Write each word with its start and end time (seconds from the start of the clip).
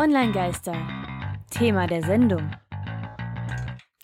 Online-Geister. 0.00 0.74
Thema 1.50 1.86
der 1.86 2.02
Sendung. 2.02 2.50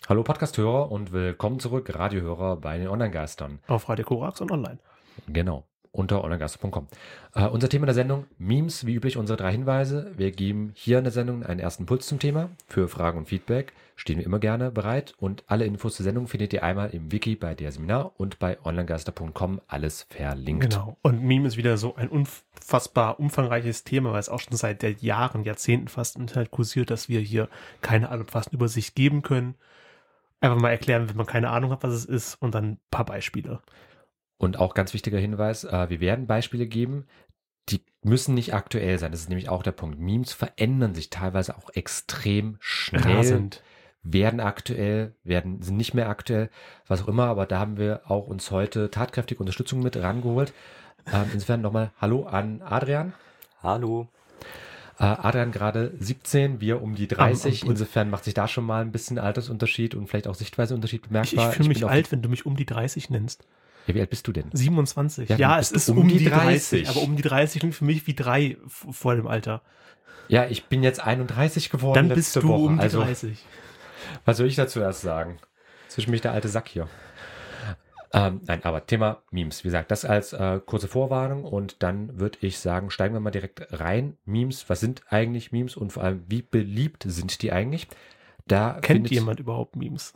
Hallo 0.07 0.21
Podcasthörer 0.21 0.91
und 0.91 1.11
willkommen 1.11 1.59
zurück, 1.59 1.89
Radiohörer 1.91 2.57
bei 2.57 2.77
den 2.77 2.87
Online-Geistern. 2.87 3.61
Auf 3.65 3.89
Radio 3.89 4.05
Korax 4.05 4.39
und 4.39 4.51
online. 4.51 4.77
Genau, 5.25 5.65
unter 5.97 6.23
onlinegeister.com. 6.23 6.87
Äh, 7.33 7.47
unser 7.47 7.69
Thema 7.69 7.87
der 7.87 7.95
Sendung, 7.95 8.25
Memes, 8.37 8.85
wie 8.85 8.93
üblich 8.93 9.17
unsere 9.17 9.37
drei 9.37 9.51
Hinweise. 9.51 10.11
Wir 10.15 10.31
geben 10.31 10.71
hier 10.75 10.99
in 10.99 11.03
der 11.03 11.13
Sendung 11.13 11.43
einen 11.43 11.59
ersten 11.59 11.85
Puls 11.85 12.07
zum 12.07 12.19
Thema. 12.19 12.49
Für 12.67 12.87
Fragen 12.87 13.17
und 13.17 13.27
Feedback 13.27 13.73
stehen 13.95 14.19
wir 14.19 14.25
immer 14.25 14.37
gerne 14.37 14.69
bereit 14.69 15.15
und 15.17 15.43
alle 15.47 15.65
Infos 15.65 15.95
zur 15.95 16.03
Sendung 16.03 16.27
findet 16.27 16.53
ihr 16.53 16.63
einmal 16.63 16.91
im 16.91 17.11
Wiki 17.11 17.35
bei 17.35 17.55
der 17.55 17.71
Seminar 17.71 18.11
und 18.17 18.37
bei 18.37 18.57
onlinegeister.com 18.63 19.59
alles 19.67 20.05
verlinkt. 20.09 20.69
Genau. 20.69 20.97
Und 21.01 21.23
Meme 21.23 21.47
ist 21.47 21.57
wieder 21.57 21.77
so 21.77 21.95
ein 21.95 22.09
unfassbar 22.09 23.19
umfangreiches 23.19 23.83
Thema, 23.83 24.13
weil 24.13 24.19
es 24.19 24.29
auch 24.29 24.39
schon 24.39 24.55
seit 24.55 24.83
Jahren, 25.01 25.43
Jahrzehnten 25.43 25.87
fast 25.87 26.15
im 26.15 26.21
Internet 26.21 26.51
kursiert, 26.51 26.91
dass 26.91 27.09
wir 27.09 27.19
hier 27.19 27.49
keine 27.81 28.09
allumfassende 28.09 28.57
Übersicht 28.57 28.95
geben 28.95 29.23
können. 29.23 29.55
Einfach 30.41 30.61
mal 30.61 30.69
erklären, 30.69 31.09
wenn 31.09 31.17
man 31.17 31.25
keine 31.25 31.49
Ahnung 31.49 31.71
hat, 31.71 31.81
was 31.81 31.93
es 31.93 32.05
ist 32.05 32.35
und 32.35 32.53
dann 32.53 32.65
ein 32.65 32.79
paar 32.91 33.05
Beispiele. 33.05 33.61
Und 34.37 34.59
auch 34.59 34.73
ganz 34.73 34.93
wichtiger 34.93 35.17
Hinweis, 35.17 35.63
äh, 35.63 35.89
wir 35.89 35.99
werden 35.99 36.27
Beispiele 36.27 36.67
geben, 36.67 37.05
die 37.69 37.81
müssen 38.03 38.33
nicht 38.35 38.53
aktuell 38.53 38.97
sein. 38.99 39.11
Das 39.11 39.21
ist 39.21 39.29
nämlich 39.29 39.49
auch 39.49 39.63
der 39.63 39.71
Punkt. 39.71 39.99
Memes 39.99 40.31
verändern 40.33 40.93
sich 40.95 41.09
teilweise 41.09 41.57
auch 41.57 41.69
extrem 41.73 42.57
schnell. 42.59 43.01
Rasend. 43.17 43.61
werden 44.03 44.39
aktuell, 44.39 45.15
werden, 45.25 45.61
sind 45.61 45.75
nicht 45.75 45.93
mehr 45.93 46.07
aktuell, 46.07 46.49
was 46.87 47.01
auch 47.03 47.07
immer, 47.09 47.25
aber 47.25 47.45
da 47.45 47.59
haben 47.59 47.77
wir 47.77 48.01
auch 48.09 48.27
uns 48.27 48.51
heute 48.51 48.89
tatkräftige 48.89 49.39
Unterstützung 49.41 49.81
mit 49.81 49.97
rangeholt. 49.97 50.53
Ähm, 51.11 51.25
insofern 51.33 51.59
nochmal 51.61 51.91
Hallo 51.99 52.23
an 52.25 52.61
Adrian. 52.61 53.11
Hallo. 53.61 54.07
Äh, 54.99 55.03
Adrian 55.03 55.51
gerade 55.51 55.93
17, 55.99 56.61
wir 56.61 56.81
um 56.81 56.95
die 56.95 57.07
30. 57.09 57.63
Am- 57.63 57.67
am- 57.67 57.71
Insofern 57.71 58.09
macht 58.09 58.23
sich 58.23 58.33
da 58.33 58.47
schon 58.47 58.63
mal 58.65 58.81
ein 58.81 58.91
bisschen 58.93 59.19
Altersunterschied 59.19 59.93
und 59.95 60.07
vielleicht 60.07 60.27
auch 60.27 60.35
Sichtweiseunterschied 60.35 61.01
Ich, 61.01 61.05
ich 61.05 61.09
bemerkbar. 61.09 61.51
fühle 61.51 61.67
mich 61.69 61.85
alt, 61.85 62.09
wenn 62.13 62.21
du 62.21 62.29
mich 62.29 62.45
um 62.45 62.55
die 62.55 62.65
30 62.65 63.09
nennst. 63.09 63.45
Ja, 63.87 63.95
wie 63.95 64.01
alt 64.01 64.09
bist 64.09 64.27
du 64.27 64.31
denn? 64.31 64.49
27. 64.51 65.29
Ja, 65.29 65.37
Ja, 65.37 65.59
es 65.59 65.71
ist 65.71 65.87
du 65.87 65.93
um, 65.93 66.07
die 66.07 66.25
30, 66.25 66.83
30. 66.83 66.89
aber 66.89 67.01
um 67.01 67.15
die 67.15 67.21
30 67.23 67.59
klingt 67.59 67.75
für 67.75 67.85
mich 67.85 68.05
wie 68.05 68.13
drei 68.13 68.57
vor 68.67 69.15
dem 69.15 69.27
Alter. 69.27 69.61
Ja, 70.27 70.45
ich 70.45 70.65
bin 70.65 70.83
jetzt 70.83 70.99
31 70.99 71.69
geworden. 71.69 71.95
Dann 71.95 72.09
bist 72.09 72.35
du 72.35 72.43
Woche. 72.43 72.63
um 72.63 72.75
die 72.75 72.83
also, 72.83 73.01
30. 73.01 73.45
Was 74.25 74.37
soll 74.37 74.47
ich 74.47 74.55
dazu 74.55 74.79
erst 74.81 75.01
sagen? 75.01 75.37
Zwischen 75.87 76.11
mich 76.11 76.21
der 76.21 76.33
alte 76.33 76.49
Sack 76.49 76.67
hier. 76.67 76.87
Ähm, 78.13 78.41
nein, 78.45 78.63
aber 78.63 78.85
Thema 78.85 79.21
Memes. 79.31 79.63
Wie 79.63 79.67
gesagt, 79.67 79.91
das 79.91 80.05
als 80.05 80.33
äh, 80.33 80.59
kurze 80.65 80.87
Vorwarnung 80.87 81.43
und 81.43 81.83
dann 81.83 82.19
würde 82.19 82.37
ich 82.41 82.59
sagen, 82.59 82.89
steigen 82.89 83.13
wir 83.13 83.19
mal 83.19 83.31
direkt 83.31 83.67
rein. 83.71 84.17
Memes, 84.25 84.69
was 84.69 84.79
sind 84.79 85.01
eigentlich 85.09 85.51
Memes 85.51 85.75
und 85.75 85.91
vor 85.91 86.03
allem, 86.03 86.23
wie 86.27 86.41
beliebt 86.41 87.03
sind 87.07 87.41
die 87.41 87.51
eigentlich? 87.51 87.87
Da 88.47 88.79
Kennt 88.81 89.11
jemand 89.11 89.39
überhaupt 89.39 89.75
Memes? 89.75 90.13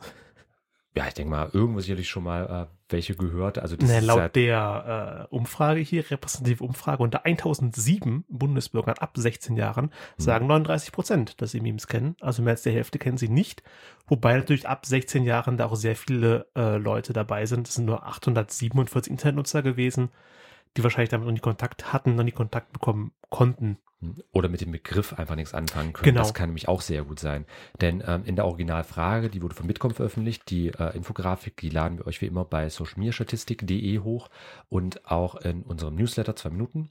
Ja, 0.94 1.08
ich 1.08 1.14
denke 1.14 1.30
mal, 1.30 1.48
irgendwo 1.54 1.80
sicherlich 1.80 2.10
schon 2.10 2.24
mal 2.24 2.68
äh, 2.68 2.90
welche 2.90 3.14
gehört. 3.14 3.58
Also 3.58 3.76
das 3.76 3.88
Ne, 3.88 4.00
laut 4.00 4.18
ja, 4.18 4.28
der 4.28 5.28
äh, 5.30 5.34
Umfrage 5.34 5.80
hier, 5.80 6.10
repräsentative 6.10 6.62
Umfrage, 6.62 7.02
unter 7.02 7.24
1007 7.24 8.24
Bundesbürgern 8.28 8.98
ab 8.98 9.12
16 9.14 9.56
Jahren 9.56 9.90
sagen 10.18 10.46
39 10.46 10.92
Prozent, 10.92 11.40
dass 11.40 11.52
sie 11.52 11.60
Memes 11.60 11.86
kennen. 11.86 12.14
Also 12.20 12.42
mehr 12.42 12.52
als 12.52 12.62
die 12.62 12.70
Hälfte 12.72 12.98
kennen 12.98 13.16
sie 13.16 13.30
nicht. 13.30 13.62
Wobei 14.06 14.34
natürlich 14.34 14.68
ab 14.68 14.84
16 14.84 15.24
Jahren 15.24 15.56
da 15.56 15.66
auch 15.66 15.76
sehr 15.76 15.96
viele 15.96 16.46
äh, 16.54 16.76
Leute 16.76 17.14
dabei 17.14 17.46
sind. 17.46 17.68
Es 17.68 17.74
sind 17.74 17.86
nur 17.86 18.06
847 18.06 19.10
Internetnutzer 19.10 19.62
gewesen, 19.62 20.10
die 20.76 20.84
wahrscheinlich 20.84 21.10
damit 21.10 21.26
noch 21.26 21.32
nie 21.32 21.40
Kontakt 21.40 21.94
hatten, 21.94 22.16
noch 22.16 22.24
nie 22.24 22.32
Kontakt 22.32 22.70
bekommen 22.72 23.12
konnten. 23.30 23.78
Oder 24.32 24.48
mit 24.48 24.60
dem 24.60 24.72
Begriff 24.72 25.12
einfach 25.14 25.36
nichts 25.36 25.54
anfangen 25.54 25.92
können. 25.92 26.04
Genau. 26.04 26.20
Das 26.20 26.34
kann 26.34 26.48
nämlich 26.48 26.68
auch 26.68 26.80
sehr 26.80 27.04
gut 27.04 27.20
sein. 27.20 27.44
Denn 27.80 28.02
ähm, 28.06 28.24
in 28.24 28.36
der 28.36 28.46
Originalfrage, 28.46 29.28
die 29.28 29.42
wurde 29.42 29.54
von 29.54 29.66
Bitkom 29.66 29.92
veröffentlicht, 29.92 30.50
die 30.50 30.68
äh, 30.68 30.96
Infografik, 30.96 31.56
die 31.56 31.70
laden 31.70 31.98
wir 31.98 32.06
euch 32.06 32.20
wie 32.20 32.26
immer 32.26 32.44
bei 32.44 32.68
socialmediastatistik.de 32.68 33.98
hoch 34.00 34.28
und 34.68 35.10
auch 35.10 35.36
in 35.36 35.62
unserem 35.62 35.94
Newsletter 35.94 36.36
zwei 36.36 36.50
Minuten. 36.50 36.88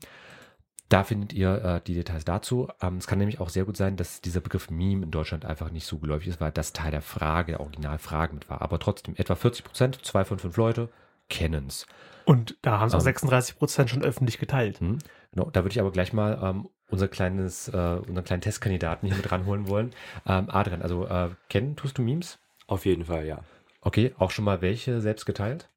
Da 0.91 1.05
findet 1.05 1.31
ihr 1.31 1.63
äh, 1.63 1.81
die 1.87 1.93
Details 1.93 2.25
dazu. 2.25 2.67
Ähm, 2.81 2.97
es 2.97 3.07
kann 3.07 3.17
nämlich 3.17 3.39
auch 3.39 3.47
sehr 3.47 3.63
gut 3.63 3.77
sein, 3.77 3.95
dass 3.95 4.19
dieser 4.19 4.41
Begriff 4.41 4.69
Meme 4.69 5.05
in 5.05 5.11
Deutschland 5.11 5.45
einfach 5.45 5.71
nicht 5.71 5.85
so 5.85 5.99
geläufig 5.99 6.27
ist, 6.27 6.41
weil 6.41 6.51
das 6.51 6.73
Teil 6.73 6.91
der 6.91 7.01
Frage, 7.01 7.53
der 7.53 7.61
Originalfrage 7.61 8.33
mit 8.33 8.49
war. 8.49 8.61
Aber 8.61 8.77
trotzdem, 8.77 9.15
etwa 9.15 9.35
40 9.35 9.63
Prozent, 9.63 10.05
zwei 10.05 10.25
von 10.25 10.37
fünf 10.37 10.57
Leute 10.57 10.89
kennen's. 11.29 11.87
Und 12.25 12.57
da 12.61 12.79
haben 12.79 12.87
es 12.87 12.93
auch 12.93 12.99
Ähm. 12.99 13.05
36 13.05 13.57
Prozent 13.57 13.89
schon 13.89 14.03
öffentlich 14.03 14.37
geteilt. 14.37 14.81
Hm? 14.81 14.99
Genau, 15.31 15.49
da 15.49 15.63
würde 15.63 15.71
ich 15.71 15.79
aber 15.79 15.91
gleich 15.91 16.11
mal 16.11 16.37
ähm, 16.43 16.67
unser 16.91 17.07
kleines, 17.07 17.67
äh, 17.69 17.97
unseren 18.07 18.23
kleinen 18.23 18.41
Testkandidaten 18.41 19.07
hier 19.07 19.17
mit 19.17 19.31
ranholen 19.31 19.67
wollen. 19.67 19.91
Ähm, 20.27 20.45
Adrian, 20.49 20.81
also 20.81 21.07
äh, 21.07 21.29
kennen 21.49 21.75
tust 21.75 21.97
du 21.97 22.01
Memes? 22.01 22.37
Auf 22.67 22.85
jeden 22.85 23.05
Fall, 23.05 23.25
ja. 23.25 23.39
Okay, 23.81 24.13
auch 24.19 24.31
schon 24.31 24.45
mal 24.45 24.61
welche 24.61 25.01
selbst 25.01 25.25
geteilt? 25.25 25.69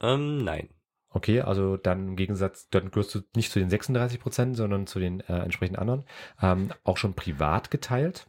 Ähm, 0.00 0.44
nein. 0.44 0.68
Okay, 1.10 1.42
also 1.42 1.76
dann 1.76 2.08
im 2.08 2.16
Gegensatz, 2.16 2.68
dann 2.70 2.90
gehörst 2.90 3.14
du 3.14 3.20
nicht 3.36 3.52
zu 3.52 3.60
den 3.60 3.70
36 3.70 4.18
Prozent, 4.18 4.56
sondern 4.56 4.86
zu 4.86 4.98
den 4.98 5.20
äh, 5.20 5.38
entsprechenden 5.40 5.78
anderen. 5.80 6.04
Ähm, 6.42 6.70
auch 6.82 6.96
schon 6.96 7.14
privat 7.14 7.70
geteilt. 7.70 8.26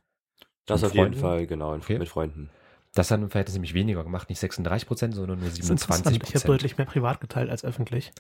Das 0.67 0.83
auf 0.83 0.93
jeden 0.93 1.05
Freunden? 1.13 1.19
Fall, 1.19 1.47
genau, 1.47 1.73
Okay. 1.73 1.97
mit 1.97 2.09
Freunden. 2.09 2.49
Das 2.93 3.11
hat 3.11 3.19
im 3.19 3.29
Verhältnis 3.29 3.55
nämlich 3.55 3.73
weniger 3.73 4.03
gemacht, 4.03 4.29
nicht 4.29 4.39
36 4.39 4.87
Prozent, 4.87 5.15
sondern 5.15 5.39
nur 5.39 5.49
Das 5.49 5.57
ist 5.59 5.65
27 5.65 5.97
interessant. 5.97 6.15
Ich 6.15 6.21
habe 6.21 6.31
Prozent. 6.31 6.49
deutlich 6.49 6.77
mehr 6.77 6.85
privat 6.85 7.19
geteilt 7.21 7.49
als 7.49 7.65
öffentlich. 7.65 8.11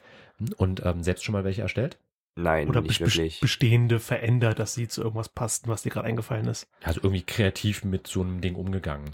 Und 0.57 0.83
ähm, 0.85 1.01
selbst 1.03 1.23
schon 1.23 1.33
mal 1.33 1.43
welche 1.43 1.61
erstellt? 1.61 1.97
Nein, 2.35 2.67
Oder 2.67 2.81
nicht 2.81 2.99
wirklich. 2.99 3.39
bestehende 3.39 3.99
verändert, 3.99 4.59
dass 4.59 4.73
sie 4.73 4.89
zu 4.89 5.01
irgendwas 5.01 5.29
passten, 5.29 5.69
was 5.69 5.83
dir 5.83 5.89
gerade 5.89 6.07
eingefallen 6.07 6.47
ist. 6.47 6.67
Also 6.83 6.99
irgendwie 7.01 7.23
kreativ 7.23 7.85
mit 7.85 8.07
so 8.07 8.21
einem 8.21 8.41
Ding 8.41 8.55
umgegangen. 8.55 9.11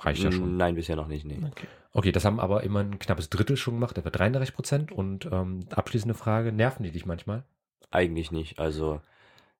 Reicht 0.00 0.22
ja 0.24 0.32
schon. 0.32 0.56
Nein, 0.56 0.74
bisher 0.74 0.96
noch 0.96 1.06
nicht, 1.06 1.24
nee. 1.24 1.38
Okay. 1.50 1.66
Okay, 1.92 2.10
das 2.10 2.24
haben 2.24 2.40
aber 2.40 2.64
immer 2.64 2.80
ein 2.80 2.98
knappes 2.98 3.30
Drittel 3.30 3.56
schon 3.56 3.74
gemacht, 3.74 3.96
etwa 3.96 4.10
33 4.10 4.54
Prozent. 4.54 4.92
Und 4.92 5.26
ähm, 5.30 5.60
abschließende 5.70 6.14
Frage, 6.14 6.50
nerven 6.50 6.82
die 6.82 6.90
dich 6.90 7.06
manchmal? 7.06 7.44
Eigentlich 7.92 8.32
nicht. 8.32 8.58
Also 8.58 9.00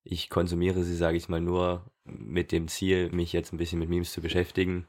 ich 0.02 0.28
konsumiere 0.28 0.82
sie, 0.82 0.96
sage 0.96 1.16
ich 1.16 1.28
mal, 1.28 1.40
nur 1.40 1.84
mit 2.04 2.50
dem 2.50 2.66
Ziel, 2.66 3.10
mich 3.10 3.32
jetzt 3.32 3.52
ein 3.52 3.58
bisschen 3.58 3.78
mit 3.78 3.88
Memes 3.88 4.12
zu 4.12 4.20
beschäftigen. 4.20 4.86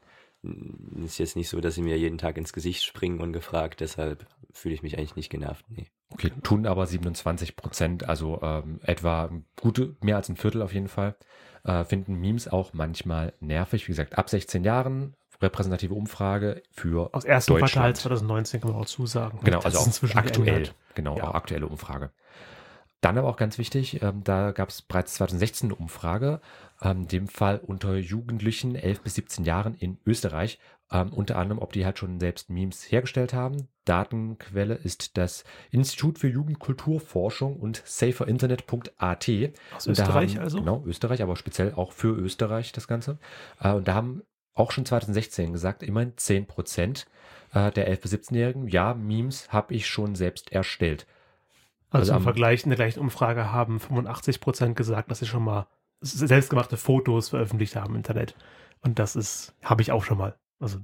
Ist 1.04 1.18
jetzt 1.18 1.36
nicht 1.36 1.48
so, 1.48 1.60
dass 1.60 1.74
sie 1.74 1.82
mir 1.82 1.98
jeden 1.98 2.18
Tag 2.18 2.36
ins 2.36 2.52
Gesicht 2.52 2.84
springen 2.84 3.20
und 3.20 3.32
gefragt, 3.32 3.80
deshalb 3.80 4.26
fühle 4.52 4.74
ich 4.74 4.82
mich 4.82 4.96
eigentlich 4.98 5.16
nicht 5.16 5.30
genervt. 5.30 5.64
Nee. 5.68 5.86
Okay, 6.10 6.32
tun 6.42 6.66
aber 6.66 6.86
27 6.86 7.56
Prozent, 7.56 8.08
also 8.08 8.40
ähm, 8.42 8.80
etwa 8.82 9.30
gute, 9.60 9.96
mehr 10.00 10.16
als 10.16 10.28
ein 10.28 10.36
Viertel 10.36 10.62
auf 10.62 10.72
jeden 10.72 10.88
Fall, 10.88 11.16
äh, 11.64 11.84
finden 11.84 12.14
Memes 12.14 12.48
auch 12.48 12.72
manchmal 12.72 13.32
nervig. 13.40 13.86
Wie 13.86 13.92
gesagt, 13.92 14.16
ab 14.16 14.30
16 14.30 14.64
Jahren, 14.64 15.14
repräsentative 15.42 15.94
Umfrage 15.94 16.62
für 16.70 17.12
Aus 17.14 17.24
ersten. 17.24 17.56
Quartal 17.56 17.94
2019 17.94 18.60
kann 18.60 18.72
man 18.72 18.80
auch 18.80 18.86
zusagen. 18.86 19.40
Genau, 19.42 19.58
Das 19.58 19.66
also 19.66 19.78
ist 19.78 19.82
auch 19.82 19.86
inzwischen 19.86 20.18
aktuell. 20.18 20.70
Genau, 20.94 21.16
Ja. 21.18 21.24
auch 21.24 21.34
aktuelle 21.34 21.66
Umfrage. 21.66 22.10
Dann 23.02 23.18
aber 23.18 23.28
auch 23.28 23.36
ganz 23.36 23.58
wichtig, 23.58 24.02
ähm, 24.02 24.24
da 24.24 24.52
gab 24.52 24.70
es 24.70 24.80
bereits 24.82 25.14
2016 25.14 25.68
eine 25.68 25.74
Umfrage, 25.74 26.40
ähm, 26.82 27.02
in 27.02 27.08
dem 27.08 27.28
Fall 27.28 27.58
unter 27.58 27.96
Jugendlichen 27.96 28.74
11 28.74 29.00
bis 29.02 29.14
17 29.14 29.44
Jahren 29.44 29.74
in 29.74 29.98
Österreich, 30.06 30.58
ähm, 30.92 31.12
unter 31.12 31.36
anderem, 31.36 31.60
ob 31.60 31.72
die 31.72 31.84
halt 31.84 31.98
schon 31.98 32.20
selbst 32.20 32.48
Memes 32.50 32.90
hergestellt 32.90 33.32
haben. 33.34 33.68
Datenquelle 33.84 34.74
ist 34.74 35.16
das 35.16 35.44
Institut 35.70 36.18
für 36.18 36.28
Jugendkulturforschung 36.28 37.56
und 37.56 37.82
saferinternet.at. 37.84 39.28
Aus 39.74 39.86
Und 39.86 39.92
Österreich 39.92 40.36
haben, 40.36 40.42
also? 40.44 40.58
Genau, 40.58 40.82
Österreich, 40.86 41.22
aber 41.22 41.36
speziell 41.36 41.72
auch 41.74 41.92
für 41.92 42.16
Österreich 42.16 42.72
das 42.72 42.88
Ganze. 42.88 43.18
Äh, 43.60 43.72
und 43.72 43.88
da 43.88 43.94
haben 43.94 44.22
auch 44.54 44.70
schon 44.72 44.86
2016 44.86 45.52
gesagt, 45.52 45.82
immerhin 45.82 46.12
10 46.16 46.46
Prozent 46.46 47.06
äh, 47.52 47.70
der 47.72 47.92
11- 47.92 48.00
bis 48.02 48.12
17-Jährigen, 48.14 48.68
ja, 48.68 48.94
Memes 48.94 49.52
habe 49.52 49.74
ich 49.74 49.86
schon 49.86 50.14
selbst 50.14 50.52
erstellt. 50.52 51.06
Also, 51.90 52.00
also 52.00 52.12
im 52.12 52.16
am- 52.18 52.22
Vergleich 52.22 52.64
in 52.64 52.70
der 52.70 52.76
gleichen 52.76 53.00
Umfrage 53.00 53.52
haben 53.52 53.80
85 53.80 54.40
Prozent 54.40 54.76
gesagt, 54.76 55.10
dass 55.10 55.18
sie 55.20 55.26
schon 55.26 55.44
mal 55.44 55.66
selbstgemachte 56.12 56.76
Fotos 56.76 57.30
veröffentlicht 57.30 57.76
haben 57.76 57.90
im 57.90 57.96
Internet. 57.96 58.34
Und 58.82 58.98
das 58.98 59.16
ist, 59.16 59.54
habe 59.62 59.82
ich 59.82 59.92
auch 59.92 60.04
schon 60.04 60.18
mal. 60.18 60.36
Also, 60.60 60.78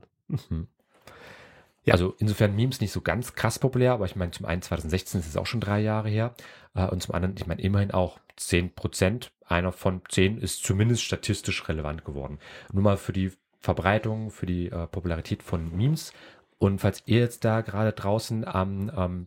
Ja. 1.84 1.94
Also 1.94 2.14
insofern 2.18 2.54
Memes 2.54 2.80
nicht 2.80 2.92
so 2.92 3.00
ganz 3.00 3.34
krass 3.34 3.58
populär, 3.58 3.92
aber 3.92 4.04
ich 4.04 4.14
meine, 4.14 4.30
zum 4.30 4.46
einen 4.46 4.62
2016 4.62 5.20
ist 5.20 5.28
es 5.28 5.36
auch 5.36 5.46
schon 5.46 5.60
drei 5.60 5.80
Jahre 5.80 6.08
her. 6.08 6.34
Äh, 6.74 6.86
und 6.86 7.02
zum 7.02 7.14
anderen, 7.14 7.34
ich 7.36 7.46
meine, 7.46 7.60
immerhin 7.60 7.90
auch 7.90 8.18
10 8.36 8.74
Prozent. 8.74 9.32
Einer 9.46 9.72
von 9.72 10.00
10 10.08 10.38
ist 10.38 10.62
zumindest 10.64 11.02
statistisch 11.02 11.68
relevant 11.68 12.04
geworden. 12.04 12.38
Nur 12.72 12.82
mal 12.82 12.96
für 12.96 13.12
die 13.12 13.32
Verbreitung, 13.58 14.30
für 14.30 14.46
die 14.46 14.68
äh, 14.68 14.86
Popularität 14.86 15.42
von 15.42 15.76
Memes. 15.76 16.12
Und 16.58 16.80
falls 16.80 17.02
ihr 17.06 17.18
jetzt 17.18 17.44
da 17.44 17.60
gerade 17.60 17.92
draußen 17.92 18.46
am 18.46 18.90
ähm, 18.96 19.26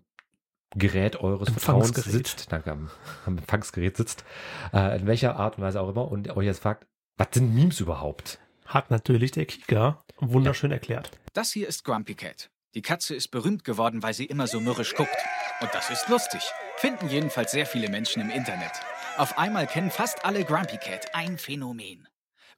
Gerät 0.75 1.16
eures 1.18 1.50
Vertrauens 1.50 1.89
Empfangsgerät. 1.89 2.27
sitzt, 2.27 2.51
danke, 2.51 2.72
am, 2.72 2.89
am 3.25 3.38
Empfangsgerät 3.38 3.98
sitzt, 3.98 4.24
äh, 4.74 5.00
in 5.00 5.07
welcher 5.07 5.38
Art 5.38 5.57
und 5.57 5.63
Weise 5.63 5.81
auch 5.81 5.89
immer, 5.89 6.10
und 6.12 6.36
euch 6.36 6.45
jetzt 6.45 6.62
fragt, 6.62 6.88
was 7.18 7.27
sind 7.33 7.56
Memes 7.56 7.80
überhaupt? 7.80 8.39
hat 8.66 8.92
natürlich 8.92 9.31
der 9.31 9.45
Kika 9.45 10.04
wunderschön 10.18 10.72
erklärt. 10.72 11.12
Das 11.33 11.51
hier 11.51 11.68
ist 11.68 11.83
Grumpy 11.83 12.16
Cat. 12.16 12.50
Die 12.74 12.81
Katze 12.81 13.16
ist 13.16 13.30
berühmt 13.30 13.63
geworden, 13.63 14.04
weil 14.04 14.13
sie 14.13 14.25
immer 14.25 14.48
so 14.48 14.60
mürrisch 14.60 14.95
guckt. 14.95 15.16
Und 15.62 15.74
das 15.74 15.89
ist 15.89 16.10
lustig. 16.10 16.42
Finden 16.77 17.10
jedenfalls 17.10 17.51
sehr 17.51 17.66
viele 17.66 17.89
Menschen 17.89 18.22
im 18.22 18.30
Internet. 18.30 18.72
Auf 19.18 19.38
einmal 19.38 19.66
kennen 19.66 19.92
fast 19.92 20.25
alle 20.25 20.44
Grumpy 20.44 20.77
Cat, 20.77 21.13
ein 21.13 21.38
Phänomen. 21.38 22.07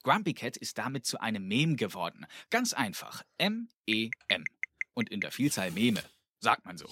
Grumpy 0.04 0.34
Cat 0.34 0.58
ist 0.58 0.78
damit 0.78 1.06
zu 1.06 1.20
einem 1.20 1.48
Meme 1.48 1.76
geworden. 1.76 2.26
Ganz 2.50 2.74
einfach. 2.74 3.24
M-E-M. 3.38 4.44
Und 4.94 5.10
in 5.12 5.22
der 5.22 5.32
Vielzahl 5.32 5.70
Meme. 5.72 6.02
Sagt 6.40 6.66
man 6.66 6.78
so. 6.78 6.88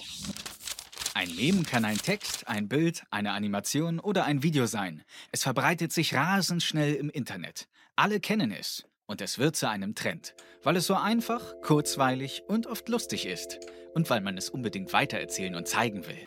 Ein 1.17 1.33
Meme 1.37 1.63
kann 1.63 1.85
ein 1.85 1.97
Text, 1.97 2.45
ein 2.49 2.67
Bild, 2.67 3.03
eine 3.09 3.31
Animation 3.31 4.01
oder 4.01 4.25
ein 4.25 4.43
Video 4.43 4.65
sein. 4.65 5.01
Es 5.31 5.43
verbreitet 5.43 5.93
sich 5.93 6.13
rasend 6.13 6.61
schnell 6.61 6.93
im 6.93 7.09
Internet. 7.09 7.69
Alle 7.95 8.19
kennen 8.19 8.51
es. 8.51 8.83
Und 9.05 9.21
es 9.21 9.39
wird 9.39 9.55
zu 9.55 9.69
einem 9.69 9.95
Trend, 9.95 10.35
weil 10.63 10.75
es 10.75 10.87
so 10.87 10.95
einfach, 10.95 11.41
kurzweilig 11.61 12.43
und 12.49 12.67
oft 12.67 12.89
lustig 12.89 13.27
ist. 13.27 13.59
Und 13.93 14.09
weil 14.09 14.19
man 14.19 14.37
es 14.37 14.49
unbedingt 14.49 14.91
weitererzählen 14.91 15.55
und 15.55 15.69
zeigen 15.69 16.05
will. 16.05 16.17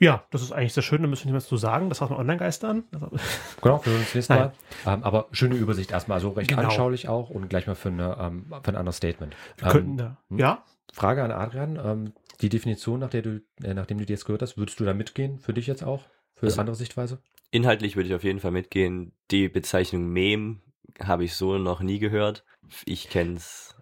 Ja, 0.00 0.24
das 0.30 0.42
ist 0.42 0.50
eigentlich 0.50 0.72
sehr 0.72 0.82
schön, 0.82 1.02
da 1.02 1.08
müssen 1.08 1.26
wir 1.26 1.34
nichts 1.34 1.48
zu 1.48 1.56
sagen. 1.56 1.88
Das 1.88 2.00
hat 2.00 2.10
man 2.10 2.18
Online-Geister 2.18 2.68
an. 2.70 2.84
Genau, 3.62 3.84
wir 3.84 3.92
hören 3.92 4.00
uns 4.00 4.06
das 4.06 4.14
nächste 4.16 4.34
Mal. 4.34 4.52
Ähm, 4.86 5.04
aber 5.04 5.28
schöne 5.30 5.54
Übersicht 5.54 5.92
erstmal, 5.92 6.16
also 6.16 6.30
recht 6.30 6.48
Genau. 6.48 6.62
anschaulich 6.62 7.06
auch 7.08 7.30
und 7.30 7.48
gleich 7.48 7.68
mal 7.68 7.76
für, 7.76 7.90
eine, 7.90 8.16
ähm, 8.18 8.46
für 8.64 8.72
ein 8.72 8.76
anderes 8.76 8.96
Statement. 8.96 9.36
wir 9.58 9.68
könnten 9.68 9.96
da. 9.98 10.16
hm? 10.30 10.38
Ja, 10.38 10.64
Frage 10.92 11.22
an 11.22 11.30
Adrian. 11.30 12.12
Die 12.40 12.48
Definition, 12.48 13.00
nach 13.00 13.10
der 13.10 13.22
du, 13.22 13.42
äh, 13.62 13.74
nachdem 13.74 13.98
du 13.98 14.06
die 14.06 14.12
jetzt 14.12 14.24
gehört 14.24 14.42
hast, 14.42 14.56
würdest 14.56 14.80
du 14.80 14.84
da 14.84 14.94
mitgehen? 14.94 15.38
Für 15.38 15.52
dich 15.52 15.66
jetzt 15.66 15.84
auch? 15.84 16.04
Für 16.34 16.46
Also- 16.46 16.60
andere 16.60 16.76
Sichtweise? 16.76 17.20
Inhaltlich 17.50 17.96
würde 17.96 18.08
ich 18.08 18.14
auf 18.14 18.24
jeden 18.24 18.40
Fall 18.40 18.50
mitgehen. 18.50 19.12
Die 19.30 19.48
Bezeichnung 19.48 20.08
Meme 20.08 20.60
habe 21.02 21.24
ich 21.24 21.34
so 21.34 21.58
noch 21.58 21.80
nie 21.80 21.98
gehört. 21.98 22.44
Ich 22.86 23.10
kenne 23.10 23.34
es 23.36 23.74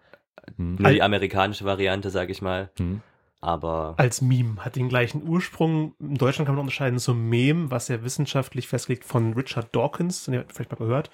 Hm. 0.56 0.74
nur 0.76 0.90
die 0.90 1.02
amerikanische 1.02 1.64
Variante, 1.64 2.10
sage 2.10 2.32
ich 2.32 2.42
mal. 2.42 2.70
Hm. 2.78 3.00
Aber 3.42 3.94
als 3.96 4.20
Meme. 4.20 4.56
Hat 4.64 4.76
den 4.76 4.88
gleichen 4.88 5.26
Ursprung. 5.26 5.94
In 5.98 6.16
Deutschland 6.16 6.46
kann 6.46 6.56
man 6.56 6.62
unterscheiden 6.64 6.98
zum 6.98 7.28
Meme, 7.28 7.70
was 7.70 7.88
ja 7.88 8.02
wissenschaftlich 8.04 8.68
festgelegt 8.68 9.04
von 9.04 9.32
Richard 9.32 9.74
Dawkins, 9.74 10.24
den 10.24 10.34
ihr 10.34 10.44
vielleicht 10.48 10.70
mal 10.70 10.76
gehört. 10.76 11.10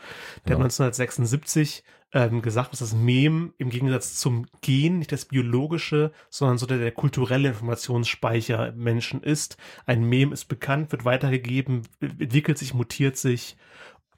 Der 0.47 0.53
Ja. 0.53 0.59
hat 0.59 0.65
1976 0.65 1.85
ähm, 2.13 2.43
gesagt, 2.43 2.73
dass 2.73 2.81
das 2.81 2.95
Meme 2.95 3.53
im 3.59 3.71
Gegensatz 3.71 4.17
zum 4.17 4.47
Gen 4.61 4.99
nicht 4.99 5.13
das 5.13 5.27
biologische, 5.27 6.13
sondern 6.31 6.59
so 6.59 6.67
der, 6.67 6.79
der 6.79 6.93
kulturelle 6.93 7.49
Informationsspeicher 7.49 8.73
Menschen 8.73 9.23
ist. 9.23 9.57
Ein 9.87 10.05
Meme 10.09 10.33
ist 10.33 10.47
bekannt, 10.47 10.93
wird 10.93 11.05
weitergegeben, 11.05 11.83
entwickelt 12.01 12.59
sich, 12.59 12.75
mutiert 12.75 13.17
sich. 13.17 13.57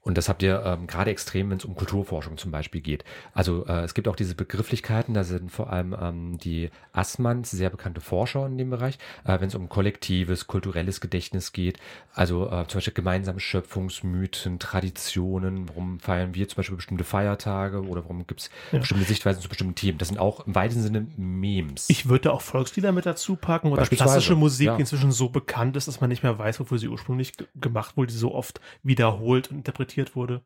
Und 0.01 0.17
das 0.17 0.29
habt 0.29 0.41
ihr 0.43 0.63
ähm, 0.65 0.87
gerade 0.87 1.11
extrem, 1.11 1.49
wenn 1.49 1.57
es 1.57 1.65
um 1.65 1.75
Kulturforschung 1.75 2.37
zum 2.37 2.51
Beispiel 2.51 2.81
geht. 2.81 3.03
Also 3.33 3.65
äh, 3.67 3.81
es 3.83 3.93
gibt 3.93 4.07
auch 4.07 4.15
diese 4.15 4.33
Begrifflichkeiten, 4.35 5.13
da 5.13 5.23
sind 5.23 5.51
vor 5.51 5.71
allem 5.71 5.95
ähm, 5.99 6.37
die 6.37 6.69
Assmanns, 6.93 7.51
sehr 7.51 7.69
bekannte 7.69 7.99
Forscher 8.01 8.45
in 8.45 8.57
dem 8.57 8.69
Bereich, 8.69 8.97
äh, 9.25 9.39
wenn 9.39 9.47
es 9.49 9.55
um 9.55 9.67
kollektives, 9.69 10.47
kulturelles 10.47 11.01
Gedächtnis 11.01 11.51
geht. 11.51 11.79
Also 12.13 12.47
äh, 12.47 12.65
zum 12.67 12.77
Beispiel 12.77 12.93
gemeinsame 12.93 13.39
Schöpfungsmythen, 13.39 14.59
Traditionen, 14.59 15.67
warum 15.69 15.99
feiern 15.99 16.33
wir 16.33 16.47
zum 16.47 16.57
Beispiel 16.57 16.75
bestimmte 16.77 17.03
Feiertage 17.03 17.81
oder 17.85 18.03
warum 18.03 18.25
gibt 18.25 18.41
es 18.41 18.49
Ja. 18.71 18.79
bestimmte 18.79 19.03
Sichtweisen 19.05 19.41
zu 19.41 19.49
bestimmten 19.49 19.75
Themen. 19.75 19.97
Das 19.97 20.07
sind 20.07 20.17
auch 20.17 20.45
im 20.47 20.55
weitesten 20.55 20.83
Sinne 20.83 21.07
Memes. 21.17 21.89
Ich 21.89 22.07
würde 22.07 22.31
auch 22.33 22.41
Volkslieder 22.41 22.91
mit 22.91 23.05
dazu 23.05 23.35
packen 23.35 23.71
oder 23.71 23.85
klassische 23.85 24.35
Musik, 24.35 24.67
ja. 24.67 24.75
die 24.75 24.81
inzwischen 24.81 25.11
so 25.11 25.29
bekannt 25.29 25.75
ist, 25.75 25.87
dass 25.87 25.99
man 26.01 26.09
nicht 26.09 26.23
mehr 26.23 26.37
weiß, 26.37 26.59
wofür 26.59 26.77
sie 26.77 26.87
ursprünglich 26.87 27.35
ge- 27.37 27.47
gemacht 27.55 27.97
wurde, 27.97 28.11
die 28.13 28.17
so 28.17 28.33
oft 28.33 28.61
wiederholt 28.83 29.51
und 29.51 29.57
interpretiert 29.57 29.88
wurde. 30.15 30.43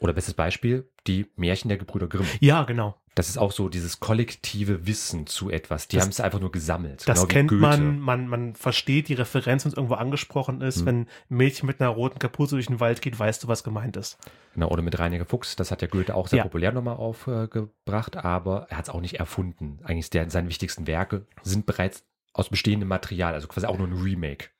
oder 0.00 0.12
bestes 0.12 0.34
Beispiel, 0.34 0.88
die 1.06 1.26
Märchen 1.36 1.68
der 1.68 1.78
Gebrüder 1.78 2.06
Grimm. 2.06 2.26
Ja, 2.40 2.62
genau. 2.64 2.94
Das 3.16 3.28
ist 3.28 3.36
auch 3.36 3.50
so 3.50 3.68
dieses 3.68 3.98
kollektive 3.98 4.86
Wissen 4.86 5.26
zu 5.26 5.50
etwas. 5.50 5.88
Die 5.88 6.00
haben 6.00 6.10
es 6.10 6.20
einfach 6.20 6.38
nur 6.38 6.52
gesammelt. 6.52 7.02
Das 7.08 7.18
genau 7.18 7.26
kennt 7.26 7.50
man, 7.50 7.98
man, 7.98 8.28
man 8.28 8.54
versteht 8.54 9.08
die 9.08 9.14
Referenz, 9.14 9.64
wenn 9.64 9.72
es 9.72 9.76
irgendwo 9.76 9.94
angesprochen 9.94 10.60
ist. 10.60 10.78
Hm. 10.80 10.86
Wenn 10.86 10.96
ein 11.00 11.06
Mädchen 11.28 11.66
mit 11.66 11.80
einer 11.80 11.90
roten 11.90 12.20
Kapuze 12.20 12.54
durch 12.54 12.68
den 12.68 12.78
Wald 12.78 13.02
geht, 13.02 13.18
weißt 13.18 13.42
du, 13.42 13.48
was 13.48 13.64
gemeint 13.64 13.96
ist. 13.96 14.18
Genau, 14.54 14.68
oder 14.68 14.82
mit 14.82 14.96
Reiniger 15.00 15.24
Fuchs, 15.24 15.56
das 15.56 15.72
hat 15.72 15.82
ja 15.82 15.88
Goethe 15.88 16.14
auch 16.14 16.28
sehr 16.28 16.36
Ja. 16.38 16.42
populär 16.44 16.70
nochmal 16.70 16.94
aufgebracht, 16.94 18.16
aber 18.16 18.66
er 18.70 18.78
hat 18.78 18.84
es 18.84 18.90
auch 18.94 19.00
nicht 19.00 19.14
erfunden. 19.18 19.80
Eigentlich 19.82 20.10
der, 20.10 20.30
seine 20.30 20.48
wichtigsten 20.48 20.86
Werke 20.86 21.26
sind 21.42 21.66
bereits 21.66 22.04
aus 22.32 22.48
bestehendem 22.50 22.88
Material, 22.88 23.34
also 23.34 23.48
quasi 23.48 23.66
auch 23.66 23.78
nur 23.78 23.88
ein 23.88 24.00
Remake. 24.00 24.50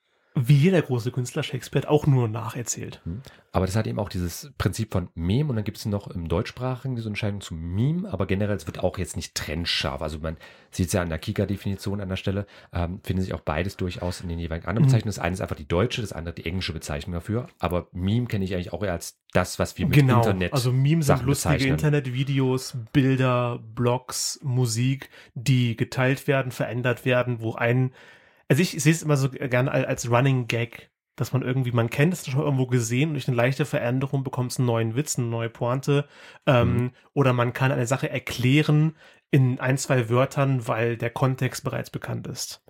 Wie 0.46 0.56
jeder 0.56 0.82
große 0.82 1.10
Künstler 1.10 1.42
Shakespeare 1.42 1.86
hat 1.86 1.90
auch 1.90 2.06
nur 2.06 2.28
nacherzählt. 2.28 3.00
Aber 3.52 3.66
das 3.66 3.76
hat 3.76 3.86
eben 3.86 3.98
auch 3.98 4.08
dieses 4.08 4.52
Prinzip 4.58 4.92
von 4.92 5.08
Meme 5.14 5.48
und 5.50 5.56
dann 5.56 5.64
gibt 5.64 5.78
es 5.78 5.86
noch 5.86 6.08
im 6.08 6.28
Deutschsprachigen 6.28 6.96
diese 6.96 7.08
Unterscheidung 7.08 7.40
zum 7.40 7.58
Meme, 7.74 8.08
aber 8.12 8.26
generell, 8.26 8.56
es 8.56 8.66
wird 8.66 8.80
auch 8.80 8.98
jetzt 8.98 9.16
nicht 9.16 9.34
trennscharf. 9.34 10.02
Also 10.02 10.18
man 10.18 10.36
sieht 10.70 10.88
es 10.88 10.92
ja 10.92 11.02
an 11.02 11.08
der 11.08 11.18
Kika-Definition 11.18 12.00
an 12.00 12.08
der 12.08 12.16
Stelle, 12.16 12.46
ähm, 12.72 13.00
finden 13.02 13.22
sich 13.22 13.34
auch 13.34 13.40
beides 13.40 13.76
durchaus 13.76 14.20
in 14.20 14.28
den 14.28 14.38
jeweiligen 14.38 14.68
anderen 14.68 14.84
Mhm. 14.84 14.88
Bezeichnungen. 14.90 15.14
Das 15.14 15.18
eine 15.18 15.34
ist 15.34 15.40
einfach 15.40 15.56
die 15.56 15.66
deutsche, 15.68 16.02
das 16.02 16.12
andere 16.12 16.34
die 16.34 16.46
englische 16.46 16.72
Bezeichnung 16.72 17.14
dafür. 17.14 17.48
Aber 17.58 17.88
Meme 17.92 18.26
kenne 18.26 18.44
ich 18.44 18.54
eigentlich 18.54 18.72
auch 18.72 18.82
eher 18.82 18.92
als 18.92 19.18
das, 19.32 19.58
was 19.58 19.76
wir 19.78 19.86
mit 19.86 19.94
genau. 19.94 20.18
Internet 20.18 20.52
also 20.52 20.72
Memes 20.72 21.06
sind 21.06 21.22
lustige. 21.22 21.66
Internetvideos, 21.66 22.76
Bilder, 22.92 23.58
Blogs, 23.74 24.40
Musik, 24.42 25.10
die 25.34 25.76
geteilt 25.76 26.26
werden, 26.26 26.52
verändert 26.52 27.04
werden, 27.04 27.40
wo 27.40 27.54
ein, 27.54 27.92
also 28.48 28.62
ich 28.62 28.82
sehe 28.82 28.92
es 28.92 29.02
immer 29.02 29.16
so 29.16 29.30
gerne 29.30 29.70
al- 29.70 29.84
als 29.86 30.10
Running 30.10 30.46
Gag, 30.48 30.90
dass 31.16 31.32
man 31.32 31.42
irgendwie, 31.42 31.72
man 31.72 31.90
kennt 31.90 32.12
es 32.12 32.26
schon 32.26 32.40
irgendwo 32.40 32.66
gesehen 32.66 33.08
und 33.10 33.14
durch 33.14 33.28
eine 33.28 33.36
leichte 33.36 33.64
Veränderung 33.64 34.22
bekommt 34.24 34.52
es 34.52 34.58
einen 34.58 34.66
neuen 34.66 34.94
Witz, 34.94 35.18
eine 35.18 35.26
neue 35.28 35.50
Pointe, 35.50 36.06
ähm, 36.46 36.74
Mhm. 36.76 36.90
oder 37.12 37.32
man 37.32 37.52
kann 37.52 37.72
eine 37.72 37.86
Sache 37.86 38.08
erklären 38.08 38.94
in 39.30 39.60
ein, 39.60 39.76
zwei 39.78 40.08
Wörtern, 40.08 40.66
weil 40.68 40.96
der 40.96 41.10
Kontext 41.10 41.64
bereits 41.64 41.90
bekannt 41.90 42.26
ist. 42.26 42.62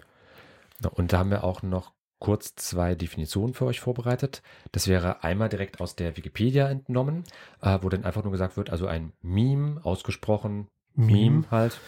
Und 0.95 1.13
da 1.13 1.19
haben 1.19 1.31
wir 1.31 1.45
auch 1.45 1.63
noch 1.63 1.93
kurz 2.21 2.55
zwei 2.57 2.95
Definitionen 2.95 3.55
für 3.55 3.65
euch 3.67 3.79
vorbereitet. 3.81 4.43
Das 4.73 4.89
wäre 4.89 5.23
einmal 5.23 5.49
direkt 5.49 5.81
aus 5.81 5.95
der 5.95 6.17
Wikipedia 6.17 6.69
entnommen, 6.69 7.25
äh, 7.63 7.79
wo 7.83 7.89
dann 7.89 8.05
einfach 8.05 8.23
nur 8.25 8.33
gesagt 8.33 8.57
wird, 8.57 8.71
also 8.71 8.87
ein 8.87 9.13
Meme, 9.23 9.81
ausgesprochen 9.85 10.67
Meme, 10.95 11.45
halt. 11.51 11.81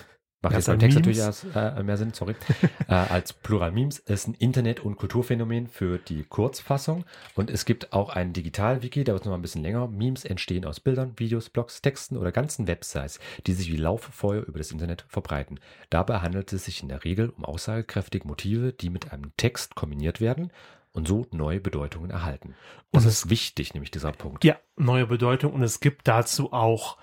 Macht 0.42 0.54
jetzt 0.54 0.66
beim 0.66 0.78
bei 0.78 0.86
Text 0.86 0.98
Memes. 0.98 1.18
natürlich 1.18 1.54
erst, 1.54 1.78
äh, 1.78 1.82
mehr 1.82 1.98
Sinn, 1.98 2.14
sorry. 2.14 2.34
äh, 2.88 2.94
als 2.94 3.34
Plural 3.34 3.72
Memes 3.72 3.98
ist 3.98 4.26
ein 4.26 4.34
Internet- 4.34 4.80
und 4.80 4.96
Kulturphänomen 4.96 5.66
für 5.66 5.98
die 5.98 6.24
Kurzfassung. 6.24 7.04
Und 7.34 7.50
es 7.50 7.66
gibt 7.66 7.92
auch 7.92 8.08
einen 8.08 8.32
Digital-Wiki, 8.32 9.04
der 9.04 9.14
wird 9.14 9.26
noch 9.26 9.32
mal 9.32 9.38
ein 9.38 9.42
bisschen 9.42 9.62
länger. 9.62 9.88
Memes 9.88 10.24
entstehen 10.24 10.64
aus 10.64 10.80
Bildern, 10.80 11.12
Videos, 11.18 11.50
Blogs, 11.50 11.82
Texten 11.82 12.16
oder 12.16 12.32
ganzen 12.32 12.66
Websites, 12.66 13.20
die 13.46 13.52
sich 13.52 13.70
wie 13.70 13.76
Lauffeuer 13.76 14.42
über 14.42 14.58
das 14.58 14.72
Internet 14.72 15.04
verbreiten. 15.08 15.60
Dabei 15.90 16.20
handelt 16.20 16.52
es 16.54 16.64
sich 16.64 16.82
in 16.82 16.88
der 16.88 17.04
Regel 17.04 17.28
um 17.28 17.44
aussagekräftige 17.44 18.26
Motive, 18.26 18.72
die 18.72 18.88
mit 18.88 19.12
einem 19.12 19.32
Text 19.36 19.74
kombiniert 19.74 20.22
werden 20.22 20.52
und 20.92 21.06
so 21.06 21.26
neue 21.32 21.60
Bedeutungen 21.60 22.10
erhalten. 22.10 22.54
Das 22.92 23.04
Und 23.04 23.10
ist 23.10 23.30
wichtig, 23.30 23.74
nämlich 23.74 23.90
dieser 23.90 24.12
Punkt. 24.12 24.44
Ja, 24.44 24.56
neue 24.76 25.06
Bedeutung 25.06 25.52
und 25.52 25.62
es 25.62 25.80
gibt 25.80 26.08
dazu 26.08 26.52
auch 26.52 26.96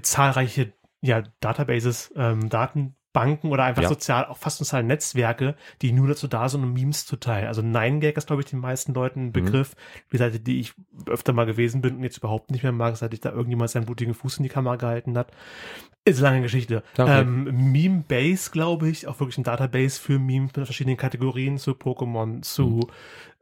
zahlreiche 0.00 0.72
ja, 1.04 1.22
Databases, 1.40 2.12
ähm, 2.16 2.48
Datenbanken 2.48 3.50
oder 3.52 3.64
einfach 3.64 3.82
Ja. 3.82 3.88
sozial, 3.90 4.24
auch 4.24 4.38
fast 4.38 4.56
soziale 4.56 4.84
Netzwerke, 4.84 5.54
die 5.82 5.92
nur 5.92 6.08
dazu 6.08 6.26
da 6.28 6.48
sind, 6.48 6.62
um 6.64 6.72
Memes 6.72 7.04
zu 7.04 7.16
teilen. 7.16 7.46
Also 7.46 7.60
9gag 7.60 8.16
ist, 8.16 8.26
glaube 8.26 8.40
ich, 8.40 8.46
den 8.48 8.58
meisten 8.60 8.94
Leuten 8.94 9.26
ein 9.26 9.32
Begriff. 9.32 9.76
Die 10.12 10.16
Seite, 10.16 10.40
die 10.40 10.60
ich 10.60 10.72
öfter 11.06 11.34
mal 11.34 11.44
gewesen 11.44 11.82
bin 11.82 11.96
und 11.96 12.02
jetzt 12.02 12.16
überhaupt 12.18 12.50
nicht 12.50 12.62
mehr 12.62 12.72
mag, 12.72 12.96
seit 12.96 13.12
ich 13.12 13.20
da 13.20 13.30
irgendjemand 13.32 13.70
seinen 13.70 13.84
blutigen 13.84 14.14
Fuß 14.14 14.38
in 14.38 14.44
die 14.44 14.48
Kamera 14.48 14.76
gehalten 14.76 15.18
hat. 15.18 15.30
Ist 16.06 16.18
eine 16.20 16.28
lange 16.28 16.42
Geschichte. 16.42 16.82
Okay. 16.96 17.20
Ähm, 17.20 17.72
Meme-Base, 17.72 18.50
glaube 18.50 18.88
ich, 18.88 19.06
auch 19.06 19.20
wirklich 19.20 19.36
ein 19.38 19.44
Database 19.44 20.00
für 20.00 20.18
Memes 20.18 20.52
mit 20.56 20.64
verschiedenen 20.66 20.96
Kategorien 20.96 21.58
zu 21.58 21.72
Pokémon, 21.72 22.40
zu 22.42 22.88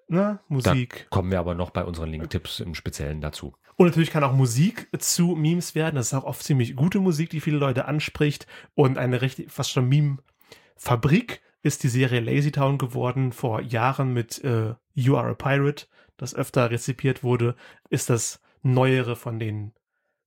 ne, 0.09 0.39
Da 0.41 0.41
Musik. 0.49 1.07
kommen 1.11 1.31
wir 1.31 1.39
aber 1.39 1.55
noch 1.55 1.71
bei 1.71 1.85
unseren 1.85 2.11
Link-Tipps 2.11 2.61
im 2.61 2.75
Speziellen 2.75 3.21
dazu. 3.21 3.55
Und 3.77 3.87
natürlich 3.87 4.11
kann 4.11 4.25
auch 4.25 4.35
Musik 4.35 4.89
zu 4.99 5.35
Memes 5.35 5.75
werden. 5.75 5.97
Das 5.97 6.09
ist 6.09 6.15
auch 6.15 6.25
oft 6.25 6.43
ziemlich 6.43 6.77
gute 6.77 7.01
Musik, 7.01 7.31
die 7.31 7.41
viele 7.41 7.59
Leute 7.59 7.87
anspricht. 7.87 8.47
Und 8.75 8.99
eine 8.99 9.23
richtig, 9.23 9.51
fast 9.51 9.71
schon 9.71 9.89
Meme-Fabrik 9.89 11.41
ist 11.63 11.83
die 11.83 11.89
Serie 11.89 12.21
Lazy 12.21 12.53
Town 12.53 12.79
geworden 12.79 13.33
vor 13.33 13.61
Jahren 13.61 14.13
mit 14.13 14.43
äh, 14.45 14.75
You 14.95 15.17
Are 15.17 15.31
a 15.31 15.35
Pirate, 15.35 15.87
das 16.17 16.35
öfter 16.35 16.71
rezipiert 16.71 17.23
wurde, 17.23 17.57
ist 17.89 18.11
das 18.11 18.41
neuere 18.63 19.17
von 19.17 19.39
denen, 19.39 19.73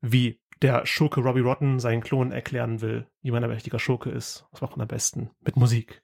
wie 0.01 0.39
der 0.61 0.85
Schurke 0.85 1.19
Robbie 1.21 1.41
Rotten 1.41 1.79
seinen 1.79 2.01
Klon 2.01 2.31
erklären 2.31 2.81
will, 2.81 3.07
wie 3.21 3.31
man 3.31 3.43
ein 3.43 3.49
mächtiger 3.49 3.79
Schurke 3.79 4.09
ist. 4.09 4.45
Das 4.51 4.61
macht 4.61 4.71
man 4.71 4.83
am 4.83 4.87
besten 4.87 5.31
mit 5.41 5.57
Musik. 5.57 6.01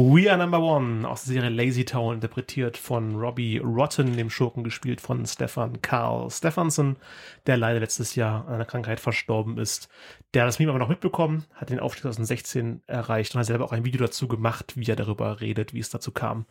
We 0.00 0.30
Are 0.30 0.38
Number 0.38 0.60
One 0.60 1.08
aus 1.08 1.24
der 1.24 1.32
Serie 1.34 1.50
Lazy 1.50 1.84
Town, 1.84 2.14
interpretiert 2.14 2.76
von 2.76 3.16
Robbie 3.16 3.58
Rotten, 3.58 4.16
dem 4.16 4.30
Schurken 4.30 4.62
gespielt 4.62 5.00
von 5.00 5.26
Stefan 5.26 5.82
Karl 5.82 6.30
Stefansson, 6.30 6.94
der 7.48 7.56
leider 7.56 7.80
letztes 7.80 8.14
Jahr 8.14 8.46
an 8.46 8.54
einer 8.54 8.64
Krankheit 8.64 9.00
verstorben 9.00 9.58
ist. 9.58 9.88
Der 10.34 10.42
hat 10.42 10.48
das 10.50 10.60
Meme 10.60 10.70
aber 10.70 10.78
noch 10.78 10.88
mitbekommen, 10.88 11.46
hat 11.52 11.70
den 11.70 11.80
Aufstieg 11.80 12.02
2016 12.02 12.82
erreicht 12.86 13.34
und 13.34 13.40
hat 13.40 13.46
selber 13.46 13.64
auch 13.64 13.72
ein 13.72 13.84
Video 13.84 14.00
dazu 14.00 14.28
gemacht, 14.28 14.74
wie 14.76 14.88
er 14.88 14.94
darüber 14.94 15.40
redet, 15.40 15.74
wie 15.74 15.80
es 15.80 15.90
dazu 15.90 16.12
kam. 16.12 16.46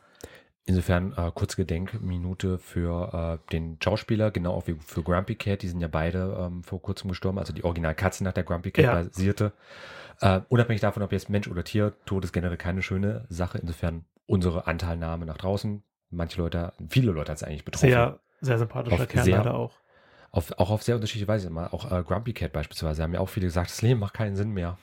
Insofern 0.70 1.14
äh, 1.16 1.32
kurze 1.34 1.56
Gedenkminute 1.56 2.58
für 2.60 3.40
äh, 3.46 3.52
den 3.54 3.78
Schauspieler, 3.82 4.32
genau 4.32 4.54
auch 4.54 4.68
wie 4.68 4.76
für 4.86 5.02
Grumpy 5.02 5.36
Cat. 5.36 5.62
Die 5.62 5.70
sind 5.70 5.80
ja 5.80 5.88
beide 5.88 6.38
ähm, 6.40 6.62
vor 6.62 6.82
kurzem 6.82 7.10
gestorben. 7.10 7.40
Also 7.40 7.54
die 7.54 7.64
Original-Katze 7.64 8.24
nach 8.26 8.34
der 8.34 8.44
Grumpy 8.44 8.72
Cat 8.72 8.84
Ja. 8.84 8.94
basierte. 8.96 9.54
Äh, 10.20 10.42
unabhängig 10.50 10.82
davon, 10.82 11.04
ob 11.04 11.14
jetzt 11.14 11.30
Mensch 11.30 11.48
oder 11.48 11.64
Tier, 11.64 11.94
Tod 12.06 12.26
ist 12.26 12.34
generell 12.34 12.58
keine 12.58 12.82
schöne 12.82 13.26
Sache. 13.30 13.60
Insofern 13.60 14.04
unsere 14.26 14.68
Anteilnahme 14.68 15.26
nach 15.26 15.38
draußen. 15.38 15.84
Manche 16.10 16.42
Leute, 16.42 16.74
viele 16.90 17.14
Leute 17.14 17.32
hat 17.32 17.38
es 17.38 17.44
eigentlich 17.44 17.64
betroffen. 17.64 17.88
Sehr, 17.90 18.20
sehr 18.42 18.58
sympathischer 18.58 19.06
Kerl 19.06 19.24
sehr- 19.24 19.38
leider 19.38 19.54
auch. 19.56 19.72
Auf, 20.32 20.52
auch 20.60 20.70
auf 20.70 20.84
sehr 20.84 20.96
unterschiedliche 20.96 21.30
Weise. 21.30 21.50
Mal 21.50 21.68
auch 21.68 21.90
äh, 21.90 22.04
Grumpy 22.04 22.34
Cat 22.34 22.52
beispielsweise 22.52 23.02
haben 23.04 23.14
ja 23.14 23.22
auch 23.22 23.30
viele 23.30 23.46
gesagt, 23.46 23.70
das 23.70 23.82
Leben 23.82 24.02
macht 24.02 24.16
keinen 24.16 24.36
Sinn 24.36 24.52
mehr. 24.52 24.78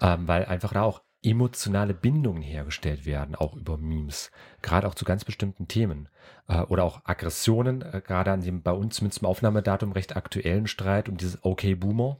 Ähm, 0.00 0.26
weil 0.26 0.46
einfach 0.46 0.72
da 0.72 0.82
auch 0.84 1.02
emotionale 1.22 1.94
Bindungen 1.94 2.42
hergestellt 2.42 3.04
werden, 3.04 3.34
auch 3.34 3.54
über 3.54 3.76
Memes. 3.76 4.30
Gerade 4.62 4.86
auch 4.88 4.94
zu 4.94 5.04
ganz 5.04 5.24
bestimmten 5.24 5.68
Themen. 5.68 6.08
Äh, 6.48 6.62
oder 6.62 6.84
auch 6.84 7.02
Aggressionen, 7.04 7.82
äh, 7.82 8.00
gerade 8.04 8.32
an 8.32 8.40
dem 8.40 8.62
bei 8.62 8.72
uns 8.72 8.96
zumindest 8.96 9.22
im 9.22 9.28
Aufnahmedatum 9.28 9.92
recht 9.92 10.16
aktuellen 10.16 10.66
Streit 10.66 11.08
um 11.08 11.16
dieses 11.16 11.38
Okay 11.44 11.74
Boomer. 11.74 12.18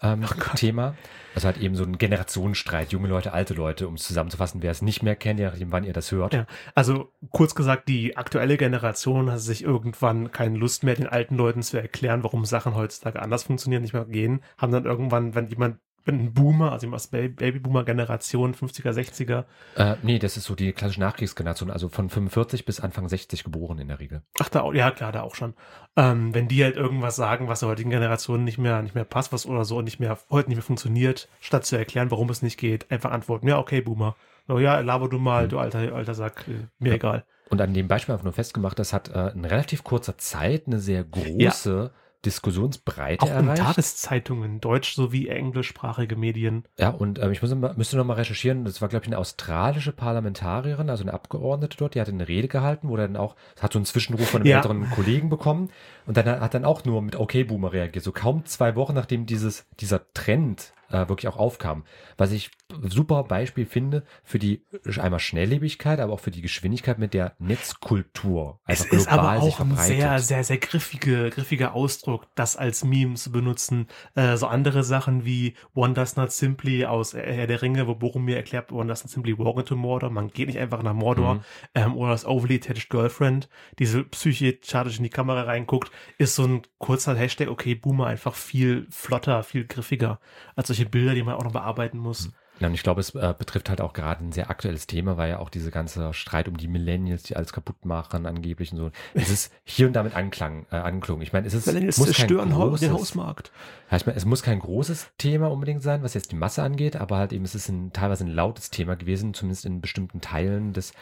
Ähm, 0.00 0.24
Thema. 0.54 0.94
Also 1.34 1.46
halt 1.46 1.58
eben 1.58 1.74
so 1.74 1.82
ein 1.82 1.98
Generationsstreit, 1.98 2.92
junge 2.92 3.08
Leute, 3.08 3.32
alte 3.32 3.54
Leute, 3.54 3.88
um 3.88 3.94
es 3.94 4.04
zusammenzufassen, 4.04 4.62
wer 4.62 4.70
es 4.70 4.80
nicht 4.80 5.02
mehr 5.02 5.16
kennt, 5.16 5.40
je 5.40 5.46
nachdem, 5.46 5.72
wann 5.72 5.82
ihr 5.82 5.92
das 5.92 6.12
hört. 6.12 6.34
Ja, 6.34 6.46
also 6.76 7.12
kurz 7.30 7.56
gesagt, 7.56 7.88
die 7.88 8.16
aktuelle 8.16 8.56
Generation 8.56 9.30
hat 9.30 9.40
sich 9.40 9.64
irgendwann 9.64 10.30
keine 10.30 10.56
Lust 10.56 10.84
mehr, 10.84 10.94
den 10.94 11.08
alten 11.08 11.34
Leuten 11.34 11.62
zu 11.62 11.78
erklären, 11.78 12.22
warum 12.22 12.44
Sachen 12.44 12.76
heutzutage 12.76 13.20
anders 13.20 13.42
funktionieren, 13.42 13.82
nicht 13.82 13.92
mehr 13.92 14.04
gehen. 14.04 14.40
Haben 14.56 14.70
dann 14.70 14.84
irgendwann, 14.84 15.34
wenn 15.34 15.48
jemand, 15.48 15.78
wenn 16.08 16.18
ein 16.18 16.32
Boomer, 16.34 16.72
also 16.72 16.88
aus 16.92 17.06
Baby- 17.06 17.34
Babyboomer-Generation, 17.34 18.54
50er, 18.54 18.92
60er, 18.92 19.44
Äh, 19.76 19.94
nee, 20.02 20.18
das 20.18 20.36
ist 20.36 20.44
so 20.44 20.54
die 20.54 20.72
klassische 20.72 21.00
Nachkriegsgeneration, 21.00 21.70
also 21.70 21.88
von 21.88 22.08
45 22.10 22.64
bis 22.64 22.80
Anfang 22.80 23.08
60 23.08 23.44
geboren 23.44 23.78
in 23.78 23.88
der 23.88 24.00
Regel. 24.00 24.22
ach 24.40 24.48
da, 24.48 24.62
auch- 24.62 24.74
ja 24.74 24.90
klar, 24.90 25.12
da 25.12 25.22
auch 25.22 25.34
schon. 25.36 25.54
Ähm, 25.96 26.34
wenn 26.34 26.48
die 26.48 26.62
halt 26.64 26.76
irgendwas 26.76 27.14
sagen, 27.16 27.46
was 27.48 27.60
der 27.60 27.68
heutigen 27.68 27.90
Generation 27.90 28.42
nicht 28.44 28.58
mehr, 28.58 28.82
nicht 28.82 28.94
mehr 28.94 29.04
passt, 29.04 29.32
was 29.32 29.46
oder 29.46 29.64
so 29.64 29.80
nicht 29.82 30.00
mehr, 30.00 30.18
heute 30.30 30.48
nicht 30.48 30.56
mehr 30.56 30.62
funktioniert, 30.64 31.28
statt 31.40 31.64
zu 31.66 31.76
erklären, 31.76 32.10
warum 32.10 32.30
es 32.30 32.42
nicht 32.42 32.58
geht, 32.58 32.90
einfach 32.90 33.10
antworten, 33.12 33.46
ja, 33.48 33.58
okay, 33.58 33.80
Boomer. 33.80 34.16
So, 34.46 34.58
ja, 34.58 34.80
laber 34.80 35.08
du 35.08 35.18
mal, 35.18 35.46
du 35.46 35.58
alter, 35.58 35.94
alter 35.94 36.14
Sack, 36.14 36.46
äh, 36.48 36.66
mir 36.78 36.94
egal. 36.94 37.24
Und 37.50 37.60
an 37.60 37.74
dem 37.74 37.86
Beispiel 37.88 38.12
einfach 38.14 38.24
nur 38.24 38.32
festgemacht, 38.32 38.78
das 38.78 38.92
hat 38.92 39.08
äh, 39.08 39.28
in 39.30 39.44
relativ 39.44 39.84
kurzer 39.84 40.16
Zeit 40.18 40.66
eine 40.66 40.78
sehr 40.78 41.04
große 41.04 41.90
Diskussionsbreite 42.24 43.24
Auch 43.24 43.28
in 43.30 43.46
erreicht. 43.46 43.62
Tageszeitungen, 43.62 44.60
deutsch 44.60 44.94
sowie 44.94 45.28
englischsprachige 45.28 46.16
Medien. 46.16 46.64
Ja, 46.78 46.90
und 46.90 47.18
ähm, 47.18 47.30
ich 47.30 47.42
muss, 47.42 47.54
müsste 47.76 47.96
noch 47.96 48.04
mal 48.04 48.14
recherchieren, 48.14 48.64
das 48.64 48.80
war, 48.80 48.88
glaube 48.88 49.04
ich, 49.04 49.08
eine 49.08 49.18
australische 49.18 49.92
Parlamentarierin, 49.92 50.90
also 50.90 51.04
eine 51.04 51.14
Abgeordnete 51.14 51.76
dort, 51.76 51.94
die 51.94 52.00
hat 52.00 52.08
eine 52.08 52.26
Rede 52.26 52.48
gehalten, 52.48 52.88
wo 52.88 52.96
dann 52.96 53.16
auch, 53.16 53.36
hat 53.60 53.72
so 53.72 53.78
einen 53.78 53.86
Zwischenruf 53.86 54.28
von 54.28 54.42
einem 54.42 54.50
Ja. 54.50 54.56
älteren 54.56 54.90
Kollegen 54.90 55.28
bekommen 55.28 55.70
und 56.06 56.16
dann 56.16 56.26
hat 56.26 56.54
dann 56.54 56.64
auch 56.64 56.84
nur 56.84 57.02
mit 57.02 57.16
Okay 57.16 57.44
Boomer 57.44 57.72
reagiert, 57.72 58.04
so 58.04 58.12
kaum 58.12 58.44
zwei 58.46 58.74
Wochen 58.74 58.94
nachdem 58.94 59.26
dieses, 59.26 59.66
dieser 59.78 60.12
Trend 60.12 60.72
äh, 60.90 61.08
wirklich 61.08 61.28
auch 61.28 61.36
aufkam. 61.36 61.84
Was 62.16 62.32
ich 62.32 62.50
super 62.82 63.24
Beispiel 63.24 63.66
finde 63.66 64.04
für 64.24 64.38
die 64.38 64.64
einmal 64.98 65.20
Schnelllebigkeit, 65.20 66.00
aber 66.00 66.12
auch 66.12 66.20
für 66.20 66.30
die 66.30 66.42
Geschwindigkeit 66.42 66.98
mit 66.98 67.14
der 67.14 67.34
Netzkultur. 67.38 68.60
Es 68.66 68.82
einfach 68.82 68.96
ist 68.96 69.08
aber 69.08 69.42
auch 69.42 69.60
ein 69.60 69.76
sehr, 69.76 70.18
sehr, 70.18 70.44
sehr 70.44 70.58
griffige, 70.58 71.30
griffiger 71.30 71.74
Ausdruck, 71.74 72.26
das 72.34 72.56
als 72.56 72.84
Meme 72.84 73.14
zu 73.14 73.32
benutzen. 73.32 73.88
Äh, 74.14 74.36
so 74.36 74.46
andere 74.46 74.84
Sachen 74.84 75.24
wie 75.24 75.54
One 75.74 75.94
Does 75.94 76.16
Not 76.16 76.32
Simply 76.32 76.84
aus 76.84 77.14
Herr 77.14 77.46
der 77.46 77.62
Ringe, 77.62 77.86
wo 77.86 77.94
Boromir 77.94 78.36
erklärt, 78.36 78.72
One 78.72 78.88
Does 78.88 79.04
Not 79.04 79.10
Simply 79.10 79.38
Walk 79.38 79.58
into 79.58 79.76
Mordor. 79.76 80.10
Man 80.10 80.28
geht 80.28 80.48
nicht 80.48 80.58
einfach 80.58 80.82
nach 80.82 80.94
Mordor. 80.94 81.36
Mhm. 81.36 81.40
Ähm, 81.74 81.96
oder 81.96 82.10
das 82.12 82.26
Overly 82.26 82.56
Attached 82.56 82.90
Girlfriend, 82.90 83.48
diese 83.78 84.04
psychisch 84.04 84.98
in 84.98 85.04
die 85.04 85.10
Kamera 85.10 85.42
reinguckt, 85.42 85.90
ist 86.18 86.34
so 86.34 86.44
ein 86.44 86.62
kurzer 86.78 87.14
Hashtag, 87.14 87.48
okay, 87.48 87.74
Boomer, 87.74 88.06
einfach 88.06 88.34
viel 88.34 88.86
flotter, 88.90 89.42
viel 89.42 89.66
griffiger 89.66 90.20
als 90.54 90.68
solche 90.78 90.90
Bilder, 90.90 91.14
die 91.14 91.22
man 91.22 91.34
auch 91.34 91.44
noch 91.44 91.52
bearbeiten 91.52 91.98
muss. 91.98 92.30
Ja, 92.60 92.66
und 92.66 92.74
ich 92.74 92.82
glaube, 92.82 93.00
es 93.00 93.14
äh, 93.14 93.34
betrifft 93.38 93.70
halt 93.70 93.80
auch 93.80 93.92
gerade 93.92 94.24
ein 94.24 94.32
sehr 94.32 94.50
aktuelles 94.50 94.88
Thema, 94.88 95.16
weil 95.16 95.30
ja 95.30 95.38
auch 95.38 95.48
diese 95.48 95.70
ganze 95.70 96.12
Streit 96.12 96.48
um 96.48 96.56
die 96.56 96.66
Millennials, 96.66 97.22
die 97.22 97.36
alles 97.36 97.52
kaputt 97.52 97.84
machen 97.84 98.26
angeblich 98.26 98.72
und 98.72 98.78
so. 98.78 98.90
Es 99.14 99.30
ist 99.30 99.52
hier 99.62 99.86
und 99.86 99.92
da 99.92 100.02
mit 100.02 100.16
Anklang, 100.16 100.66
äh, 100.72 100.76
angeklungen. 100.76 101.22
Ich 101.22 101.32
meine, 101.32 101.46
es 101.46 101.54
ist 101.54 101.66
Millennials 101.68 101.98
muss 101.98 102.12
kein 102.12 102.26
großes, 102.28 102.80
den 102.80 102.92
Hausmarkt. 102.92 103.52
Ja, 103.92 103.96
ich 103.96 104.06
meine, 104.06 104.18
es 104.18 104.24
muss 104.24 104.42
kein 104.42 104.58
großes 104.58 105.10
Thema 105.18 105.52
unbedingt 105.52 105.82
sein, 105.82 106.02
was 106.02 106.14
jetzt 106.14 106.32
die 106.32 106.36
Masse 106.36 106.64
angeht, 106.64 106.96
aber 106.96 107.18
halt 107.18 107.32
eben 107.32 107.44
es 107.44 107.54
ist 107.54 107.68
ein, 107.68 107.92
teilweise 107.92 108.24
ein 108.24 108.30
lautes 108.30 108.70
Thema 108.70 108.96
gewesen, 108.96 109.34
zumindest 109.34 109.64
in 109.64 109.80
bestimmten 109.80 110.20
Teilen 110.20 110.72
des 110.72 110.92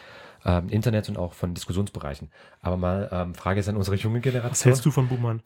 ähm, 0.45 0.69
Internets 0.69 1.09
und 1.09 1.17
auch 1.17 1.33
von 1.33 1.55
Diskussionsbereichen. 1.55 2.29
Aber 2.61 2.77
mal 2.77 3.09
ähm, 3.11 3.33
Frage 3.33 3.61
ist 3.61 3.67
an 3.67 3.77
unsere 3.77 3.97
junge 3.97 4.19
Was 4.19 4.23
Generation. 4.23 4.71
hältst 4.71 4.85
du 4.85 4.91
von 4.91 5.07
Boomern? 5.07 5.41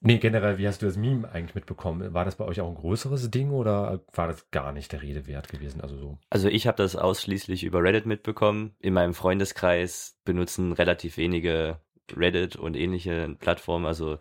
Nee, 0.00 0.18
generell, 0.18 0.58
wie 0.58 0.68
hast 0.68 0.82
du 0.82 0.86
das 0.86 0.96
Meme 0.96 1.30
eigentlich 1.32 1.54
mitbekommen? 1.54 2.12
War 2.12 2.24
das 2.24 2.36
bei 2.36 2.44
euch 2.44 2.60
auch 2.60 2.68
ein 2.68 2.74
größeres 2.74 3.30
Ding 3.30 3.50
oder 3.50 4.00
war 4.12 4.28
das 4.28 4.50
gar 4.50 4.72
nicht 4.72 4.92
der 4.92 5.02
Rede 5.02 5.26
wert 5.26 5.48
gewesen? 5.48 5.80
Also 5.80 5.96
so. 5.96 6.18
Also 6.30 6.48
ich 6.48 6.66
habe 6.66 6.76
das 6.76 6.96
ausschließlich 6.96 7.64
über 7.64 7.82
Reddit 7.82 8.06
mitbekommen. 8.06 8.74
In 8.78 8.94
meinem 8.94 9.14
Freundeskreis 9.14 10.18
benutzen 10.24 10.72
relativ 10.72 11.16
wenige 11.16 11.80
Reddit 12.14 12.56
und 12.56 12.76
ähnliche 12.76 13.36
Plattformen. 13.40 13.86
Also 13.86 14.18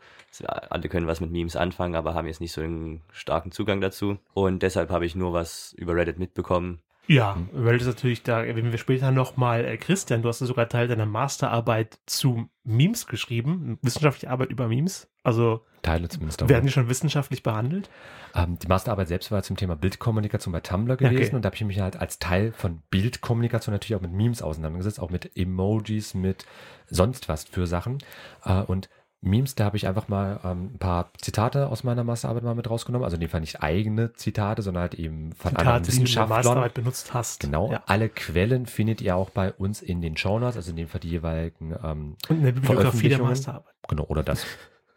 alle 0.47 0.89
können 0.89 1.07
was 1.07 1.21
mit 1.21 1.31
Memes 1.31 1.55
anfangen, 1.55 1.95
aber 1.95 2.13
haben 2.13 2.27
jetzt 2.27 2.41
nicht 2.41 2.53
so 2.53 2.61
einen 2.61 3.01
starken 3.11 3.51
Zugang 3.51 3.81
dazu. 3.81 4.17
Und 4.33 4.63
deshalb 4.63 4.89
habe 4.89 5.05
ich 5.05 5.15
nur 5.15 5.33
was 5.33 5.73
über 5.73 5.95
Reddit 5.95 6.17
mitbekommen. 6.17 6.81
Ja, 7.07 7.35
Hm. 7.35 7.49
weil 7.53 7.77
das 7.77 7.87
natürlich 7.87 8.23
da, 8.23 8.43
wenn 8.45 8.71
wir 8.71 8.77
später 8.77 9.11
nochmal, 9.11 9.65
äh, 9.65 9.77
Christian, 9.77 10.21
du 10.21 10.29
hast 10.29 10.41
ja 10.41 10.47
sogar 10.47 10.67
Teil 10.69 10.87
deiner 10.87 11.05
Masterarbeit 11.05 11.99
zu 12.05 12.49
Memes 12.63 13.05
geschrieben, 13.07 13.77
wissenschaftliche 13.81 14.29
Arbeit 14.31 14.49
über 14.49 14.67
Memes. 14.67 15.07
Also 15.23 15.61
Teile 15.81 16.07
zumindest. 16.09 16.41
davon. 16.41 16.49
werden 16.53 16.65
die 16.65 16.71
schon 16.71 16.89
wissenschaftlich 16.89 17.43
behandelt? 17.43 17.89
Ähm, 18.33 18.57
die 18.57 18.67
Masterarbeit 18.67 19.07
selbst 19.07 19.31
war 19.31 19.43
zum 19.43 19.55
Thema 19.55 19.75
Bildkommunikation 19.75 20.51
bei 20.51 20.59
Tumblr 20.61 20.93
Okay. 20.95 21.09
gewesen 21.09 21.35
und 21.35 21.43
da 21.43 21.47
habe 21.47 21.55
ich 21.55 21.63
mich 21.63 21.79
halt 21.79 21.95
als 21.97 22.17
Teil 22.17 22.53
von 22.53 22.81
Bildkommunikation 22.89 23.73
natürlich 23.73 23.95
auch 23.95 24.01
mit 24.01 24.11
Memes 24.11 24.41
auseinandergesetzt, 24.41 24.99
auch 24.99 25.11
mit 25.11 25.31
Emojis, 25.37 26.15
mit 26.15 26.45
sonst 26.87 27.29
was 27.29 27.43
für 27.43 27.67
Sachen. 27.67 27.99
Äh, 28.43 28.61
und 28.61 28.89
Memes, 29.25 29.55
da 29.55 29.65
habe 29.65 29.75
ich 29.77 29.87
einfach 29.87 30.07
mal 30.07 30.39
ähm, 30.43 30.71
ein 30.73 30.77
paar 30.79 31.09
Zitate 31.19 31.67
aus 31.67 31.83
meiner 31.83 32.03
Masterarbeit 32.03 32.43
mal 32.43 32.55
mit 32.55 32.69
rausgenommen. 32.69 33.03
Also 33.03 33.15
in 33.15 33.21
dem 33.21 33.29
Fall 33.29 33.41
nicht 33.41 33.61
eigene 33.63 34.13
Zitate, 34.13 34.61
sondern 34.61 34.81
halt 34.81 34.93
eben 34.95 35.33
von 35.33 35.55
anderen 35.55 35.83
Zitate, 35.83 35.91
die 35.91 35.91
du 35.91 35.91
in 35.91 35.93
der 35.95 36.03
Wissenschaftlern. 36.05 36.37
Masterarbeit 36.37 36.73
benutzt 36.75 37.13
hast. 37.13 37.39
Genau, 37.41 37.71
Ja. 37.71 37.83
alle 37.87 38.09
Quellen 38.09 38.65
findet 38.67 39.01
ihr 39.01 39.15
auch 39.15 39.29
bei 39.31 39.51
uns 39.53 39.81
in 39.81 40.01
den 40.01 40.15
Shownotes, 40.15 40.55
also 40.55 40.69
in 40.71 40.77
dem 40.77 40.87
Fall 40.87 40.99
die 41.01 41.09
jeweiligen 41.09 41.75
ähm, 41.83 42.15
Und 42.29 42.37
in 42.37 42.43
der 42.43 42.51
Bibliografie 42.51 43.09
der. 43.09 43.19
Masterarbeit. 43.19 43.73
Genau, 43.87 44.03
oder 44.03 44.23
das. 44.23 44.43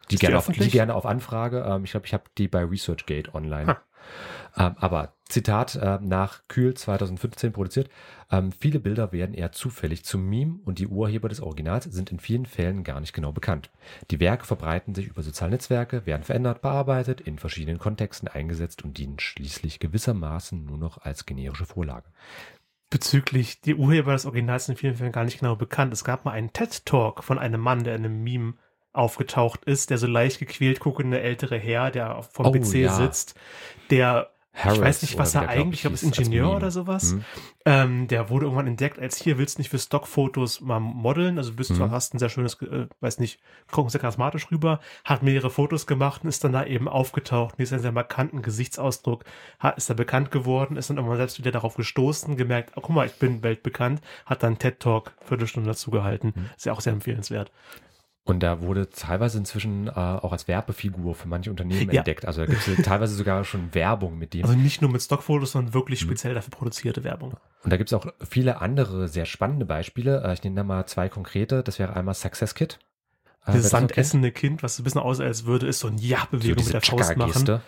Die, 0.09 0.15
Ist 0.15 0.21
die 0.21 0.25
gerne, 0.25 0.37
auf, 0.37 0.47
die 0.47 0.69
gerne 0.69 0.95
auf 0.95 1.05
Anfrage. 1.05 1.63
Ähm, 1.67 1.83
ich 1.83 1.91
glaube, 1.91 2.05
ich 2.05 2.13
habe 2.13 2.23
die 2.37 2.47
bei 2.47 2.63
ResearchGate 2.63 3.33
online. 3.35 3.77
Ähm, 4.57 4.75
aber 4.77 5.13
Zitat 5.29 5.75
äh, 5.75 5.99
nach 6.01 6.41
Kühl 6.47 6.73
2015 6.73 7.53
produziert. 7.53 7.89
Ähm, 8.31 8.51
viele 8.51 8.79
Bilder 8.79 9.11
werden 9.11 9.35
eher 9.35 9.51
zufällig 9.51 10.03
zum 10.03 10.27
Meme 10.27 10.59
und 10.65 10.79
die 10.79 10.87
Urheber 10.87 11.29
des 11.29 11.41
Originals 11.41 11.85
sind 11.85 12.11
in 12.11 12.19
vielen 12.19 12.45
Fällen 12.47 12.83
gar 12.83 12.99
nicht 12.99 13.13
genau 13.13 13.31
bekannt. 13.31 13.69
Die 14.09 14.19
Werke 14.19 14.45
verbreiten 14.45 14.95
sich 14.95 15.07
über 15.07 15.21
soziale 15.21 15.51
Netzwerke, 15.51 16.05
werden 16.05 16.23
verändert, 16.23 16.61
bearbeitet, 16.61 17.21
in 17.21 17.37
verschiedenen 17.37 17.77
Kontexten 17.77 18.27
eingesetzt 18.27 18.83
und 18.83 18.97
dienen 18.97 19.19
schließlich 19.19 19.79
gewissermaßen 19.79 20.65
nur 20.65 20.77
noch 20.77 20.97
als 20.99 21.25
generische 21.27 21.65
Vorlage. 21.65 22.07
Bezüglich 22.89 23.61
die 23.61 23.75
Urheber 23.75 24.13
des 24.13 24.25
Originals 24.25 24.65
sind 24.65 24.73
in 24.73 24.79
vielen 24.79 24.95
Fällen 24.95 25.11
gar 25.11 25.25
nicht 25.25 25.39
genau 25.39 25.55
bekannt. 25.55 25.93
Es 25.93 26.03
gab 26.03 26.25
mal 26.25 26.31
einen 26.31 26.53
TED-Talk 26.53 27.23
von 27.23 27.37
einem 27.37 27.61
Mann, 27.61 27.83
der 27.83 27.95
in 27.95 28.03
einem 28.03 28.23
Meme 28.23 28.55
aufgetaucht 28.93 29.65
ist, 29.65 29.91
der 29.91 29.99
so 29.99 30.07
leicht 30.07 30.39
gequält 30.39 30.79
guckende 30.79 31.21
ältere 31.21 31.57
Herr, 31.57 31.91
der 31.91 32.23
vom 32.23 32.47
Oh, 32.47 32.51
PC 32.51 32.75
ja. 32.75 32.95
sitzt, 32.95 33.35
der 33.91 34.31
ich 34.59 34.65
Harris 34.65 34.81
weiß 34.81 35.01
nicht, 35.03 35.17
was 35.17 35.35
er 35.35 35.47
eigentlich, 35.49 35.79
ich 35.79 35.81
glaube, 35.81 35.95
ist 35.95 36.03
als 36.05 36.17
Ingenieur 36.19 36.55
oder 36.55 36.69
sowas. 36.71 37.11
Hm. 37.11 37.25
Ähm, 37.65 38.07
der 38.07 38.29
wurde 38.29 38.45
irgendwann 38.45 38.67
entdeckt, 38.67 38.99
als 38.99 39.17
hier 39.17 39.37
willst 39.37 39.57
du 39.57 39.61
nicht 39.61 39.69
für 39.69 39.79
Stockfotos 39.79 40.61
mal 40.61 40.79
modeln, 40.79 41.37
also 41.37 41.53
bist 41.53 41.71
du 41.71 41.75
Mhm. 41.75 41.91
hast 41.91 42.13
ein 42.13 42.19
sehr 42.19 42.29
schönes, 42.29 42.61
äh, 42.61 42.87
weiß 42.99 43.19
nicht, 43.19 43.39
kommst 43.71 43.93
sehr 43.93 44.01
charismatisch 44.01 44.49
rüber, 44.51 44.79
hat 45.03 45.23
mehrere 45.23 45.49
Fotos 45.49 45.87
gemacht 45.87 46.23
und 46.23 46.29
ist 46.29 46.43
dann 46.43 46.53
da 46.53 46.65
eben 46.65 46.87
aufgetaucht, 46.87 47.57
mit 47.59 47.71
einem 47.71 47.81
sehr 47.81 47.91
markanten 47.91 48.41
Gesichtsausdruck, 48.41 49.23
hat, 49.59 49.77
ist 49.77 49.89
da 49.89 49.93
bekannt 49.93 50.31
geworden, 50.31 50.77
ist 50.77 50.89
dann 50.89 50.97
irgendwann 50.97 51.17
selbst 51.17 51.37
wieder 51.39 51.51
darauf 51.51 51.75
gestoßen, 51.75 52.35
gemerkt, 52.37 52.71
oh, 52.75 52.81
guck 52.81 52.95
mal, 52.95 53.05
ich 53.05 53.13
bin 53.13 53.43
weltbekannt, 53.43 54.01
hat 54.25 54.43
dann 54.43 54.57
TED 54.59 54.79
Talk 54.79 55.13
Viertelstunde 55.25 55.69
dazu 55.69 55.91
gehalten, 55.91 56.33
Mhm. 56.35 56.49
ist 56.55 56.65
ja 56.65 56.73
auch 56.73 56.81
sehr 56.81 56.93
empfehlenswert. 56.93 57.51
Und 58.29 58.41
da 58.41 58.61
wurde 58.61 58.89
teilweise 58.89 59.37
inzwischen 59.37 59.87
äh, 59.87 59.91
auch 59.91 60.31
als 60.31 60.47
Werbefigur 60.47 61.15
für 61.15 61.27
manche 61.27 61.49
Unternehmen 61.49 61.89
Ja. 61.91 61.99
entdeckt. 62.01 62.25
Also 62.25 62.41
da 62.41 62.47
gibt 62.47 62.67
es 62.67 62.75
teilweise 62.85 63.15
sogar 63.15 63.43
schon 63.43 63.73
Werbung 63.73 64.17
mit 64.17 64.33
dem. 64.33 64.43
Also 64.45 64.55
nicht 64.57 64.81
nur 64.81 64.91
mit 64.91 65.01
Stockfotos, 65.01 65.51
sondern 65.53 65.73
wirklich 65.73 66.01
Mhm. 66.01 66.05
speziell 66.09 66.33
dafür 66.33 66.51
produzierte 66.51 67.03
Werbung. 67.03 67.35
Und 67.63 67.73
da 67.73 67.77
gibt 67.77 67.89
es 67.91 67.93
auch 67.93 68.05
viele 68.27 68.61
andere 68.61 69.07
sehr 69.07 69.25
spannende 69.25 69.65
Beispiele. 69.65 70.23
Äh, 70.23 70.33
ich 70.33 70.43
nenne 70.43 70.55
da 70.57 70.63
mal 70.63 70.85
zwei 70.85 71.09
konkrete. 71.09 71.63
Das 71.63 71.79
wäre 71.79 71.95
einmal 71.95 72.13
Success 72.13 72.55
Kit. 72.55 72.79
Äh, 73.45 73.53
Dieses 73.53 73.71
sandessende 73.71 74.31
Kind, 74.31 74.61
was 74.63 74.75
so 74.75 74.81
ein 74.81 74.83
bisschen 74.83 75.01
aussieht, 75.01 75.25
als 75.25 75.45
würde 75.45 75.67
es 75.67 75.79
so 75.79 75.87
ein 75.87 75.97
Ja-Bewegung 75.97 76.63
so 76.63 76.65
mit 76.65 76.73
der 76.73 76.81
Faust 76.81 77.17
machen. 77.17 77.61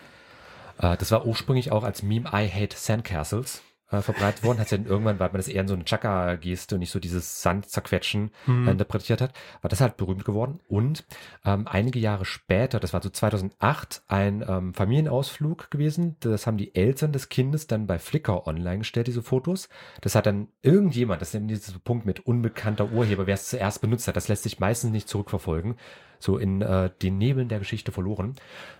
Äh, 0.79 0.97
das 0.97 1.11
war 1.11 1.25
ursprünglich 1.25 1.71
auch 1.71 1.83
als 1.83 2.03
Meme 2.03 2.29
I 2.33 2.47
Hate 2.49 2.75
Sandcastles 2.77 3.61
äh, 3.91 4.01
verbreitet 4.01 4.43
worden, 4.43 4.59
hat 4.59 4.69
sich 4.69 4.79
dann 4.79 4.87
irgendwann, 4.87 5.19
weil 5.19 5.29
man 5.29 5.37
das 5.37 5.47
eher 5.47 5.61
in 5.61 5.67
so 5.67 5.73
eine 5.73 5.85
Chaka-Geste 5.85 6.75
und 6.75 6.79
nicht 6.79 6.91
so 6.91 6.99
dieses 6.99 7.41
Sand 7.41 7.69
zerquetschen 7.69 8.31
Hm. 8.45 8.67
äh, 8.67 8.71
interpretiert 8.71 9.21
hat, 9.21 9.33
war 9.61 9.69
das 9.69 9.81
halt 9.81 9.97
berühmt 9.97 10.25
geworden. 10.25 10.59
Und 10.67 11.05
ähm, 11.45 11.67
einige 11.67 11.99
Jahre 11.99 12.25
später, 12.25 12.79
das 12.79 12.93
war 12.93 13.01
so 13.01 13.09
2008, 13.09 14.03
ein 14.07 14.43
ähm, 14.47 14.73
Familienausflug 14.73 15.71
gewesen. 15.71 16.15
Das 16.19 16.47
haben 16.47 16.57
die 16.57 16.75
Eltern 16.75 17.11
des 17.11 17.29
Kindes 17.29 17.67
dann 17.67 17.87
bei 17.87 17.99
Flickr 17.99 18.47
online 18.47 18.79
gestellt, 18.79 19.07
diese 19.07 19.21
Fotos. 19.21 19.69
Das 20.01 20.15
hat 20.15 20.25
dann 20.25 20.47
irgendjemand, 20.61 21.21
das 21.21 21.29
ist 21.29 21.35
eben 21.35 21.47
dieser 21.47 21.79
Punkt 21.79 22.05
mit 22.05 22.25
unbekannter 22.25 22.91
Urheber, 22.91 23.27
wer 23.27 23.35
es 23.35 23.49
zuerst 23.49 23.81
benutzt 23.81 24.07
hat, 24.07 24.15
das 24.15 24.27
lässt 24.27 24.43
sich 24.43 24.59
meistens 24.59 24.91
nicht 24.91 25.07
zurückverfolgen, 25.07 25.75
so 26.19 26.37
in 26.37 26.61
äh, 26.61 26.89
den 27.01 27.17
Nebeln 27.17 27.49
der 27.49 27.59
Geschichte 27.59 27.91
verloren, 27.91 28.35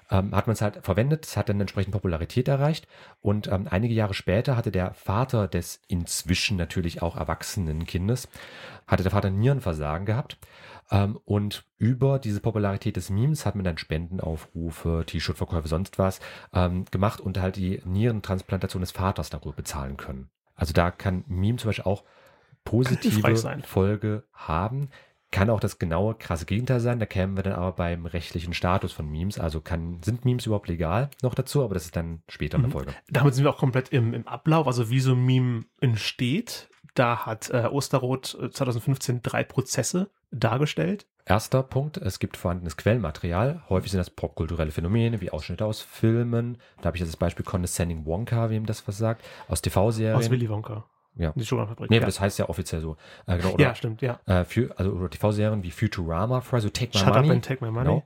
ähm, 0.10 0.36
hat 0.36 0.48
man 0.48 0.54
es 0.54 0.62
halt 0.62 0.80
verwendet, 0.84 1.26
es 1.26 1.38
hat 1.38 1.50
dann 1.50 1.60
entsprechend 1.60 1.94
Popularität 1.94 2.48
erreicht 2.48 2.88
und 3.22 3.48
ähm, 3.48 3.68
einige 3.70 3.94
Jahre 3.94 4.14
später 4.14 4.56
hatte 4.56 4.72
der 4.72 4.94
Vater 5.04 5.48
des 5.48 5.82
inzwischen 5.88 6.58
natürlich 6.58 7.02
auch 7.02 7.18
erwachsenen 7.18 7.86
Kindes, 7.86 8.30
hatte 8.88 9.04
der 9.04 9.12
Vater 9.12 9.30
Nierenversagen 9.30 10.06
gehabt 10.06 10.38
ähm, 10.92 11.20
und 11.26 11.64
über 11.78 12.20
diese 12.20 12.40
Popularität 12.40 12.98
des 12.98 13.10
Memes 13.10 13.46
hat 13.46 13.56
man 13.56 13.64
dann 13.64 13.78
Spendenaufrufe, 13.78 15.04
T-Shirt-Verkäufe, 15.08 15.68
sonst 15.68 15.98
was 15.98 16.20
ähm, 16.54 16.86
gemacht 16.92 17.20
und 17.20 17.40
halt 17.40 17.56
die 17.56 17.82
Nierentransplantation 17.86 18.82
des 18.82 18.92
Vaters 18.92 19.30
darüber 19.30 19.54
bezahlen 19.54 19.98
können. 19.98 20.30
Also 20.54 20.74
da 20.74 20.92
kann 20.92 21.24
Meme 21.28 21.58
zum 21.58 21.70
Beispiel 21.70 21.86
auch 21.86 22.04
positive. 22.64 23.22
Folge 23.64 24.24
haben. 24.34 24.90
Kann 25.32 25.50
auch 25.50 25.60
das 25.62 25.80
genaue, 25.80 26.16
krasse 26.16 26.46
Gegenteil 26.46 26.82
sein. 26.82 27.00
Da 27.00 27.06
kämen 27.06 27.38
wir 27.38 27.44
dann 27.44 27.54
aber 27.54 27.72
beim 27.72 28.06
rechtlichen 28.06 28.54
Status 28.54 28.92
von 28.92 29.10
Memes. 29.10 29.40
Also 29.40 29.62
kann, 29.62 30.04
sind 30.04 30.26
Memes 30.26 30.46
überhaupt 30.46 30.68
legal 30.68 31.10
noch 31.22 31.34
dazu? 31.36 31.64
Aber 31.64 31.74
das 31.74 31.86
ist 31.86 31.96
dann 31.96 32.22
später 32.28 32.58
in 32.58 32.64
der 32.64 32.70
Mhm. 32.70 32.74
Folge. 32.74 32.94
Damit 33.10 33.34
sind 33.36 33.46
wir 33.46 33.52
auch 33.52 33.58
komplett 33.58 33.90
im, 33.90 34.14
im 34.14 34.28
Ablauf, 34.28 34.68
also 34.68 34.90
wie 34.90 35.00
so 35.00 35.14
ein 35.14 35.26
Meme 35.26 35.64
entsteht. 35.80 36.68
Da 36.96 37.26
hat 37.26 37.50
äh, 37.50 37.68
Osterroth 37.72 38.38
äh, 38.42 38.50
2015 38.52 39.22
drei 39.22 39.44
Prozesse 39.46 40.10
dargestellt. 40.32 41.08
Erster 41.26 41.64
Punkt, 41.64 41.98
es 41.98 42.20
gibt 42.20 42.36
vorhandenes 42.36 42.76
Quellenmaterial. 42.76 43.62
Häufig 43.70 43.92
sind 43.92 44.00
das 44.00 44.10
popkulturelle 44.10 44.72
Phänomene 44.72 45.22
wie 45.22 45.30
Ausschnitte 45.30 45.64
aus 45.66 45.80
Filmen. 45.82 46.58
Da 46.80 46.86
habe 46.88 46.98
ich 46.98 47.02
jetzt 47.02 47.10
das 47.14 47.18
Beispiel 47.18 47.46
Condescending 47.46 48.06
Wonka, 48.06 48.50
wem 48.50 48.66
das 48.66 48.86
was 48.88 48.98
sagt, 48.98 49.24
aus 49.48 49.62
TV-Serien. 49.62 50.18
Aus 50.18 50.30
Willy 50.30 50.50
Wonka. 50.50 50.84
Ja. 51.16 51.34
Die 51.36 51.46
Schokoladefabrik. 51.46 51.90
Nee, 51.90 51.98
ja. 51.98 52.02
aber 52.02 52.06
das 52.08 52.22
heißt 52.22 52.40
ja 52.40 52.48
offiziell 52.48 52.80
so. 52.82 52.96
Äh, 53.28 53.38
genau, 53.38 53.52
oder, 53.52 53.64
ja, 53.64 53.76
stimmt, 53.76 54.02
ja. 54.02 54.20
äh, 54.28 54.46
für, 54.46 54.74
also 54.80 54.92
oder 54.92 55.10
TV-Serien 55.10 55.62
wie 55.62 55.72
Futurama, 55.72 56.40
Fry, 56.42 56.62
so 56.62 56.70
Take 56.70 56.92
My 56.94 57.00
Shut 57.00 57.14
Money. 57.14 57.28
up 57.28 57.34
and 57.36 57.46
take 57.46 57.64
my 57.66 57.70
money. 57.70 58.02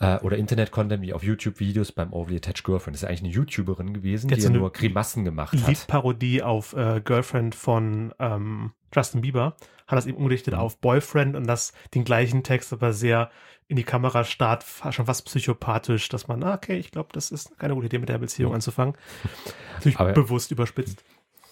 Genau. 0.00 0.16
Äh, 0.16 0.18
oder 0.20 0.36
Internet-Content 0.36 1.00
wie 1.02 1.12
auf 1.12 1.22
YouTube-Videos 1.22 1.92
beim 1.92 2.12
Overly 2.12 2.36
Attached 2.38 2.64
Girlfriend. 2.64 2.96
Das 2.96 3.02
ist 3.04 3.08
eigentlich 3.08 3.20
eine 3.24 3.30
YouTuberin 3.32 3.94
gewesen, 3.94 4.28
Die 4.28 4.34
hat 4.34 4.40
die 4.40 4.44
ja 4.44 4.50
nur 4.50 4.72
Grimassen 4.72 5.24
gemacht 5.24 5.52
hat. 5.56 5.68
Liedparodie 5.68 6.42
auf 6.42 6.72
äh, 6.72 7.00
Girlfriend 7.04 7.54
von 7.54 8.12
ähm, 8.18 8.72
Justin 8.94 9.20
Bieber. 9.20 9.54
Hat 9.86 9.96
das 9.96 10.06
eben 10.06 10.16
umgedichtet 10.18 10.54
Mhm. 10.54 10.60
auf 10.60 10.78
Boyfriend 10.80 11.36
und 11.36 11.46
das 11.46 11.72
den 11.94 12.04
gleichen 12.04 12.42
Text, 12.42 12.72
aber 12.72 12.92
sehr 12.92 13.30
in 13.68 13.76
die 13.76 13.84
Kamera 13.84 14.24
starrt, 14.24 14.64
fa- 14.64 14.90
schon 14.90 15.06
fast 15.06 15.24
psychopathisch, 15.26 16.08
dass 16.08 16.26
man, 16.26 16.42
ah, 16.42 16.54
okay, 16.54 16.76
ich 16.78 16.90
glaube, 16.90 17.10
das 17.12 17.30
ist 17.30 17.56
keine 17.58 17.74
gute 17.74 17.86
Idee, 17.86 17.98
mit 17.98 18.08
der 18.08 18.18
Beziehung 18.18 18.52
anzufangen. 18.54 18.94
Natürlich 19.74 19.98
Mhm. 19.98 20.04
Aber- 20.04 20.12
bewusst 20.14 20.50
überspitzt. 20.50 21.04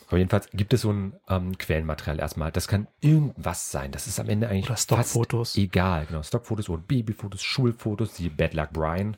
Aber 0.09 0.17
jedenfalls 0.19 0.49
gibt 0.53 0.73
es 0.75 0.81
so 0.81 0.91
ein 0.93 1.15
ähm, 1.29 1.57
Quellenmaterial 1.59 2.19
erstmal. 2.19 2.51
Das 2.51 2.67
kann 2.67 2.89
irgendwas 3.01 3.71
sein. 3.71 3.93
Das 3.93 4.07
ist 4.07 4.19
am 4.19 4.29
Ende 4.29 4.49
eigentlich 4.49 4.65
Oder 4.65 4.75
fast 4.77 4.85
Stockfotos. 4.85 5.57
egal. 5.57 6.07
Genau, 6.07 6.23
Stockfotos 6.23 6.69
oder 6.71 6.83
Babyfotos, 6.83 7.43
Schulfotos, 7.43 8.15
die 8.15 8.31
Bad 8.31 8.55
Luck 8.55 8.71
Brian 8.73 9.17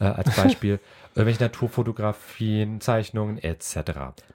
äh, 0.00 0.04
als 0.04 0.34
Beispiel. 0.34 0.80
Irgendwelche 1.14 1.44
Naturfotografien, 1.44 2.80
Zeichnungen 2.80 3.38
etc. 3.38 3.76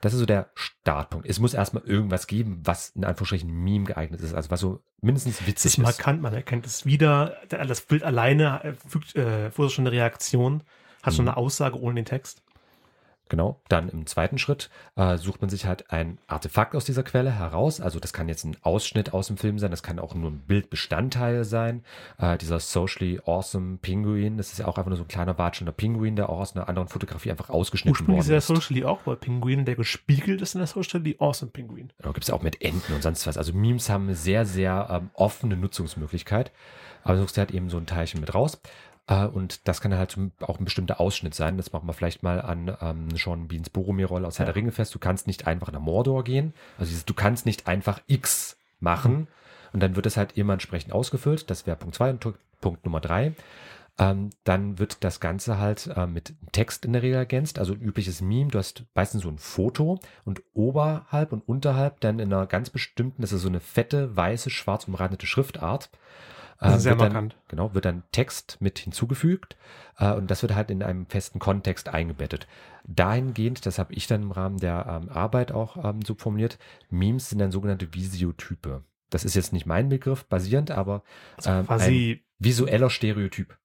Das 0.00 0.14
ist 0.14 0.20
so 0.20 0.26
der 0.26 0.50
Startpunkt. 0.54 1.28
Es 1.28 1.38
muss 1.38 1.52
erstmal 1.54 1.82
irgendwas 1.84 2.26
geben, 2.26 2.60
was 2.64 2.90
in 2.90 3.04
Anführungsstrichen 3.04 3.50
Meme 3.50 3.84
geeignet 3.84 4.20
ist. 4.22 4.34
Also 4.34 4.50
was 4.50 4.60
so 4.60 4.82
mindestens 5.02 5.40
Es 5.40 5.46
witzig 5.46 5.72
ist 5.72 5.78
ist. 5.78 5.84
markant, 5.84 6.22
man 6.22 6.32
erkennt 6.32 6.66
es 6.66 6.86
wieder. 6.86 7.36
Der- 7.50 7.66
Das 7.66 7.82
Bild 7.82 8.02
alleine 8.02 8.64
äh, 8.64 8.72
fügt 8.88 9.14
äh, 9.16 9.50
vorher 9.50 9.70
schon 9.70 9.86
eine 9.86 9.92
Reaktion, 9.94 10.62
hat 11.02 11.12
Mhm. 11.12 11.16
schon 11.16 11.28
eine 11.28 11.36
Aussage 11.36 11.78
ohne 11.78 11.96
den 11.96 12.06
Text. 12.06 12.42
Genau. 13.30 13.60
Dann 13.68 13.88
im 13.88 14.06
zweiten 14.06 14.38
Schritt 14.38 14.70
äh, 14.96 15.16
sucht 15.16 15.40
man 15.40 15.48
sich 15.48 15.64
halt 15.64 15.92
ein 15.92 16.18
Artefakt 16.26 16.74
aus 16.74 16.84
dieser 16.84 17.04
Quelle 17.04 17.30
heraus. 17.30 17.80
Also 17.80 18.00
das 18.00 18.12
kann 18.12 18.28
jetzt 18.28 18.44
ein 18.44 18.56
Ausschnitt 18.62 19.14
aus 19.14 19.28
dem 19.28 19.36
Film 19.36 19.60
sein, 19.60 19.70
das 19.70 19.84
kann 19.84 20.00
auch 20.00 20.14
nur 20.14 20.32
ein 20.32 20.40
Bildbestandteil 20.40 21.44
sein. 21.44 21.84
Äh, 22.18 22.36
dieser 22.38 22.58
socially 22.58 23.20
awesome 23.24 23.78
Pinguin, 23.78 24.36
das 24.36 24.50
ist 24.50 24.58
ja 24.58 24.66
auch 24.66 24.76
einfach 24.76 24.88
nur 24.88 24.96
so 24.96 25.04
ein 25.04 25.08
kleiner 25.08 25.38
watschender 25.38 25.72
Pinguin, 25.72 26.16
der 26.16 26.28
auch 26.28 26.40
aus 26.40 26.56
einer 26.56 26.68
anderen 26.68 26.88
Fotografie 26.88 27.30
einfach 27.30 27.50
ausgeschnitten 27.50 27.92
Ursprünglich 27.92 28.18
ist 28.18 28.26
worden 28.26 28.32
der 28.32 28.38
ist. 28.38 28.46
Socially 28.48 28.84
Awkward 28.84 29.20
Pinguin, 29.20 29.64
der 29.64 29.76
gespiegelt 29.76 30.42
ist 30.42 30.56
in 30.56 30.58
der 30.58 30.66
Socially 30.66 31.14
Awesome 31.20 31.52
Pinguin. 31.52 31.92
Genau, 31.98 32.12
gibt 32.12 32.24
es 32.24 32.30
auch 32.30 32.42
mit 32.42 32.60
Enten 32.60 32.92
und 32.92 33.02
sonst 33.02 33.28
was. 33.28 33.38
Also 33.38 33.52
Memes 33.52 33.88
haben 33.88 34.04
eine 34.04 34.16
sehr, 34.16 34.44
sehr 34.44 34.88
ähm, 34.90 35.10
offene 35.14 35.56
Nutzungsmöglichkeit. 35.56 36.50
Aber 37.02 37.14
du 37.14 37.20
suchst 37.20 37.36
dir 37.36 37.42
halt 37.42 37.52
eben 37.52 37.70
so 37.70 37.78
ein 37.78 37.86
Teilchen 37.86 38.20
mit 38.20 38.34
raus. 38.34 38.60
Äh, 39.10 39.26
und 39.26 39.68
das 39.68 39.82
kann 39.82 39.92
halt 39.92 40.16
auch 40.40 40.58
ein 40.58 40.64
bestimmter 40.64 41.00
Ausschnitt 41.00 41.34
sein. 41.34 41.58
Das 41.58 41.72
machen 41.72 41.86
wir 41.86 41.92
vielleicht 41.92 42.22
mal 42.22 42.40
an 42.40 42.74
ähm, 42.80 43.08
Sean 43.14 43.48
Beans 43.48 43.68
Boromir-Rolle 43.68 44.26
aus 44.26 44.38
Herr 44.38 44.46
der 44.46 44.54
Ringe 44.54 44.72
fest. 44.72 44.94
Du 44.94 44.98
kannst 44.98 45.26
nicht 45.26 45.46
einfach 45.46 45.70
nach 45.72 45.80
Mordor 45.80 46.24
gehen. 46.24 46.54
Also 46.78 46.88
dieses, 46.88 47.04
du 47.04 47.12
kannst 47.12 47.44
nicht 47.44 47.66
einfach 47.66 48.00
X 48.06 48.56
machen. 48.78 49.28
Und 49.72 49.80
dann 49.80 49.94
wird 49.94 50.06
es 50.06 50.16
halt 50.16 50.36
immer 50.36 50.54
entsprechend 50.54 50.92
ausgefüllt. 50.92 51.50
Das 51.50 51.66
wäre 51.66 51.76
Punkt 51.76 51.94
zwei 51.94 52.10
und 52.10 52.20
Tu- 52.20 52.32
Punkt 52.60 52.84
Nummer 52.84 53.00
drei. 53.00 53.34
Ähm, 53.98 54.30
dann 54.44 54.78
wird 54.78 55.04
das 55.04 55.20
Ganze 55.20 55.58
halt 55.58 55.88
äh, 55.94 56.06
mit 56.06 56.34
Text 56.52 56.84
in 56.84 56.92
der 56.92 57.02
Regel 57.02 57.16
ergänzt. 57.16 57.58
Also 57.58 57.74
ein 57.74 57.80
übliches 57.80 58.20
Meme. 58.20 58.50
Du 58.50 58.58
hast 58.58 58.84
meistens 58.94 59.22
so 59.22 59.28
ein 59.28 59.38
Foto 59.38 60.00
und 60.24 60.42
oberhalb 60.54 61.32
und 61.32 61.46
unterhalb 61.46 62.00
dann 62.00 62.18
in 62.18 62.32
einer 62.32 62.46
ganz 62.46 62.70
bestimmten, 62.70 63.22
das 63.22 63.32
ist 63.32 63.42
so 63.42 63.48
eine 63.48 63.60
fette, 63.60 64.16
weiße, 64.16 64.50
schwarz 64.50 64.88
umrandete 64.88 65.26
Schriftart. 65.26 65.90
Äh, 66.60 66.78
sehr 66.78 66.92
wird 66.92 67.00
dann, 67.00 67.12
markant. 67.12 67.36
Genau, 67.48 67.74
wird 67.74 67.84
dann 67.84 68.02
Text 68.12 68.58
mit 68.60 68.78
hinzugefügt 68.78 69.56
äh, 69.98 70.12
und 70.12 70.30
das 70.30 70.42
wird 70.42 70.54
halt 70.54 70.70
in 70.70 70.82
einem 70.82 71.06
festen 71.06 71.38
Kontext 71.38 71.88
eingebettet. 71.88 72.46
Dahingehend, 72.84 73.64
das 73.66 73.78
habe 73.78 73.94
ich 73.94 74.06
dann 74.06 74.22
im 74.22 74.30
Rahmen 74.32 74.58
der 74.58 74.86
ähm, 74.88 75.08
Arbeit 75.08 75.52
auch 75.52 75.82
ähm, 75.82 76.02
so 76.02 76.14
formuliert, 76.14 76.58
Memes 76.90 77.30
sind 77.30 77.38
dann 77.38 77.50
sogenannte 77.50 77.94
Visiotype. 77.94 78.84
Das 79.08 79.24
ist 79.24 79.34
jetzt 79.34 79.52
nicht 79.52 79.66
mein 79.66 79.88
Begriff 79.88 80.24
basierend, 80.26 80.70
aber 80.70 81.02
Also 81.36 81.50
ähm, 81.50 81.56
ein 81.60 81.66
quasi, 81.66 82.24
visueller 82.38 82.90
Stereotyp. 82.90 83.58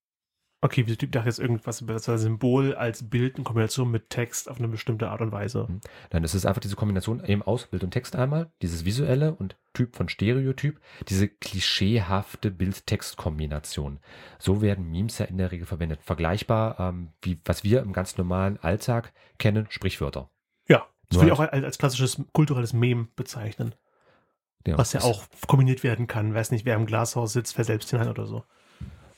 Okay, 0.66 0.88
wie 0.88 0.96
Typ 0.98 1.12
dachte 1.12 1.28
jetzt 1.30 1.40
irgendwas 1.40 1.82
über 1.82 1.94
das 1.94 2.06
Symbol 2.06 2.74
als 2.76 3.08
Bild 3.10 3.38
in 3.38 3.44
Kombination 3.44 3.90
mit 3.92 4.10
Text 4.10 4.50
auf 4.50 4.58
eine 4.58 4.68
bestimmte 4.68 5.10
Art 5.10 5.22
und 5.22 5.32
Weise. 5.32 5.68
Mhm. 5.70 5.82
Dann 6.10 6.24
ist 6.24 6.34
es 6.34 6.46
einfach 6.46 6.60
diese 6.60 6.76
Kombination 6.76 7.24
eben 7.24 7.42
aus 7.44 7.68
Bild 7.68 7.84
und 7.84 7.92
Text 7.92 8.16
einmal, 8.16 8.52
dieses 8.62 8.84
visuelle 8.84 9.36
und 9.36 9.56
Typ 9.74 9.96
von 9.96 10.10
Stereotyp, 10.10 10.80
diese 11.08 11.28
klischeehafte 11.28 12.50
Bild-Text-Kombination. 12.50 14.00
So 14.40 14.62
werden 14.62 14.90
Memes 14.90 15.20
ja 15.20 15.26
in 15.26 15.38
der 15.38 15.52
Regel 15.52 15.68
verwendet. 15.68 16.02
Vergleichbar, 16.02 16.80
ähm, 16.80 17.10
wie 17.22 17.40
was 17.46 17.64
wir 17.64 17.82
im 17.82 17.94
ganz 17.94 18.18
normalen 18.18 18.58
Alltag 18.58 19.14
kennen, 19.38 19.68
Sprichwörter. 19.70 20.30
Ja, 20.68 20.88
das 21.10 21.20
würde 21.20 21.28
ich 21.28 21.34
auch 21.34 21.40
als, 21.40 21.64
als 21.64 21.78
klassisches 21.78 22.22
kulturelles 22.34 22.74
Meme 22.74 23.08
bezeichnen. 23.16 23.76
Ja, 24.66 24.78
was 24.78 24.94
ja 24.94 25.00
ist- 25.00 25.06
auch 25.06 25.26
kombiniert 25.48 25.84
werden 25.84 26.08
kann. 26.08 26.34
Weiß 26.34 26.50
nicht, 26.52 26.66
wer 26.66 26.76
im 26.76 26.88
Glashaus 26.88 27.34
sitzt, 27.34 27.58
wer 27.58 27.66
selbst 27.66 27.92
hinein 27.92 28.10
oder 28.10 28.26
so. 28.26 28.44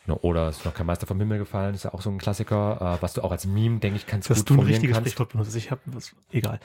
Ne, 0.07 0.17
Oder 0.19 0.47
ist 0.49 0.63
noch 0.63 0.73
kein 0.73 0.85
Meister 0.85 1.05
vom 1.05 1.19
Himmel 1.19 1.37
gefallen, 1.37 1.75
ist 1.75 1.83
ja 1.83 1.93
auch 1.93 2.01
so 2.01 2.09
ein 2.09 2.17
Klassiker, 2.17 2.97
äh, 2.97 3.01
was 3.03 3.13
du 3.13 3.21
auch 3.21 3.31
als 3.31 3.45
Meme, 3.45 3.79
denke 3.79 3.97
ich, 3.97 4.07
ganz 4.07 4.27
Dass 4.27 4.39
gut 4.39 4.49
du 4.51 4.53
ein 4.55 4.59
richtiges 4.61 4.95
kannst. 4.95 5.11
Sprichwort 5.11 5.31
benutzt. 5.33 5.55
Ich 5.55 5.69
habe 5.69 5.81
was, 5.87 6.15
egal. 6.31 6.59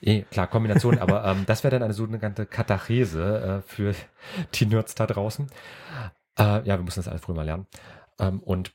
Eh, 0.00 0.22
klar, 0.22 0.46
Kombination, 0.46 0.98
aber 0.98 1.24
ähm, 1.24 1.44
das 1.46 1.64
wäre 1.64 1.72
dann 1.72 1.82
eine 1.82 1.92
sogenannte 1.92 2.46
Katachese 2.46 3.62
äh, 3.66 3.68
für 3.68 3.94
die 4.54 4.66
Nerds 4.66 4.94
da 4.94 5.06
draußen. 5.06 5.48
Äh, 6.38 6.42
ja, 6.42 6.64
wir 6.64 6.78
müssen 6.78 7.00
das 7.00 7.08
alles 7.08 7.20
früher 7.22 7.34
mal 7.34 7.44
lernen. 7.44 7.66
Ähm, 8.18 8.40
und 8.40 8.72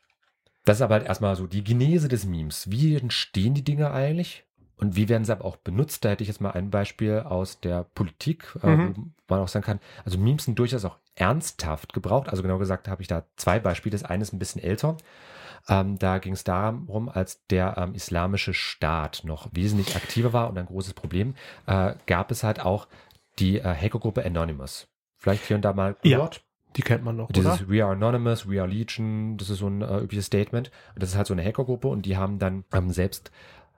das 0.66 0.78
ist 0.78 0.82
aber 0.82 0.96
halt 0.96 1.06
erstmal 1.06 1.36
so 1.36 1.48
die 1.48 1.64
Genese 1.64 2.08
des 2.10 2.26
Memes. 2.26 2.70
Wie 2.70 2.96
entstehen 2.96 3.54
die 3.54 3.64
Dinge 3.64 3.92
eigentlich? 3.92 4.45
Und 4.78 4.96
wie 4.96 5.08
werden 5.10 5.24
sie 5.26 5.32
aber 5.32 5.46
auch 5.46 5.56
benutzt? 5.58 6.04
Da 6.04 6.10
hätte 6.10 6.24
ich 6.24 6.28
jetzt 6.28 6.42
mal 6.42 6.52
ein 6.52 6.70
Beispiel 6.70 7.20
aus 7.20 7.60
der 7.62 7.84
Politik, 7.96 8.58
äh, 8.62 8.68
Mhm. 8.76 9.14
wo 9.28 9.34
man 9.36 9.44
auch 9.44 9.48
sagen 9.48 9.66
kann, 9.66 9.80
also 10.04 10.18
Memes 10.18 10.46
sind 10.46 10.60
durchaus 10.60 10.84
auch 10.86 10.98
ernsthaft 11.16 11.94
gebraucht. 11.94 12.28
Also 12.30 12.42
genau 12.44 12.58
gesagt 12.58 12.88
habe 12.88 13.02
ich 13.02 13.08
da 13.08 13.24
zwei 13.38 13.60
Beispiele. 13.60 13.92
Das 13.94 14.04
eine 14.04 14.22
ist 14.24 14.34
ein 14.34 14.40
bisschen 14.40 14.62
älter. 14.62 14.98
Ähm, 15.68 15.98
da 15.98 16.18
ging 16.20 16.34
es 16.34 16.44
darum, 16.44 17.10
als 17.10 17.46
der 17.48 17.76
ähm, 17.78 17.96
islamische 17.96 18.54
Staat 18.54 19.22
noch 19.24 19.48
wesentlich 19.54 19.96
aktiver 19.96 20.34
war 20.34 20.50
und 20.50 20.58
ein 20.58 20.66
großes 20.68 20.94
Problem, 20.94 21.36
äh, 21.66 21.94
gab 22.06 22.30
es 22.32 22.44
halt 22.44 22.60
auch 22.60 22.88
die 23.40 23.58
äh, 23.60 23.64
Hackergruppe 23.64 24.24
Anonymous. 24.26 24.88
Vielleicht 25.18 25.46
hier 25.46 25.56
und 25.56 25.64
da 25.64 25.74
mal 25.74 25.96
Ja. 26.04 26.18
gehört. 26.18 26.42
Die 26.76 26.82
kennt 26.82 27.04
man 27.06 27.16
noch, 27.16 27.32
Dieses 27.32 27.62
oder? 27.62 27.70
We 27.70 27.84
are 27.84 27.94
Anonymous, 27.94 28.50
We 28.50 28.60
are 28.62 28.70
Legion, 28.70 29.38
das 29.38 29.50
ist 29.50 29.60
so 29.60 29.68
ein 29.68 29.82
äh, 29.82 30.00
übliches 30.00 30.26
Statement. 30.26 30.70
Und 30.94 31.02
das 31.02 31.12
ist 31.12 31.16
halt 31.16 31.26
so 31.28 31.34
eine 31.34 31.44
Hackergruppe 31.44 31.88
und 31.88 32.06
die 32.06 32.18
haben 32.18 32.38
dann 32.38 32.66
ähm, 32.74 32.92
selbst 32.92 33.32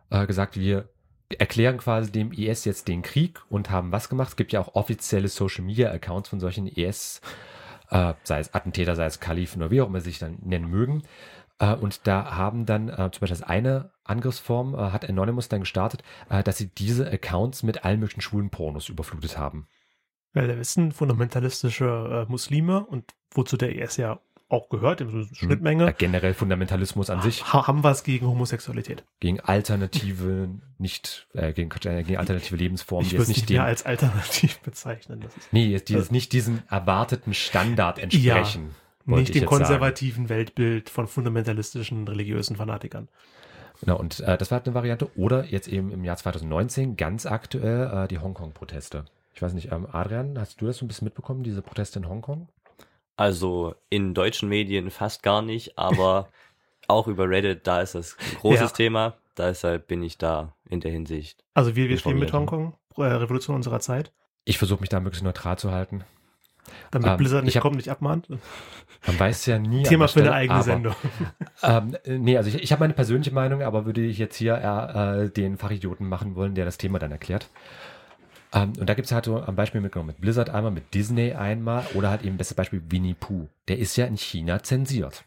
äh, 0.10 0.26
gesagt, 0.26 0.58
wir 0.60 0.90
erklären 1.38 1.78
quasi 1.78 2.12
dem 2.12 2.32
IS 2.32 2.66
jetzt 2.66 2.88
den 2.88 3.02
Krieg 3.02 3.42
und 3.50 3.70
haben 3.70 3.92
was 3.92 4.10
gemacht. 4.10 4.30
Es 4.30 4.36
gibt 4.36 4.54
ja 4.54 4.62
auch 4.62 4.76
offizielle 4.76 5.28
Social 5.28 5.66
Media 5.66 5.92
Accounts 5.92 6.30
von 6.30 6.40
solchen 6.40 6.68
IS, 6.68 7.22
äh, 7.90 8.14
sei 8.24 8.40
es 8.40 8.54
Attentäter, 8.54 8.96
sei 8.96 9.06
es 9.06 9.20
Kalifen 9.20 9.62
oder 9.62 9.72
wie 9.72 9.82
auch 9.82 9.88
immer 9.88 10.00
sie 10.00 10.10
sich 10.10 10.20
dann 10.20 10.38
nennen 10.42 10.70
mögen. 10.70 11.04
Äh, 11.60 11.76
und 11.76 12.08
da 12.08 12.36
haben 12.36 12.66
dann 12.66 12.90
äh, 12.90 13.12
zum 13.12 13.22
Beispiel 13.22 13.44
eine 13.44 13.92
Angriffsform 14.04 14.74
äh, 14.76 14.92
hat 14.92 15.08
Anonymous 15.08 15.50
dann 15.50 15.62
gestartet, 15.62 16.04
äh, 16.30 16.44
dass 16.44 16.58
sie 16.58 16.68
diese 16.68 17.12
Accounts 17.12 17.64
mit 17.64 17.84
allen 17.84 18.00
möglichen 18.00 18.22
schwulen 18.22 18.50
Pornos 18.50 18.90
überflutet 18.90 19.38
haben. 19.38 19.68
Weil 20.34 20.48
wir 20.48 20.60
wissen, 20.60 20.92
fundamentalistische 20.92 22.26
äh, 22.28 22.32
Muslime 22.32 22.86
und 22.86 23.16
wozu 23.32 23.58
der 23.58 23.76
IS 23.76 23.98
ja 23.98 24.20
auch 24.50 24.70
gehört, 24.70 25.02
in 25.02 25.10
so 25.10 25.18
einer 25.18 25.28
Schnittmenge, 25.34 25.86
Ja, 25.86 25.92
generell 25.92 26.34
Fundamentalismus 26.34 27.10
an 27.10 27.22
sich 27.22 27.52
ha 27.54 27.68
haben 27.68 27.84
was 27.84 28.04
gegen 28.04 28.28
Homosexualität. 28.28 29.04
gegen 29.20 29.40
alternative, 29.42 30.50
nicht, 30.78 31.28
äh, 31.34 31.52
gegen, 31.54 31.70
äh, 31.84 32.04
gegen 32.04 32.18
alternative 32.18 32.56
Lebensformen, 32.56 33.04
Ich 33.06 33.10
die 33.10 33.16
würde 33.18 33.24
es 33.24 33.28
nicht 33.30 33.50
nicht 33.50 33.58
mehr 33.58 33.66
als 33.66 33.86
alternativ 33.86 34.60
bezeichnen. 34.64 35.22
Das 35.22 35.36
ist 35.36 35.52
nee, 35.52 35.78
die 35.80 35.94
jetzt 35.94 36.12
nicht 36.12 36.32
diesem 36.34 36.62
erwarteten 36.70 37.34
Standard 37.34 38.00
entsprechen. 38.00 38.76
wollte 39.06 39.20
nicht 39.22 39.30
ich 39.30 39.34
dem 39.34 39.42
jetzt 39.44 39.50
sagen. 39.52 39.64
konservativen 39.64 40.30
Weltbild 40.30 40.90
von 40.90 41.08
fundamentalistischen 41.08 42.08
religiösen 42.08 42.56
Fanatikern. 42.56 43.08
Genau, 43.82 43.98
und 44.00 44.22
äh, 44.22 44.38
das 44.38 44.50
war 44.50 44.58
halt 44.60 44.68
eine 44.68 44.74
Variante. 44.76 45.10
Oder 45.18 45.46
jetzt 45.46 45.68
eben 45.68 45.92
im 45.92 46.04
Jahr 46.04 46.18
2019 46.18 46.96
ganz 46.98 47.26
aktuell 47.28 48.06
äh, 48.06 48.08
die 48.08 48.18
Hongkong-Proteste. 48.18 49.06
Ich 49.36 49.42
weiß 49.44 49.54
nicht, 49.54 49.72
ähm, 49.72 49.86
Adrian, 49.92 50.40
hast 50.40 50.60
du 50.62 50.66
das 50.66 50.78
so 50.78 50.86
ein 50.86 50.88
bisschen 50.88 51.06
mitbekommen, 51.06 51.44
diese 51.44 51.62
Proteste 51.62 52.00
in 52.00 52.10
Hongkong? 52.10 52.48
Also 53.18 53.76
in 53.90 54.14
deutschen 54.14 54.48
Medien 54.48 54.90
fast 54.92 55.24
gar 55.24 55.42
nicht, 55.42 55.78
aber 55.78 56.30
auch 56.88 57.08
über 57.08 57.30
Reddit, 57.30 57.68
da 57.68 57.82
ist 57.82 57.96
das 57.96 58.16
ein 58.20 58.38
großes 58.38 58.62
Ja. 58.72 58.76
Thema. 58.76 59.14
Deshalb 59.38 59.88
bin 59.88 60.02
ich 60.02 60.18
da 60.18 60.54
in 60.70 60.80
der 60.80 60.92
Hinsicht. 60.92 61.44
Also 61.54 61.76
wir, 61.76 61.90
wir 61.90 61.98
stehen 61.98 62.18
mit. 62.20 62.32
Hongkong, 62.34 62.74
äh, 62.98 63.04
Revolution 63.04 63.56
unserer 63.56 63.80
Zeit, 63.80 64.12
Ich 64.46 64.58
versuche 64.58 64.80
mich 64.82 64.90
da 64.90 65.00
möglichst 65.00 65.24
neutral 65.24 65.58
zu 65.60 65.72
halten. 65.72 66.04
damit 66.92 67.10
Ähm, 67.10 67.18
Blizzard 67.18 67.44
nicht 67.46 67.56
hab- 67.58 67.62
kommt, 67.64 67.76
nicht 67.76 67.90
abmahnt. 67.92 68.30
Man 69.06 69.20
weiß 69.20 69.46
ja 69.46 69.60
nie. 69.60 69.84
Thema 69.84 70.08
für 70.08 70.22
eine 70.22 70.34
eigene 70.34 70.56
aber, 70.56 70.64
Sendung. 70.64 70.96
Ähm, 71.64 71.96
äh, 72.04 72.18
nee, 72.20 72.38
also 72.38 72.50
ich, 72.50 72.62
ich 72.62 72.72
habe 72.72 72.82
meine 72.82 72.94
persönliche 72.94 73.34
Meinung, 73.34 73.62
aber 73.64 73.86
würde 73.88 74.02
ich 74.02 74.18
jetzt 74.20 74.36
hier 74.38 74.58
eher 74.58 75.24
äh, 75.26 75.30
den 75.30 75.58
Fachidioten 75.58 76.08
machen 76.08 76.36
wollen, 76.36 76.54
der 76.56 76.66
das 76.66 76.78
Thema 76.78 77.00
dann 77.00 77.12
erklärt. 77.12 77.50
Ähm, 78.54 78.74
und 78.80 78.88
da 78.90 78.94
gibt 78.94 79.06
es 79.08 79.12
halt 79.12 79.26
so 79.26 79.42
am 79.42 79.56
Beispiel 79.56 79.82
mitgenommen 79.82 80.08
mit 80.08 80.22
Blizzard 80.22 80.50
einmal, 80.50 80.72
mit 80.72 80.94
Disney 80.94 81.34
einmal 81.34 81.86
oder 81.94 82.10
halt 82.10 82.24
eben 82.24 82.38
bestes 82.38 82.56
Beispiel 82.56 82.82
Winnie 82.90 83.14
Pooh. 83.14 83.48
Der 83.68 83.78
ist 83.78 83.96
ja 83.98 84.06
in 84.06 84.18
China 84.18 84.64
zensiert. 84.64 85.26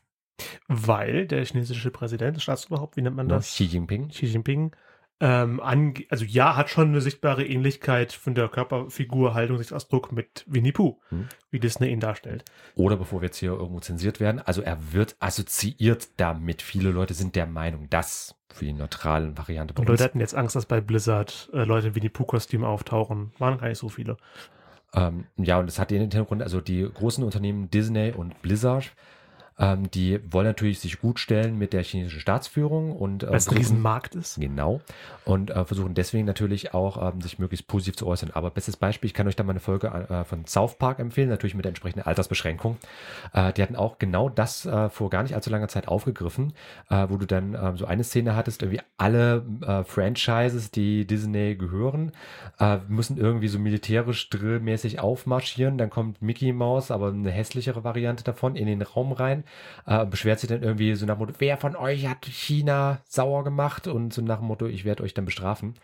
Weil 0.69 1.27
der 1.27 1.45
chinesische 1.45 1.91
Präsident, 1.91 2.41
Staatsoberhaupt, 2.41 2.97
wie 2.97 3.03
nennt 3.03 3.17
man 3.17 3.27
Ne? 3.27 3.35
das? 3.35 3.49
Xi 3.49 3.65
Jinping. 3.65 4.09
Xi 4.09 4.27
Jinping. 4.27 4.75
Ähm, 5.23 5.61
also 6.09 6.25
ja, 6.25 6.57
hat 6.57 6.71
schon 6.71 6.89
eine 6.89 7.03
sichtbare 7.03 7.45
Ähnlichkeit 7.45 8.15
von 8.15 8.35
der 8.35 8.49
Körperfigur, 8.49 9.35
Haltungsausdruck 9.35 10.13
mit 10.13 10.45
Winnie 10.47 10.73
Pooh, 10.73 10.99
Hm. 11.11 11.29
wie 11.51 11.61
Disney 11.61 11.89
ihn 11.91 12.01
darstellt. 12.01 12.43
Oder 12.75 12.97
bevor 12.97 13.21
wir 13.21 13.27
jetzt 13.27 13.37
hier 13.37 13.51
irgendwo 13.53 13.81
zensiert 13.81 14.19
werden, 14.19 14.41
also 14.41 14.63
er 14.63 14.95
wird 14.95 15.17
assoziiert 15.21 16.09
damit. 16.17 16.63
Viele 16.63 16.91
Leute 16.91 17.13
sind 17.13 17.37
der 17.37 17.45
Meinung, 17.47 17.91
dass 17.91 18.35
für 18.53 18.65
die 18.65 18.73
neutralen 18.73 19.37
Variante 19.37 19.75
Und 19.79 19.89
Leute 19.89 20.05
hatten 20.05 20.21
jetzt 20.21 20.35
Angst, 20.35 20.57
dass 20.57 20.67
bei 20.67 20.81
Blizzard 20.81 21.51
äh, 21.53 21.65
Leute 21.65 21.89
in 21.89 21.95
Winnie 21.95 22.09
Pooh-Kostüm 22.09 22.65
auftauchen. 22.65 23.33
Waren 23.39 23.59
gar 23.59 23.69
nicht 23.69 23.79
so 23.79 23.89
viele. 23.89 24.17
ähm, 24.95 25.27
ja, 25.37 25.59
und 25.59 25.67
das 25.67 25.79
hat 25.79 25.91
den 25.91 26.01
Hintergrund, 26.01 26.43
also 26.43 26.61
die 26.61 26.83
großen 26.83 27.23
Unternehmen 27.25 27.71
Disney 27.71 28.13
und 28.13 28.41
Blizzard, 28.43 28.93
ähm, 29.61 29.91
die 29.91 30.21
wollen 30.33 30.47
natürlich 30.47 30.81
sich 30.81 31.01
gut 31.01 31.21
stellen 31.21 31.57
mit 31.59 31.75
der 31.75 31.83
chinesischen 31.83 32.21
Staatsführung 32.21 32.97
und 32.97 33.23
äh, 33.23 33.29
Weil 33.29 33.37
es 33.37 33.49
ein 33.49 33.57
Riesenmarkt 33.57 34.15
ist. 34.15 34.41
Genau. 34.41 34.81
Und 35.25 35.51
äh, 35.51 35.65
versuchen 35.67 35.95
deswegen 35.95 36.25
natürlich 36.25 36.73
auch, 36.73 37.13
ähm, 37.13 37.21
sich 37.21 37.39
möglichst 37.39 37.69
positiv 37.69 37.97
zu 37.97 38.07
äußern. 38.07 38.31
Aber 38.33 38.51
bestes 38.51 38.77
Beispiel, 38.77 39.09
ich 39.09 39.15
kann 39.15 39.29
euch 39.29 39.37
da 39.37 39.45
mal 39.45 39.51
eine 39.51 39.61
Folge 39.61 39.89
äh, 39.89 40.25
von 40.25 40.47
South 40.47 40.79
Park 40.79 40.99
empfehlen, 40.99 41.29
natürlich 41.29 41.55
mit 41.55 41.65
der 41.65 41.71
entsprechenden 41.71 42.07
Altersbeschränkung. 42.07 42.79
Äh, 43.35 43.53
die 43.53 43.63
hatten 43.63 43.77
auch 43.77 43.99
genau 43.99 44.31
das 44.31 44.65
äh, 44.65 44.89
vor 44.89 45.11
gar 45.11 45.23
nicht 45.23 45.35
allzu 45.35 45.51
langer 45.51 45.69
Zeit 45.69 45.89
aufgegriffen, 45.89 46.55
äh, 46.89 47.07
wo 47.11 47.19
du 47.19 47.27
dann 47.27 47.55
äh, 47.55 47.77
so 47.77 47.85
eine 47.85 48.03
Szene 48.03 48.35
hattest, 48.35 48.63
irgendwie 48.63 48.81
alle 48.97 49.45
äh, 49.61 49.85
Franchises, 49.85 50.71
die 50.71 51.07
Disney 51.07 51.55
gehören, 51.57 52.13
müssen 52.89 53.17
irgendwie 53.17 53.49
so 53.49 53.59
militärisch 53.59 54.29
drillmäßig 54.31 55.01
aufmarschieren. 55.01 55.79
Dann 55.79 55.91
kommt 55.91 56.23
Mickey 56.23 56.53
Mouse, 56.53 56.91
aber 56.91 57.09
eine 57.09 57.31
hässlichere 57.31 57.85
Variante 57.85 58.25
davon, 58.25 58.57
in 58.57 58.67
den 58.67 58.83
Raum 58.83 59.13
rein, 59.13 59.45
äh, 59.87 60.05
beschwert 60.07 60.41
sich 60.41 60.49
dann 60.49 60.63
irgendwie 60.63 60.95
so 60.95 61.07
nach 61.07 61.17
dem 61.17 61.21
Motto, 61.21 61.35
wer 61.39 61.57
von 61.57 61.77
euch 61.77 62.07
hat 62.07 62.25
China 62.27 63.01
sauer 63.09 63.45
gemacht? 63.45 63.87
Und 63.87 64.13
so 64.13 64.23
nach 64.23 64.39
dem 64.39 64.47
Motto, 64.47 64.67
ich 64.67 64.85
werde 64.85 65.03
euch 65.03 65.15
dann 65.15 65.25
bestrafen. 65.25 65.75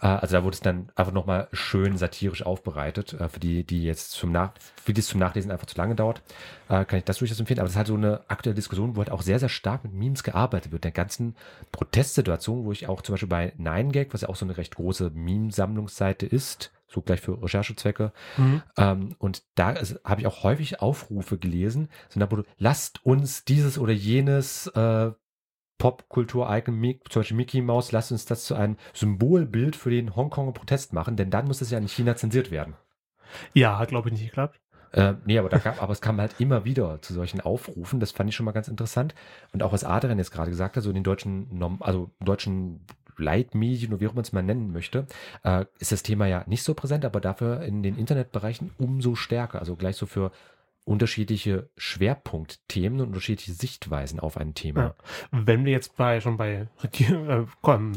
Äh, 0.00 0.06
also 0.06 0.36
da 0.36 0.44
wurde 0.44 0.54
es 0.54 0.60
dann 0.60 0.88
einfach 0.94 1.12
nochmal 1.12 1.48
schön 1.52 1.96
satirisch 1.96 2.42
aufbereitet. 2.44 3.14
Äh, 3.14 3.28
für 3.28 3.40
die, 3.40 3.64
die 3.64 3.84
jetzt 3.84 4.12
zum 4.12 4.32
Nach 4.32 4.52
für 4.82 4.92
die 4.92 5.00
es 5.00 5.08
zum 5.08 5.20
Nachlesen 5.20 5.50
einfach 5.50 5.66
zu 5.66 5.76
lange 5.76 5.94
dauert, 5.94 6.22
äh, 6.68 6.84
kann 6.84 6.98
ich 6.98 7.04
das 7.04 7.18
durchaus 7.18 7.40
empfehlen. 7.40 7.60
Aber 7.60 7.66
das 7.66 7.72
ist 7.72 7.78
halt 7.78 7.88
so 7.88 7.94
eine 7.94 8.20
aktuelle 8.28 8.54
Diskussion, 8.54 8.96
wo 8.96 9.00
halt 9.00 9.10
auch 9.10 9.22
sehr, 9.22 9.38
sehr 9.38 9.48
stark 9.48 9.84
mit 9.84 9.94
Memes 9.94 10.22
gearbeitet 10.22 10.72
wird. 10.72 10.84
Der 10.84 10.92
ganzen 10.92 11.36
Protestsituation, 11.72 12.64
wo 12.64 12.72
ich 12.72 12.88
auch 12.88 13.02
zum 13.02 13.14
Beispiel 13.14 13.28
bei 13.28 13.52
9gag, 13.58 14.08
was 14.12 14.22
ja 14.22 14.28
auch 14.28 14.36
so 14.36 14.44
eine 14.44 14.56
recht 14.56 14.76
große 14.76 15.10
Meme-Sammlungsseite 15.14 16.26
ist, 16.26 16.70
so 16.88 17.02
gleich 17.02 17.20
für 17.20 17.42
Recherchezwecke, 17.42 18.12
Mhm. 18.36 18.62
ähm, 18.76 19.16
und 19.18 19.42
da 19.54 19.74
habe 20.04 20.20
ich 20.20 20.26
auch 20.26 20.42
häufig 20.42 20.80
Aufrufe 20.80 21.38
gelesen, 21.38 21.88
so 22.08 22.18
nach 22.18 22.28
lasst 22.58 23.04
uns 23.04 23.44
dieses 23.44 23.78
oder 23.78 23.92
jenes 23.92 24.66
äh, 24.68 25.12
Popkultur-Icon, 25.78 26.98
zum 27.08 27.20
Beispiel 27.20 27.36
Mickey 27.36 27.60
Mouse, 27.62 27.92
lasst 27.92 28.10
uns 28.10 28.24
das 28.24 28.44
zu 28.44 28.54
einem 28.54 28.76
Symbolbild 28.94 29.76
für 29.76 29.90
den 29.90 30.16
Hongkonger 30.16 30.52
Protest 30.52 30.92
machen, 30.92 31.16
denn 31.16 31.30
dann 31.30 31.46
muss 31.46 31.60
es 31.60 31.70
ja 31.70 31.78
in 31.78 31.88
China 31.88 32.16
zensiert 32.16 32.50
werden. 32.50 32.74
Ja, 33.54 33.78
hat 33.78 33.90
glaube 33.90 34.08
ich 34.08 34.14
nicht 34.14 34.24
geklappt. 34.24 34.60
Äh, 34.92 35.14
nee, 35.26 35.38
aber, 35.38 35.50
da 35.50 35.58
gab, 35.58 35.82
aber 35.82 35.92
es 35.92 36.00
kam 36.00 36.18
halt 36.18 36.40
immer 36.40 36.64
wieder 36.64 37.02
zu 37.02 37.12
solchen 37.12 37.42
Aufrufen. 37.42 38.00
Das 38.00 38.10
fand 38.10 38.30
ich 38.30 38.36
schon 38.36 38.46
mal 38.46 38.52
ganz 38.52 38.68
interessant. 38.68 39.14
Und 39.52 39.62
auch 39.62 39.72
was 39.72 39.84
Adrian 39.84 40.18
jetzt 40.18 40.30
gerade 40.30 40.50
gesagt 40.50 40.76
hat, 40.76 40.82
so 40.82 40.88
in 40.88 40.94
den 40.94 41.04
deutschen, 41.04 41.78
also 41.80 42.10
deutschen 42.20 42.86
Leitmedien 43.18 43.92
oder 43.92 44.00
wie 44.00 44.08
auch 44.08 44.14
man 44.14 44.22
es 44.22 44.32
mal 44.32 44.42
nennen 44.42 44.72
möchte, 44.72 45.06
äh, 45.42 45.64
ist 45.78 45.92
das 45.92 46.02
Thema 46.02 46.26
ja 46.26 46.44
nicht 46.46 46.62
so 46.62 46.74
präsent, 46.74 47.04
aber 47.04 47.20
dafür 47.20 47.62
in 47.62 47.82
den 47.82 47.98
Internetbereichen 47.98 48.70
umso 48.78 49.14
stärker. 49.14 49.58
Also 49.58 49.76
gleich 49.76 49.96
so 49.96 50.06
für 50.06 50.30
unterschiedliche 50.84 51.68
Schwerpunktthemen 51.76 53.00
und 53.00 53.08
unterschiedliche 53.08 53.52
Sichtweisen 53.52 54.20
auf 54.20 54.38
ein 54.38 54.54
Thema. 54.54 54.82
Ja. 54.82 54.94
Wenn 55.30 55.66
wir 55.66 55.72
jetzt 55.72 55.96
bei 55.96 56.20
schon 56.20 56.38
bei 56.38 56.66
Regier 56.82 57.28
äh, 57.28 57.44
Ko- 57.60 57.92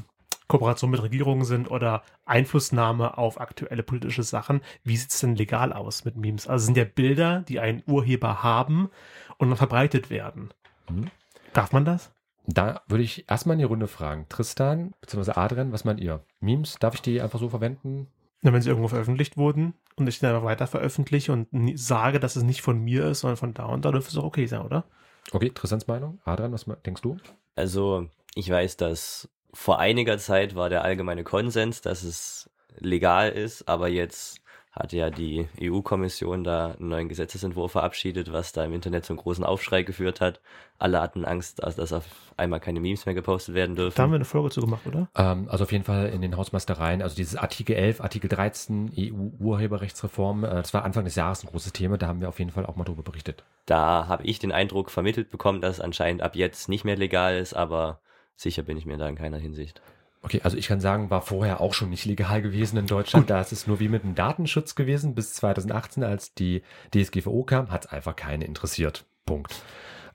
Kooperation 0.48 0.92
mit 0.92 1.02
Regierungen 1.02 1.46
sind 1.46 1.72
oder 1.72 2.04
Einflussnahme 2.26 3.18
auf 3.18 3.40
aktuelle 3.40 3.84
politische 3.84 4.24
Sachen, 4.24 4.60
wie 4.84 4.98
sieht 4.98 5.12
es 5.12 5.22
denn 5.22 5.38
legal 5.38 5.72
aus 5.72 6.04
mit 6.04 6.18
Memes? 6.18 6.48
Also 6.48 6.66
sind 6.66 6.76
ja 6.76 6.84
Bilder, 6.84 7.46
die 7.48 7.62
einen 7.62 7.82
Urheber 7.88 8.44
haben 8.44 8.90
und 9.38 9.48
dann 9.48 9.58
verbreitet 9.58 10.10
werden. 10.10 10.50
Mhm. 10.90 11.06
Darf 11.54 11.72
man 11.72 11.86
das? 11.86 12.12
Da 12.46 12.82
würde 12.88 13.04
ich 13.04 13.30
erstmal 13.30 13.54
in 13.56 13.60
die 13.60 13.66
Runde 13.66 13.88
fragen. 13.88 14.26
Tristan 14.30 14.94
bzw. 15.02 15.32
Adrian, 15.32 15.72
was 15.72 15.86
meint 15.86 16.00
ihr? 16.00 16.24
Memes, 16.40 16.76
darf 16.80 16.96
ich 16.96 17.02
die 17.02 17.22
einfach 17.22 17.40
so 17.40 17.50
verwenden? 17.50 18.08
Na, 18.42 18.52
wenn 18.52 18.62
sie 18.62 18.70
irgendwo 18.70 18.88
veröffentlicht 18.88 19.38
wurden 19.38 19.76
und 19.96 20.08
ich 20.08 20.20
die 20.20 20.26
dann 20.26 20.44
weiter 20.44 20.66
veröffentliche 20.66 21.32
und 21.32 21.48
sage, 21.76 22.20
dass 22.20 22.36
es 22.36 22.44
nicht 22.44 22.62
von 22.62 22.80
mir 22.80 23.06
ist, 23.06 23.20
sondern 23.20 23.38
von 23.38 23.54
da 23.54 23.66
und 23.66 23.86
da, 23.86 23.92
dürfte 23.92 24.12
es 24.12 24.18
auch 24.18 24.26
okay 24.26 24.48
sein, 24.48 24.62
oder? 24.62 24.86
Okay, 25.32 25.52
Tristans 25.52 25.88
Meinung. 25.88 26.20
Adrian, 26.26 26.52
was 26.52 26.66
denkst 26.86 27.04
du? 27.04 27.18
Also 27.56 28.08
ich 28.34 28.50
weiß, 28.50 28.78
dass 28.78 29.30
vor 29.54 29.80
einiger 29.80 30.18
Zeit 30.18 30.56
war 30.56 30.70
der 30.70 30.84
allgemeine 30.84 31.24
Konsens, 31.24 31.82
dass 31.82 32.04
es 32.04 32.50
legal 32.78 33.30
ist, 33.30 33.68
aber 33.68 33.90
jetzt 33.90 34.41
hat 34.72 34.94
ja 34.94 35.10
die 35.10 35.50
EU-Kommission 35.62 36.46
da 36.46 36.76
einen 36.80 36.88
neuen 36.88 37.10
Gesetzesentwurf 37.10 37.74
verabschiedet, 37.74 38.32
was 38.32 38.54
da 38.54 38.64
im 38.64 38.74
Internet 38.74 39.04
zum 39.04 39.18
großen 39.18 39.44
Aufschrei 39.44 39.84
geführt 39.84 40.22
hat. 40.22 40.40
Alle 40.78 41.02
hatten 41.02 41.26
Angst, 41.26 41.62
dass, 41.62 41.76
dass 41.76 41.92
auf 41.92 42.06
einmal 42.38 42.62
keine 42.62 42.80
Memes 42.80 43.06
mehr 43.06 43.14
gepostet 43.14 43.54
werden 43.54 43.76
dürfen. 43.76 43.98
Da 43.98 44.04
haben 44.04 44.12
wir 44.12 44.16
eine 44.16 44.26
Folge 44.26 44.50
zu 44.50 44.62
gemacht, 44.62 44.88
oder? 44.88 45.10
Ähm, 45.16 45.50
also 45.50 45.66
auf 45.66 45.74
jeden 45.74 45.84
Fall 45.84 46.08
in 46.08 46.22
den 46.22 46.38
Hausmeistereien, 46.38 47.02
also 47.02 47.18
dieses 47.18 47.36
Artikel 47.36 47.76
11, 47.76 48.00
Artikel 48.00 48.30
13, 48.30 48.94
EU-Urheberrechtsreform, 48.98 50.46
äh, 50.46 50.48
das 50.48 50.74
war 50.74 50.86
Anfang 50.86 51.04
des 51.04 51.16
Jahres 51.16 51.44
ein 51.44 51.48
großes 51.48 51.74
Thema, 51.74 51.98
da 51.98 52.08
haben 52.08 52.22
wir 52.22 52.30
auf 52.30 52.40
jeden 52.40 52.52
Fall 52.52 52.66
auch 52.66 52.78
mal 52.78 52.86
drüber 52.86 53.04
berichtet. 53.04 53.44
Da 53.66 54.08
habe 54.08 54.24
ich 54.24 54.40
den 54.40 54.54
Eindruck 54.54 54.90
vermittelt 54.90 55.30
bekommen, 55.30 55.60
dass 55.60 55.76
es 55.76 55.82
anscheinend 55.82 56.22
ab 56.22 56.38
jetzt 56.38 56.70
nicht 56.70 56.86
mehr 56.86 56.96
legal 56.96 57.38
ist, 57.38 57.54
aber 57.54 58.00
sicher 58.38 58.64
bin 58.64 58.78
ich 58.78 58.86
mir 58.86 58.98
da 58.98 59.10
in 59.10 59.16
keiner 59.16 59.38
Hinsicht. 59.38 59.82
Okay, 60.24 60.42
also 60.44 60.56
ich 60.56 60.68
kann 60.68 60.80
sagen, 60.80 61.10
war 61.10 61.22
vorher 61.22 61.62
auch 61.62 61.74
schon 61.74 61.90
nicht 61.90 62.06
legal 62.06 62.42
gewesen 62.42 62.78
in 62.78 62.86
Deutschland. 62.86 63.30
Da 63.30 63.42
ist 63.42 63.52
es 63.52 63.66
nur 63.66 63.80
wie 63.80 63.90
mit 63.90 64.04
dem 64.04 64.14
Datenschutz 64.14 64.76
gewesen. 64.76 65.16
Bis 65.16 65.34
2018, 65.34 66.04
als 66.04 66.34
die 66.36 66.62
DSGVO 66.94 67.44
kam, 67.44 67.72
hat 67.72 67.86
es 67.86 67.92
einfach 67.92 68.16
keine 68.16 68.46
interessiert. 68.46 69.06
Punkt. 69.26 69.64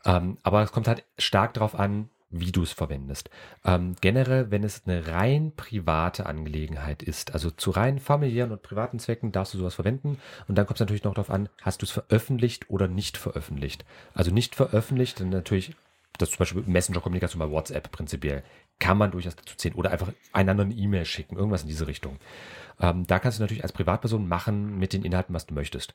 Ähm, 0.05 0.39
aber 0.45 0.63
es 0.63 0.71
kommt 0.71 0.87
halt 0.87 1.05
stark 1.19 1.55
darauf 1.55 1.75
an, 1.75 2.09
wie 2.31 2.53
du 2.53 2.63
es 2.63 2.73
verwendest. 2.73 3.31
Ähm, 3.65 3.95
generell, 4.01 4.51
wenn 4.51 4.65
es 4.65 4.83
eine 4.87 5.09
rein 5.09 5.53
private 5.57 6.27
Angelegenheit 6.27 7.03
ist, 7.03 7.33
also 7.33 7.51
zu 7.51 7.71
rein 7.71 7.99
familiären 7.99 8.53
und 8.53 8.63
privaten 8.63 8.99
Zwecken 8.99 9.33
darfst 9.33 9.55
du 9.55 9.59
sowas 9.59 9.75
verwenden. 9.75 10.19
Und 10.47 10.57
dann 10.57 10.67
kommt 10.67 10.77
es 10.77 10.81
natürlich 10.81 11.05
noch 11.05 11.15
darauf 11.15 11.31
an, 11.31 11.49
hast 11.63 11.83
du 11.83 11.87
es 11.87 11.93
veröffentlicht 11.93 12.71
oder 12.71 12.89
nicht 12.89 13.17
veröffentlicht. 13.17 13.85
Also 14.15 14.31
nicht 14.31 14.55
veröffentlicht, 14.55 15.21
dann 15.21 15.31
natürlich 15.31 15.75
das 16.19 16.31
zum 16.31 16.39
Beispiel 16.39 16.63
Messenger-Kommunikation 16.67 17.39
bei 17.39 17.51
WhatsApp 17.51 17.91
prinzipiell, 17.91 18.43
kann 18.79 18.99
man 18.99 19.11
durchaus 19.11 19.37
dazu 19.37 19.57
zählen. 19.57 19.75
Oder 19.75 19.91
einfach 19.91 20.13
einander 20.33 20.65
eine 20.65 20.75
E-Mail 20.75 21.05
schicken, 21.05 21.37
irgendwas 21.37 21.63
in 21.63 21.69
diese 21.69 21.87
Richtung. 21.87 22.19
Ähm, 22.81 23.07
da 23.07 23.19
kannst 23.19 23.39
du 23.39 23.43
natürlich 23.43 23.63
als 23.63 23.73
Privatperson 23.73 24.29
machen 24.29 24.79
mit 24.79 24.93
den 24.93 25.05
Inhalten, 25.05 25.35
was 25.35 25.47
du 25.47 25.55
möchtest. 25.55 25.95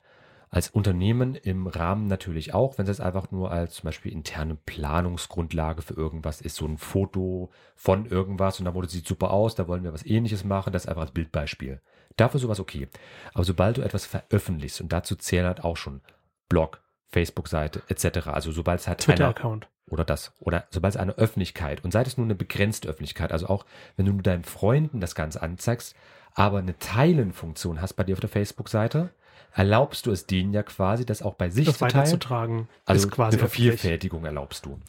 als 0.52 0.70
Unternehmen 0.70 1.36
im 1.36 1.66
Rahmen 1.66 2.08
natürlich 2.08 2.54
auch, 2.54 2.78
wenn 2.78 2.84
es 2.84 2.98
jetzt 2.98 3.06
einfach 3.06 3.32
nur 3.32 3.52
als 3.52 3.76
zum 3.76 3.86
Beispiel 3.86 4.12
interne 4.12 4.56
Planungsgrundlage 4.56 5.82
für 5.82 5.94
irgendwas 5.94 6.42
ist, 6.42 6.58
so 6.58 6.66
ein 6.66 6.78
Foto 6.78 7.50
von 7.76 8.06
irgendwas 8.06 8.60
und 8.60 8.66
da 8.66 8.74
wurde 8.74 8.90
sieht 8.90 9.08
super 9.08 9.32
aus, 9.32 9.56
da 9.56 9.70
wollen 9.70 9.86
wir 9.86 9.94
was 9.94 10.06
ähnliches 10.06 10.44
machen, 10.44 10.74
das 10.74 10.84
ist 10.84 10.90
einfach 10.90 11.04
als 11.04 11.12
Bildbeispiel. 11.12 11.80
Dafür 12.18 12.42
sowas 12.42 12.60
okay. 12.60 12.90
Aber 13.34 13.46
sobald 13.46 13.78
du 13.78 13.82
etwas 13.82 14.06
veröffentlichst, 14.06 14.82
und 14.82 14.92
dazu 14.92 15.16
zählen 15.16 15.46
halt 15.46 15.64
auch 15.64 15.78
schon 15.78 16.02
Blog, 16.50 16.82
Facebook-Seite 17.08 17.84
etc., 17.88 18.28
also 18.28 18.52
sobald 18.52 18.82
es 18.82 18.90
halt 18.90 19.00
Twitter-Account. 19.00 19.70
Oder 19.92 20.06
das. 20.06 20.32
Oder 20.40 20.66
sobald 20.70 20.96
es 20.96 21.00
eine 21.00 21.18
Öffentlichkeit 21.18 21.84
und 21.84 21.92
sei 21.92 22.02
es 22.02 22.18
nur 22.18 22.26
eine 22.26 22.36
begrenzte 22.36 22.88
Öffentlichkeit, 22.88 23.32
also 23.32 23.48
auch 23.48 23.66
wenn 23.98 24.06
du 24.06 24.14
deinen 24.22 24.44
Freunden 24.44 25.00
das 25.02 25.16
Ganze 25.16 25.42
anzeigst, 25.42 25.96
aber 26.34 26.60
eine 26.60 26.78
Teilen-Funktion 26.80 27.82
hast 27.82 27.94
bei 27.94 28.04
dir 28.04 28.14
auf 28.14 28.20
der 28.20 28.30
Facebook-Seite, 28.30 29.10
erlaubst 29.54 30.06
du 30.06 30.12
es 30.12 30.26
denen 30.26 30.54
ja 30.54 30.64
quasi, 30.64 31.06
das 31.06 31.22
auch 31.22 31.36
bei 31.36 31.50
sich 31.50 31.66
Das 31.66 31.78
zu 31.78 31.82
teilen. 31.82 31.96
weiterzutragen 31.96 32.70
Also 32.86 33.08
ist 33.08 33.14
quasi 33.14 33.36
eine 33.38 33.46
öffentlich. 33.46 33.66
Vervielfältigung 33.66 34.26
erlaubst 34.26 34.66
du. 34.66 34.80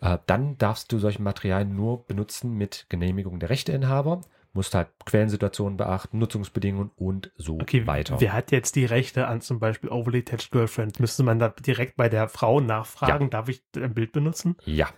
Äh, 0.00 0.18
dann 0.26 0.56
darfst 0.58 0.90
du 0.92 0.98
solche 0.98 1.22
Materialien 1.22 1.74
nur 1.76 2.04
benutzen 2.06 2.54
mit 2.54 2.86
Genehmigung 2.88 3.38
der 3.40 3.50
Rechteinhaber, 3.50 4.22
musst 4.56 4.74
halt 4.74 4.88
Quellensituationen 5.04 5.76
beachten, 5.76 6.18
Nutzungsbedingungen 6.18 6.90
und 6.96 7.30
so 7.36 7.54
Okay, 7.60 7.86
weiter. 7.86 8.20
wer 8.20 8.32
hat 8.32 8.50
jetzt 8.50 8.74
die 8.74 8.84
Rechte 8.86 9.28
an 9.28 9.40
zum 9.40 9.60
Beispiel 9.60 9.90
Overly 9.90 10.18
Attached 10.18 10.50
Girlfriend? 10.50 10.98
Müsste 10.98 11.22
man 11.22 11.38
da 11.38 11.50
direkt 11.50 11.96
bei 11.96 12.08
der 12.08 12.28
Frau 12.28 12.60
nachfragen, 12.60 13.30
darf 13.30 13.48
ich 13.48 13.62
ein 13.76 13.94
Bild 13.94 14.12
benutzen? 14.12 14.56
Ja, 14.64 14.88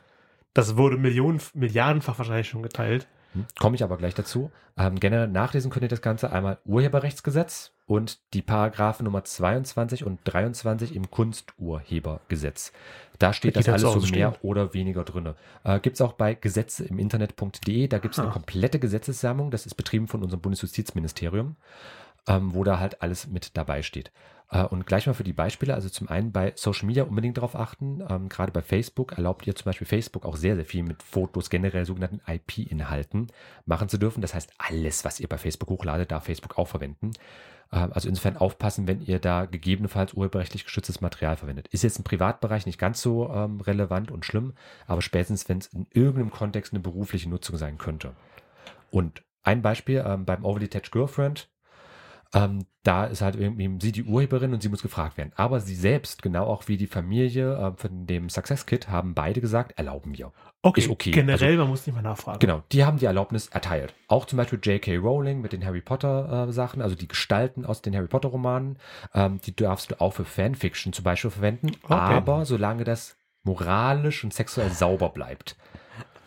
Das 0.54 0.76
wurde 0.76 0.96
Millionen, 0.96 1.40
Milliardenfach 1.54 2.16
wahrscheinlich 2.18 2.48
schon 2.48 2.62
geteilt. 2.62 3.06
Hm, 3.34 3.44
Komme 3.58 3.76
ich 3.76 3.84
aber 3.84 3.98
gleich 3.98 4.14
dazu. 4.14 4.50
Ähm, 4.78 4.98
generell 4.98 5.28
nachlesen 5.28 5.70
könnt 5.70 5.82
ihr 5.82 5.88
das 5.88 6.00
Ganze 6.02 6.32
einmal 6.32 6.58
Urheberrechtsgesetz 6.64 7.72
und 7.88 8.18
die 8.34 8.42
Paragraphen 8.42 9.04
Nummer 9.04 9.24
22 9.24 10.04
und 10.04 10.20
23 10.24 10.94
im 10.94 11.10
Kunsturhebergesetz. 11.10 12.72
Da 13.18 13.32
steht 13.32 13.56
das 13.56 13.64
da 13.64 13.72
alles 13.72 13.82
so 13.82 13.98
mehr 14.14 14.30
stehen. 14.32 14.34
oder 14.42 14.74
weniger 14.74 15.02
drin. 15.02 15.34
Äh, 15.64 15.80
Gibt 15.80 15.96
es 15.96 16.00
auch 16.00 16.12
bei 16.12 16.34
Gesetze 16.34 16.84
im 16.84 17.00
Internet.de. 17.00 17.88
Da 17.88 17.98
gibt 17.98 18.14
es 18.14 18.20
eine 18.20 18.28
Ah. 18.28 18.32
komplette 18.32 18.78
Gesetzessammlung. 18.78 19.50
Das 19.50 19.66
ist 19.66 19.74
betrieben 19.74 20.06
von 20.06 20.22
unserem 20.22 20.40
Bundesjustizministerium, 20.40 21.56
ähm, 22.28 22.54
wo 22.54 22.62
da 22.64 22.78
halt 22.78 23.02
alles 23.02 23.26
mit 23.26 23.56
dabei 23.56 23.82
steht. 23.82 24.12
Äh, 24.50 24.64
und 24.64 24.86
gleich 24.86 25.06
mal 25.06 25.14
für 25.14 25.24
die 25.24 25.32
Beispiele. 25.32 25.74
Also 25.74 25.88
zum 25.88 26.08
einen 26.08 26.32
bei 26.32 26.52
Social 26.56 26.86
Media 26.86 27.04
unbedingt 27.04 27.36
darauf 27.36 27.56
achten. 27.56 28.02
Ähm, 28.08 28.28
gerade 28.28 28.52
bei 28.52 28.62
Facebook 28.62 29.12
erlaubt 29.12 29.46
ihr 29.46 29.54
zum 29.54 29.64
Beispiel 29.64 29.86
Facebook 29.86 30.24
auch 30.24 30.36
sehr, 30.36 30.56
sehr 30.56 30.64
viel 30.64 30.82
mit 30.82 31.02
Fotos, 31.02 31.50
generell 31.50 31.84
sogenannten 31.84 32.20
IP-Inhalten 32.26 33.28
machen 33.66 33.88
zu 33.88 33.98
dürfen. 33.98 34.20
Das 34.20 34.34
heißt, 34.34 34.52
alles, 34.58 35.04
was 35.04 35.20
ihr 35.20 35.28
bei 35.28 35.38
Facebook 35.38 35.70
hochladet, 35.70 36.10
darf 36.10 36.24
Facebook 36.24 36.58
auch 36.58 36.68
verwenden. 36.68 37.12
Ähm, 37.72 37.92
Also 37.92 38.08
insofern 38.08 38.36
aufpassen, 38.36 38.88
wenn 38.88 39.00
ihr 39.02 39.18
da 39.18 39.44
gegebenenfalls 39.46 40.14
urheberrechtlich 40.14 40.64
geschütztes 40.64 41.00
Material 41.00 41.36
verwendet. 41.36 41.68
Ist 41.68 41.82
jetzt 41.84 41.98
im 41.98 42.04
Privatbereich 42.04 42.66
nicht 42.66 42.78
ganz 42.78 43.02
so 43.02 43.30
ähm, 43.30 43.60
relevant 43.60 44.10
und 44.10 44.24
schlimm, 44.24 44.54
aber 44.86 45.02
spätestens, 45.02 45.48
wenn 45.48 45.58
es 45.58 45.66
in 45.68 45.86
irgendeinem 45.92 46.30
Kontext 46.30 46.72
eine 46.72 46.80
berufliche 46.80 47.28
Nutzung 47.28 47.56
sein 47.56 47.76
könnte. 47.78 48.12
Und 48.90 49.22
ein 49.42 49.62
Beispiel 49.62 50.02
ähm, 50.06 50.24
beim 50.24 50.44
Overly 50.44 50.66
Attached 50.66 50.92
Girlfriend, 50.92 51.48
ähm, 52.34 52.66
da 52.82 53.04
ist 53.04 53.22
halt 53.22 53.36
irgendwie 53.36 53.70
sie 53.80 53.92
die 53.92 54.04
Urheberin 54.04 54.52
und 54.54 54.62
sie 54.62 54.68
muss 54.68 54.82
gefragt 54.82 55.16
werden. 55.16 55.32
Aber 55.36 55.60
sie 55.60 55.74
selbst, 55.74 56.22
genau 56.22 56.44
auch 56.46 56.68
wie 56.68 56.76
die 56.76 56.86
Familie 56.86 57.54
äh, 57.54 57.72
von 57.76 58.06
dem 58.06 58.28
Success 58.28 58.66
Kit, 58.66 58.88
haben 58.88 59.14
beide 59.14 59.40
gesagt, 59.40 59.78
erlauben 59.78 60.16
wir. 60.16 60.32
Okay, 60.62 60.80
Ist 60.80 60.90
okay. 60.90 61.10
generell, 61.10 61.56
man 61.56 61.68
muss 61.68 61.86
nicht 61.86 61.94
mal 61.94 62.02
nachfragen. 62.02 62.38
Genau, 62.40 62.62
die 62.72 62.84
haben 62.84 62.98
die 62.98 63.06
Erlaubnis 63.06 63.48
erteilt. 63.48 63.94
Auch 64.08 64.26
zum 64.26 64.36
Beispiel 64.36 64.58
J.K. 64.62 64.96
Rowling 64.96 65.40
mit 65.40 65.52
den 65.52 65.64
Harry 65.64 65.80
Potter 65.80 66.48
äh, 66.48 66.52
Sachen, 66.52 66.82
also 66.82 66.96
die 66.96 67.08
Gestalten 67.08 67.64
aus 67.64 67.80
den 67.82 67.94
Harry 67.94 68.08
Potter 68.08 68.28
Romanen, 68.28 68.78
ähm, 69.14 69.40
die 69.44 69.54
darfst 69.54 69.90
du 69.90 70.00
auch 70.00 70.14
für 70.14 70.24
Fanfiction 70.24 70.92
zum 70.92 71.04
Beispiel 71.04 71.30
verwenden, 71.30 71.72
Okay. 71.84 71.94
aber 71.94 72.44
solange 72.44 72.84
das 72.84 73.16
moralisch 73.44 74.24
und 74.24 74.34
sexuell 74.34 74.70
sauber 74.70 75.08
bleibt. 75.10 75.56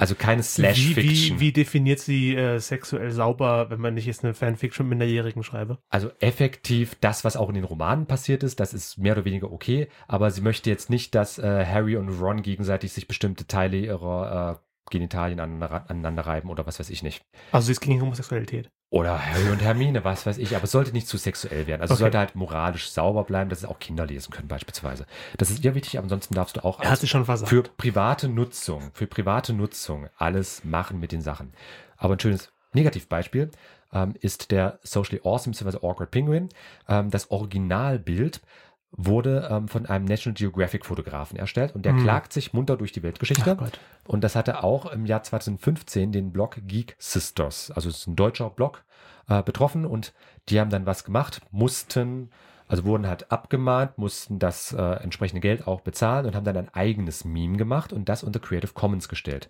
Also 0.02 0.16
keine 0.16 0.42
Wie, 0.42 0.46
Slash-Fiction. 0.46 1.40
wie, 1.40 1.40
wie 1.40 1.52
definiert 1.52 2.00
sie 2.00 2.36
äh, 2.36 2.58
sexuell 2.58 3.12
sauber, 3.12 3.70
wenn 3.70 3.80
man 3.80 3.94
nicht 3.94 4.08
jetzt 4.08 4.24
eine 4.24 4.34
Fanfiction 4.34 4.90
Minderjährigen 4.90 5.44
schreibe? 5.44 5.78
Also 5.92 6.10
effektiv 6.20 6.96
das, 7.02 7.24
was 7.24 7.38
auch 7.38 7.50
in 7.50 7.54
den 7.54 7.66
Romanen 7.66 8.08
passiert 8.08 8.42
ist, 8.42 8.60
das 8.60 8.74
ist 8.74 8.98
mehr 8.98 9.14
oder 9.14 9.26
weniger 9.26 9.52
okay, 9.52 9.90
aber 10.08 10.32
sie 10.32 10.42
möchte 10.42 10.72
jetzt 10.72 10.90
nicht, 10.90 11.14
dass 11.14 11.38
äh, 11.38 11.66
Harry 11.68 11.98
und 11.98 12.10
Ron 12.10 12.42
gegenseitig 12.42 12.94
sich 12.94 13.08
bestimmte 13.08 13.46
Teile 13.46 13.78
ihrer 13.78 14.60
äh, 14.60 14.90
Genitalien 14.90 15.40
aneinander, 15.40 15.88
aneinander 15.88 16.26
reiben 16.26 16.50
oder 16.50 16.66
was 16.66 16.80
weiß 16.80 16.90
ich 16.90 17.04
nicht. 17.04 17.22
Also 17.52 17.68
sie 17.68 17.74
ist 17.74 17.82
gegen 17.82 18.02
Homosexualität. 18.02 18.72
Oder 18.92 19.26
Harry 19.26 19.50
und 19.50 19.62
Hermine, 19.62 20.04
was 20.04 20.26
weiß 20.26 20.38
ich. 20.38 20.54
Aber 20.54 20.66
es 20.66 20.72
sollte 20.72 20.92
nicht 20.92 21.08
zu 21.08 21.18
sexuell 21.18 21.66
werden. 21.66 21.82
Also 21.82 21.94
es 21.94 21.98
Okay. 21.98 22.04
sollte 22.04 22.18
halt 22.20 22.36
moralisch 22.36 22.92
sauber 22.92 23.24
bleiben, 23.24 23.50
dass 23.50 23.60
es 23.60 23.66
auch 23.66 23.80
Kinder 23.80 24.06
lesen 24.06 24.32
können 24.32 24.50
beispielsweise. 24.50 25.06
Das 25.38 25.50
ist 25.50 25.64
ihr 25.64 25.74
wichtig, 25.76 25.98
ansonsten 25.98 26.36
darfst 26.36 26.58
du 26.58 26.66
auch 26.66 26.80
für 27.48 27.64
private 27.64 28.28
Nutzung, 28.28 28.92
für 28.94 29.08
private 29.08 29.54
Nutzung 29.54 30.10
alles 30.18 30.66
machen 30.66 31.00
mit 31.00 31.14
den 31.14 31.22
Sachen. 31.22 31.54
Aber 31.96 32.16
ein 32.16 32.20
schönes 32.20 32.52
Negativbeispiel 32.74 33.50
ähm, 33.94 34.14
ist 34.20 34.52
der 34.52 34.80
Socially 34.84 35.22
Awesome 35.24 35.56
bzw. 35.56 35.78
Awkward 35.88 36.12
Penguin. 36.12 36.50
Ähm, 36.90 37.10
das 37.12 37.32
Originalbild 37.32 38.42
wurde 38.92 39.48
ähm, 39.50 39.68
von 39.68 39.86
einem 39.86 40.06
National 40.06 40.36
Geographic 40.36 40.86
Fotografen 40.86 41.38
erstellt 41.38 41.74
und 41.76 41.86
der 41.86 41.94
Hm. 41.94 42.04
klagt 42.04 42.34
sich 42.34 42.54
munter 42.54 42.76
durch 42.78 42.92
die 42.92 43.04
Weltgeschichte. 43.04 43.44
Und 44.06 44.24
das 44.24 44.36
hatte 44.36 44.64
auch 44.64 44.92
im 44.92 45.06
Jahr 45.06 45.24
2015 45.24 46.12
den 46.12 46.32
Blog 46.32 46.58
Geek 46.68 46.96
Sisters, 47.00 47.72
also 47.72 47.90
es 47.90 48.00
ist 48.00 48.08
ein 48.08 48.16
deutscher 48.16 48.50
Blog, 48.50 48.84
äh, 49.30 49.42
betroffen 49.44 49.86
und 49.86 50.14
die 50.50 50.60
haben 50.60 50.70
dann 50.70 50.86
was 50.86 51.04
gemacht, 51.04 51.42
mussten, 51.52 52.30
also 52.68 52.84
wurden 52.84 53.08
halt 53.08 53.32
abgemahnt, 53.32 53.98
mussten 53.98 54.40
das 54.40 54.74
äh, 54.74 54.82
entsprechende 54.82 55.42
Geld 55.42 55.68
auch 55.68 55.82
bezahlen 55.82 56.26
und 56.26 56.36
haben 56.36 56.46
dann 56.46 56.58
ein 56.58 56.74
eigenes 56.74 57.24
Meme 57.24 57.58
gemacht 57.58 57.94
und 57.94 58.10
das 58.10 58.24
unter 58.24 58.40
Creative 58.40 58.74
Commons 58.74 59.08
gestellt. 59.08 59.50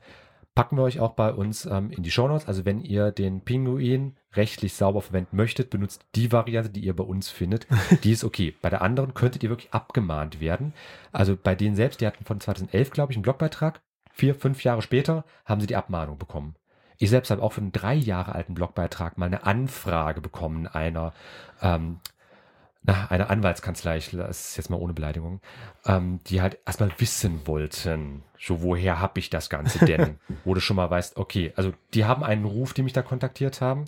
Packen 0.54 0.76
wir 0.78 0.84
euch 0.84 1.00
auch 1.00 1.14
bei 1.14 1.32
uns 1.32 1.66
ähm, 1.66 1.92
in 1.92 2.04
die 2.04 2.12
Shownotes. 2.12 2.48
Also 2.48 2.66
wenn 2.66 2.82
ihr 2.82 3.12
den 3.12 3.42
Pinguin 3.42 4.18
rechtlich 4.34 4.74
sauber 4.74 5.02
verwenden 5.02 5.38
möchtet, 5.38 5.70
benutzt 5.70 6.06
die 6.16 6.32
Variante, 6.32 6.70
die 6.70 6.82
ihr 6.82 6.96
bei 6.96 7.06
uns 7.06 7.30
findet. 7.30 7.68
Die 8.04 8.12
ist 8.12 8.24
okay. 8.24 8.54
Bei 8.62 8.70
der 8.70 8.82
anderen 8.82 9.14
könntet 9.14 9.44
ihr 9.44 9.50
wirklich 9.50 9.74
abgemahnt 9.74 10.42
werden. 10.42 10.74
Also 11.14 11.38
bei 11.42 11.56
denen 11.56 11.76
selbst, 11.76 12.02
die 12.02 12.08
hatten 12.08 12.26
von 12.26 12.40
2011, 12.40 12.92
glaube 12.92 13.14
ich, 13.14 13.18
einen 13.18 13.24
Blogbeitrag. 13.24 13.82
Vier, 14.14 14.36
fünf 14.36 14.64
Jahre 14.64 14.82
später 14.82 15.24
haben 15.46 15.62
sie 15.62 15.68
die 15.68 15.76
Abmahnung 15.78 16.18
bekommen. 16.18 16.56
Ich 16.98 17.10
selbst 17.10 17.32
habe 17.32 17.42
auch 17.42 17.54
für 17.54 17.62
einen 17.62 17.72
drei 17.72 17.96
Jahre 17.96 18.36
alten 18.36 18.54
Blogbeitrag 18.54 19.18
mal 19.18 19.26
eine 19.26 19.46
Anfrage 19.46 20.22
bekommen 20.22 20.68
einer, 20.68 21.14
ähm, 21.62 22.00
na, 22.84 23.08
einer 23.10 23.30
Anwaltskanzlei, 23.30 23.98
ich 23.98 24.10
das 24.10 24.50
ist 24.50 24.58
jetzt 24.58 24.70
mal 24.70 24.78
ohne 24.78 24.94
Beleidigung, 24.94 25.40
ähm, 25.86 26.20
die 26.28 26.42
halt 26.42 26.58
erstmal 26.66 26.92
wissen 26.98 27.46
wollten, 27.46 28.24
so 28.40 28.64
woher 28.64 29.00
habe 29.00 29.20
ich 29.20 29.30
das 29.30 29.52
Ganze 29.52 29.86
denn? 29.86 30.20
wo 30.46 30.56
du 30.56 30.62
schon 30.62 30.78
mal 30.78 30.90
weißt, 30.90 31.18
okay, 31.18 31.54
also 31.56 31.74
die 31.94 32.06
haben 32.06 32.24
einen 32.24 32.46
Ruf, 32.46 32.74
die 32.74 32.82
mich 32.82 32.94
da 32.94 33.04
kontaktiert 33.04 33.62
haben, 33.62 33.86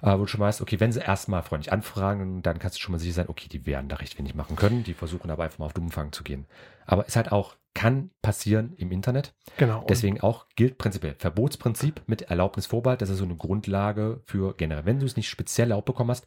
äh, 0.00 0.12
wo 0.12 0.18
du 0.18 0.26
schon 0.28 0.40
weißt, 0.40 0.60
okay, 0.60 0.78
wenn 0.78 0.92
sie 0.92 1.00
erstmal 1.00 1.42
freundlich 1.42 1.72
anfragen, 1.72 2.42
dann 2.42 2.60
kannst 2.60 2.76
du 2.76 2.80
schon 2.80 2.92
mal 2.92 2.98
sicher 2.98 3.14
sein, 3.14 3.28
okay, 3.28 3.48
die 3.48 3.66
werden 3.66 3.88
da 3.88 3.96
recht 3.96 4.16
wenig 4.16 4.36
machen 4.36 4.54
können, 4.54 4.84
die 4.84 4.94
versuchen 4.94 5.30
aber 5.30 5.42
einfach 5.42 5.58
mal 5.58 5.66
auf 5.66 5.72
Dummfang 5.72 6.12
zu 6.12 6.22
gehen. 6.22 6.46
Aber 6.86 7.04
ist 7.06 7.16
halt 7.16 7.32
auch, 7.32 7.56
kann 7.74 8.10
passieren 8.22 8.72
im 8.78 8.90
Internet. 8.90 9.34
Genau. 9.58 9.84
Deswegen 9.86 10.20
auch 10.22 10.46
gilt 10.56 10.78
prinzipiell 10.78 11.14
Verbotsprinzip 11.18 12.00
mit 12.06 12.22
Erlaubnisvorbehalt. 12.22 13.02
Das 13.02 13.10
ist 13.10 13.18
so 13.18 13.24
eine 13.24 13.36
Grundlage 13.36 14.22
für 14.24 14.54
generell. 14.56 14.86
Wenn 14.86 14.98
du 14.98 15.04
es 15.04 15.16
nicht 15.16 15.28
speziell 15.28 15.70
erlaubt 15.70 15.84
bekommen 15.84 16.10
hast, 16.10 16.26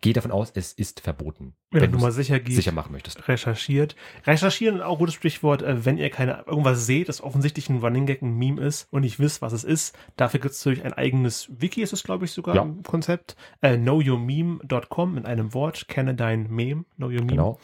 geh 0.00 0.12
davon 0.12 0.30
aus, 0.30 0.52
es 0.54 0.72
ist 0.72 1.00
verboten. 1.00 1.54
wenn, 1.70 1.82
wenn 1.82 1.92
du 1.92 1.98
mal 1.98 2.12
sicher 2.12 2.40
gehst, 2.40 2.56
sicher 2.56 2.72
machen 2.72 2.92
möchtest. 2.92 3.28
recherchiert. 3.28 3.96
Recherchieren 4.26 4.80
auch 4.82 4.92
ein 4.92 4.98
gutes 4.98 5.14
Stichwort, 5.14 5.62
äh, 5.62 5.84
wenn 5.84 5.98
ihr 5.98 6.10
keine 6.10 6.44
irgendwas 6.46 6.86
seht, 6.86 7.08
das 7.08 7.20
offensichtlich 7.22 7.68
ein 7.68 7.78
Running 7.78 8.06
Gag, 8.06 8.22
ein 8.22 8.34
Meme 8.36 8.60
ist 8.62 8.88
und 8.90 9.02
nicht 9.02 9.18
wisst, 9.20 9.42
was 9.42 9.52
es 9.52 9.64
ist. 9.64 9.96
Dafür 10.16 10.40
gibt 10.40 10.54
es 10.54 10.64
natürlich 10.64 10.84
ein 10.84 10.92
eigenes 10.92 11.48
Wiki, 11.60 11.82
ist 11.82 11.92
es 11.92 12.02
glaube 12.02 12.24
ich 12.24 12.32
sogar 12.32 12.54
Ja. 12.56 12.62
im 12.62 12.82
Konzept. 12.82 13.36
Äh, 13.60 13.76
knowyourmeme.com 13.76 15.16
in 15.16 15.26
einem 15.26 15.54
Wort, 15.54 15.88
kenne 15.88 16.14
dein 16.14 16.48
Meme, 16.50 16.84
know 16.96 17.06
your 17.06 17.12
meme. 17.20 17.26
Genau. 17.26 17.58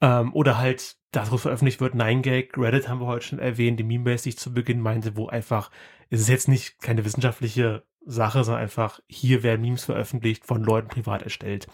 Ähm, 0.00 0.34
oder 0.34 0.58
halt, 0.58 0.96
das, 1.12 1.32
wo 1.32 1.38
veröffentlicht 1.38 1.80
wird, 1.80 1.94
9gag, 1.94 2.58
Reddit 2.60 2.88
haben 2.88 3.00
wir 3.00 3.06
heute 3.06 3.24
schon 3.24 3.38
erwähnt, 3.38 3.80
die 3.80 3.84
Meme-Base, 3.84 4.24
die 4.24 4.28
ich 4.30 4.38
zu 4.38 4.52
Beginn 4.52 4.80
meinte, 4.80 5.16
wo 5.16 5.28
einfach, 5.28 5.70
es 6.10 6.20
ist 6.20 6.28
jetzt 6.28 6.48
nicht 6.48 6.80
keine 6.80 7.04
wissenschaftliche 7.04 7.82
Sache, 8.06 8.44
sondern 8.44 8.62
einfach, 8.62 9.00
hier 9.08 9.42
werden 9.42 9.62
Memes 9.62 9.84
veröffentlicht, 9.84 10.46
von 10.46 10.62
Leuten 10.62 10.88
privat 10.88 11.22
erstellt. 11.22 11.66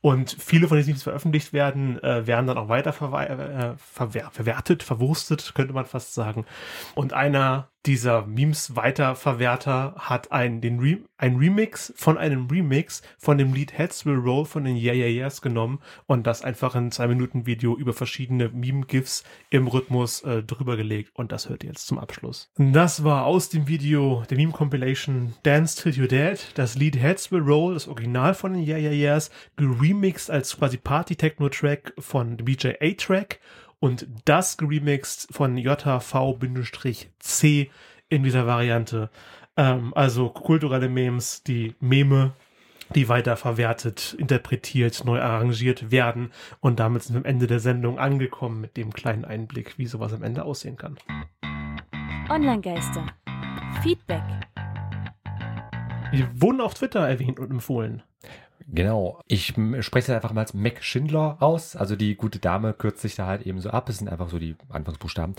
Und 0.00 0.36
viele 0.38 0.66
von 0.66 0.76
diesen 0.76 0.90
Memes 0.90 1.04
veröffentlicht 1.04 1.52
werden, 1.52 2.02
äh, 2.02 2.26
werden 2.26 2.48
dann 2.48 2.58
auch 2.58 2.68
weiter 2.68 2.90
äh, 2.90 3.76
verwer 3.76 4.30
verwertet, 4.32 4.82
verwurstet, 4.82 5.52
könnte 5.54 5.72
man 5.72 5.86
fast 5.86 6.12
sagen. 6.12 6.44
Und 6.96 7.12
einer 7.12 7.70
dieser 7.86 8.26
Memes 8.26 8.76
Weiterverwerter 8.76 9.94
hat 9.96 10.32
ein, 10.32 10.60
den 10.60 10.80
Re 10.80 10.98
ein 11.16 11.36
Remix 11.36 11.92
von 11.96 12.18
einem 12.18 12.46
Remix 12.46 13.02
von 13.18 13.38
dem 13.38 13.54
Lied 13.54 13.76
Heads 13.76 14.04
Will 14.04 14.16
Roll 14.16 14.44
von 14.44 14.64
den 14.64 14.76
Yeah 14.76 14.94
Yeah 14.94 15.06
Yeahs 15.06 15.40
genommen 15.40 15.80
und 16.06 16.26
das 16.26 16.42
einfach 16.42 16.74
in 16.74 16.90
zwei 16.90 17.08
Minuten 17.08 17.46
Video 17.46 17.76
über 17.76 17.92
verschiedene 17.92 18.48
Meme-GIFs 18.48 19.24
im 19.50 19.66
Rhythmus 19.66 20.22
äh, 20.22 20.42
drüber 20.42 20.76
gelegt 20.76 21.12
und 21.14 21.32
das 21.32 21.48
hört 21.48 21.62
ihr 21.64 21.70
jetzt 21.70 21.86
zum 21.86 21.98
Abschluss. 21.98 22.50
Das 22.56 23.04
war 23.04 23.24
aus 23.24 23.48
dem 23.48 23.59
Video 23.66 24.22
der 24.28 24.36
Meme-Compilation 24.36 25.34
Dance 25.42 25.80
Till 25.80 25.92
You're 25.92 26.08
Dead, 26.08 26.38
das 26.54 26.76
Lied 26.76 26.96
Heads 26.96 27.32
Will 27.32 27.40
Roll, 27.40 27.74
das 27.74 27.88
Original 27.88 28.34
von 28.34 28.52
den 28.52 28.66
Yeah 28.66 28.78
Yeah 28.78 28.92
Yeahs, 28.92 29.30
geremixed 29.56 30.30
als 30.30 30.56
quasi 30.56 30.76
Party-Techno-Track 30.76 31.94
von 31.98 32.36
BJ 32.36 32.72
A-Track 32.80 33.40
und 33.78 34.06
das 34.24 34.56
geremixed 34.56 35.28
von 35.30 35.56
JV-C 35.56 36.50
in 38.08 38.22
dieser 38.22 38.46
Variante. 38.46 39.10
Ähm, 39.56 39.92
also 39.94 40.28
kulturelle 40.28 40.88
Memes, 40.88 41.42
die 41.42 41.74
Meme 41.80 42.32
die 42.94 43.08
weiter 43.08 43.36
verwertet, 43.36 44.16
interpretiert, 44.18 45.04
neu 45.04 45.20
arrangiert 45.20 45.90
werden. 45.90 46.32
Und 46.60 46.80
damit 46.80 47.04
sind 47.04 47.14
wir 47.14 47.20
am 47.20 47.24
Ende 47.24 47.46
der 47.46 47.60
Sendung 47.60 47.98
angekommen 47.98 48.60
mit 48.60 48.76
dem 48.76 48.92
kleinen 48.92 49.24
Einblick, 49.24 49.78
wie 49.78 49.86
sowas 49.86 50.12
am 50.12 50.22
Ende 50.22 50.44
aussehen 50.44 50.76
kann. 50.76 50.98
Online-Geister. 52.28 53.06
Feedback. 53.82 54.22
Wir 56.12 56.28
wurden 56.40 56.60
auf 56.60 56.74
Twitter 56.74 57.08
erwähnt 57.08 57.38
und 57.38 57.50
empfohlen. 57.50 58.02
Genau. 58.66 59.20
Ich 59.26 59.46
spreche 59.80 59.98
es 59.98 60.10
einfach 60.10 60.32
mal 60.32 60.42
als 60.42 60.54
Mac 60.54 60.82
Schindler 60.84 61.36
aus. 61.40 61.76
Also 61.76 61.96
die 61.96 62.14
gute 62.16 62.38
Dame 62.38 62.72
kürzt 62.74 63.00
sich 63.00 63.14
da 63.16 63.26
halt 63.26 63.42
eben 63.42 63.60
so 63.60 63.70
ab. 63.70 63.88
Es 63.88 63.98
sind 63.98 64.08
einfach 64.08 64.28
so 64.28 64.38
die 64.38 64.56
Anfangsbuchstaben. 64.68 65.34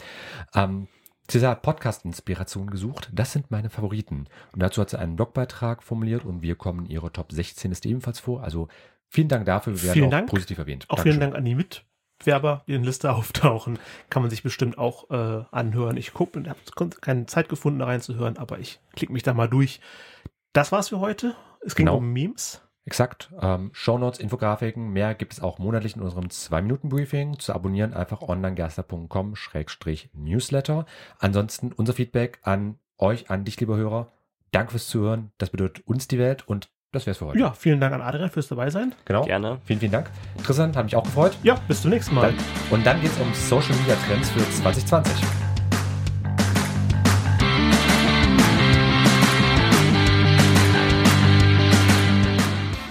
Ähm, 0.56 0.88
Cesar 1.30 1.52
hat 1.52 1.62
Podcast-Inspiration 1.62 2.70
gesucht. 2.72 3.10
Das 3.14 3.32
sind 3.32 3.52
meine 3.52 3.70
Favoriten. 3.70 4.28
Und 4.54 4.62
dazu 4.62 4.82
hat 4.82 4.90
sie 4.90 5.00
einen 5.00 5.16
Blogbeitrag 5.16 5.84
formuliert 5.84 6.26
und 6.26 6.42
wir 6.42 6.56
kommen 6.56 6.86
ihre 6.88 7.12
Top 7.14 7.32
16 7.32 7.72
ist 7.72 7.86
ebenfalls 7.86 8.20
vor. 8.20 8.44
Also 8.44 8.68
vielen 9.08 9.28
Dank 9.30 9.46
dafür. 9.46 9.74
Wir 9.76 9.84
werden 9.84 9.94
Vielen 9.94 10.06
auch 10.08 10.12
Dank. 10.12 10.30
positiv 10.30 10.58
erwähnt. 10.58 10.86
Auch 10.90 10.96
Dankeschön. 10.98 11.12
vielen 11.20 11.22
Dank 11.22 11.36
an 11.36 11.46
die 11.46 11.56
Mitwerber, 12.22 12.64
die 12.68 12.74
in 12.74 12.82
der 12.84 12.90
Liste 12.90 13.12
auftauchen. 13.14 13.80
Kann 14.10 14.22
man 14.22 14.30
sich 14.30 14.44
bestimmt 14.44 14.78
auch 14.78 15.10
äh, 15.10 15.44
anhören. 15.52 15.98
Ich 15.98 16.14
gucke 16.14 16.38
und 16.40 16.48
habe 16.48 16.60
keine 17.02 17.26
Zeit 17.26 17.50
gefunden, 17.50 17.80
da 17.80 17.86
reinzuhören, 17.86 18.38
aber 18.38 18.60
ich 18.60 18.80
klicke 18.96 19.12
mich 19.14 19.24
da 19.24 19.34
mal 19.34 19.50
durch. 19.50 19.80
Das 20.54 20.72
war's 20.72 20.90
für 20.90 21.00
heute. 21.00 21.36
Es 21.66 21.74
ging 21.76 21.88
Genau. 21.88 21.98
um 21.98 22.14
Memes. 22.14 22.62
Exakt. 22.84 23.32
Ähm, 23.40 23.70
Shownotes, 23.74 24.20
Infografiken, 24.20 24.90
mehr 24.90 25.14
gibt 25.14 25.34
es 25.34 25.40
auch 25.40 25.60
monatlich 25.60 25.96
in 25.96 26.02
unserem 26.02 26.26
2-Minuten-Briefing. 26.26 27.38
Zu 27.38 27.54
abonnieren 27.54 27.94
einfach 27.94 28.22
onlinegerster.com-newsletter. 28.22 30.86
Ansonsten 31.20 31.72
unser 31.74 31.94
Feedback 31.94 32.40
an 32.42 32.80
euch, 32.98 33.30
an 33.30 33.46
dich, 33.46 33.60
lieber 33.60 33.78
Hörer. 33.78 34.12
Danke 34.52 34.72
fürs 34.72 34.88
Zuhören. 34.88 35.32
Das 35.38 35.52
bedeutet 35.52 35.86
uns 35.88 36.08
die 36.08 36.18
Welt 36.18 36.48
und 36.48 36.72
das 36.92 37.06
wär's 37.06 37.20
für 37.20 37.28
heute. 37.28 37.40
Ja, 37.40 37.52
vielen 37.54 37.80
Dank 37.80 37.94
an 37.94 38.02
Adrian 38.02 38.30
fürs 38.30 38.48
dabei 38.50 38.70
sein. 38.70 38.94
genau. 39.06 39.24
Gerne. 39.24 39.60
Vielen, 39.66 39.80
vielen 39.80 39.92
Dank. 39.94 40.10
Interessant, 40.38 40.76
hat 40.76 40.84
mich 40.84 40.96
auch 40.96 41.04
gefreut. 41.04 41.38
Ja, 41.42 41.56
bis 41.68 41.82
zum 41.82 41.92
nächsten 41.92 42.16
Mal. 42.16 42.34
Dann, 42.34 42.38
und 42.70 42.86
dann 42.86 43.00
geht's 43.02 43.18
um 43.20 43.34
Social 43.34 43.76
Media 43.78 43.96
Trends 44.08 44.30
für 44.30 44.50
2020. 44.62 45.14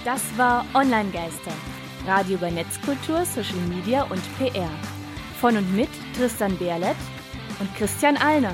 Das 0.03 0.37
war 0.37 0.65
Online-Geister. 0.73 1.51
Radio 2.07 2.37
über 2.37 2.49
Netzkultur, 2.49 3.23
Social 3.23 3.59
Media 3.69 4.03
und 4.03 4.21
PR. 4.39 4.69
Von 5.39 5.57
und 5.57 5.75
mit 5.75 5.89
Tristan 6.17 6.57
Berlet 6.57 6.95
und 7.59 7.73
Christian 7.75 8.17
Allner. 8.17 8.53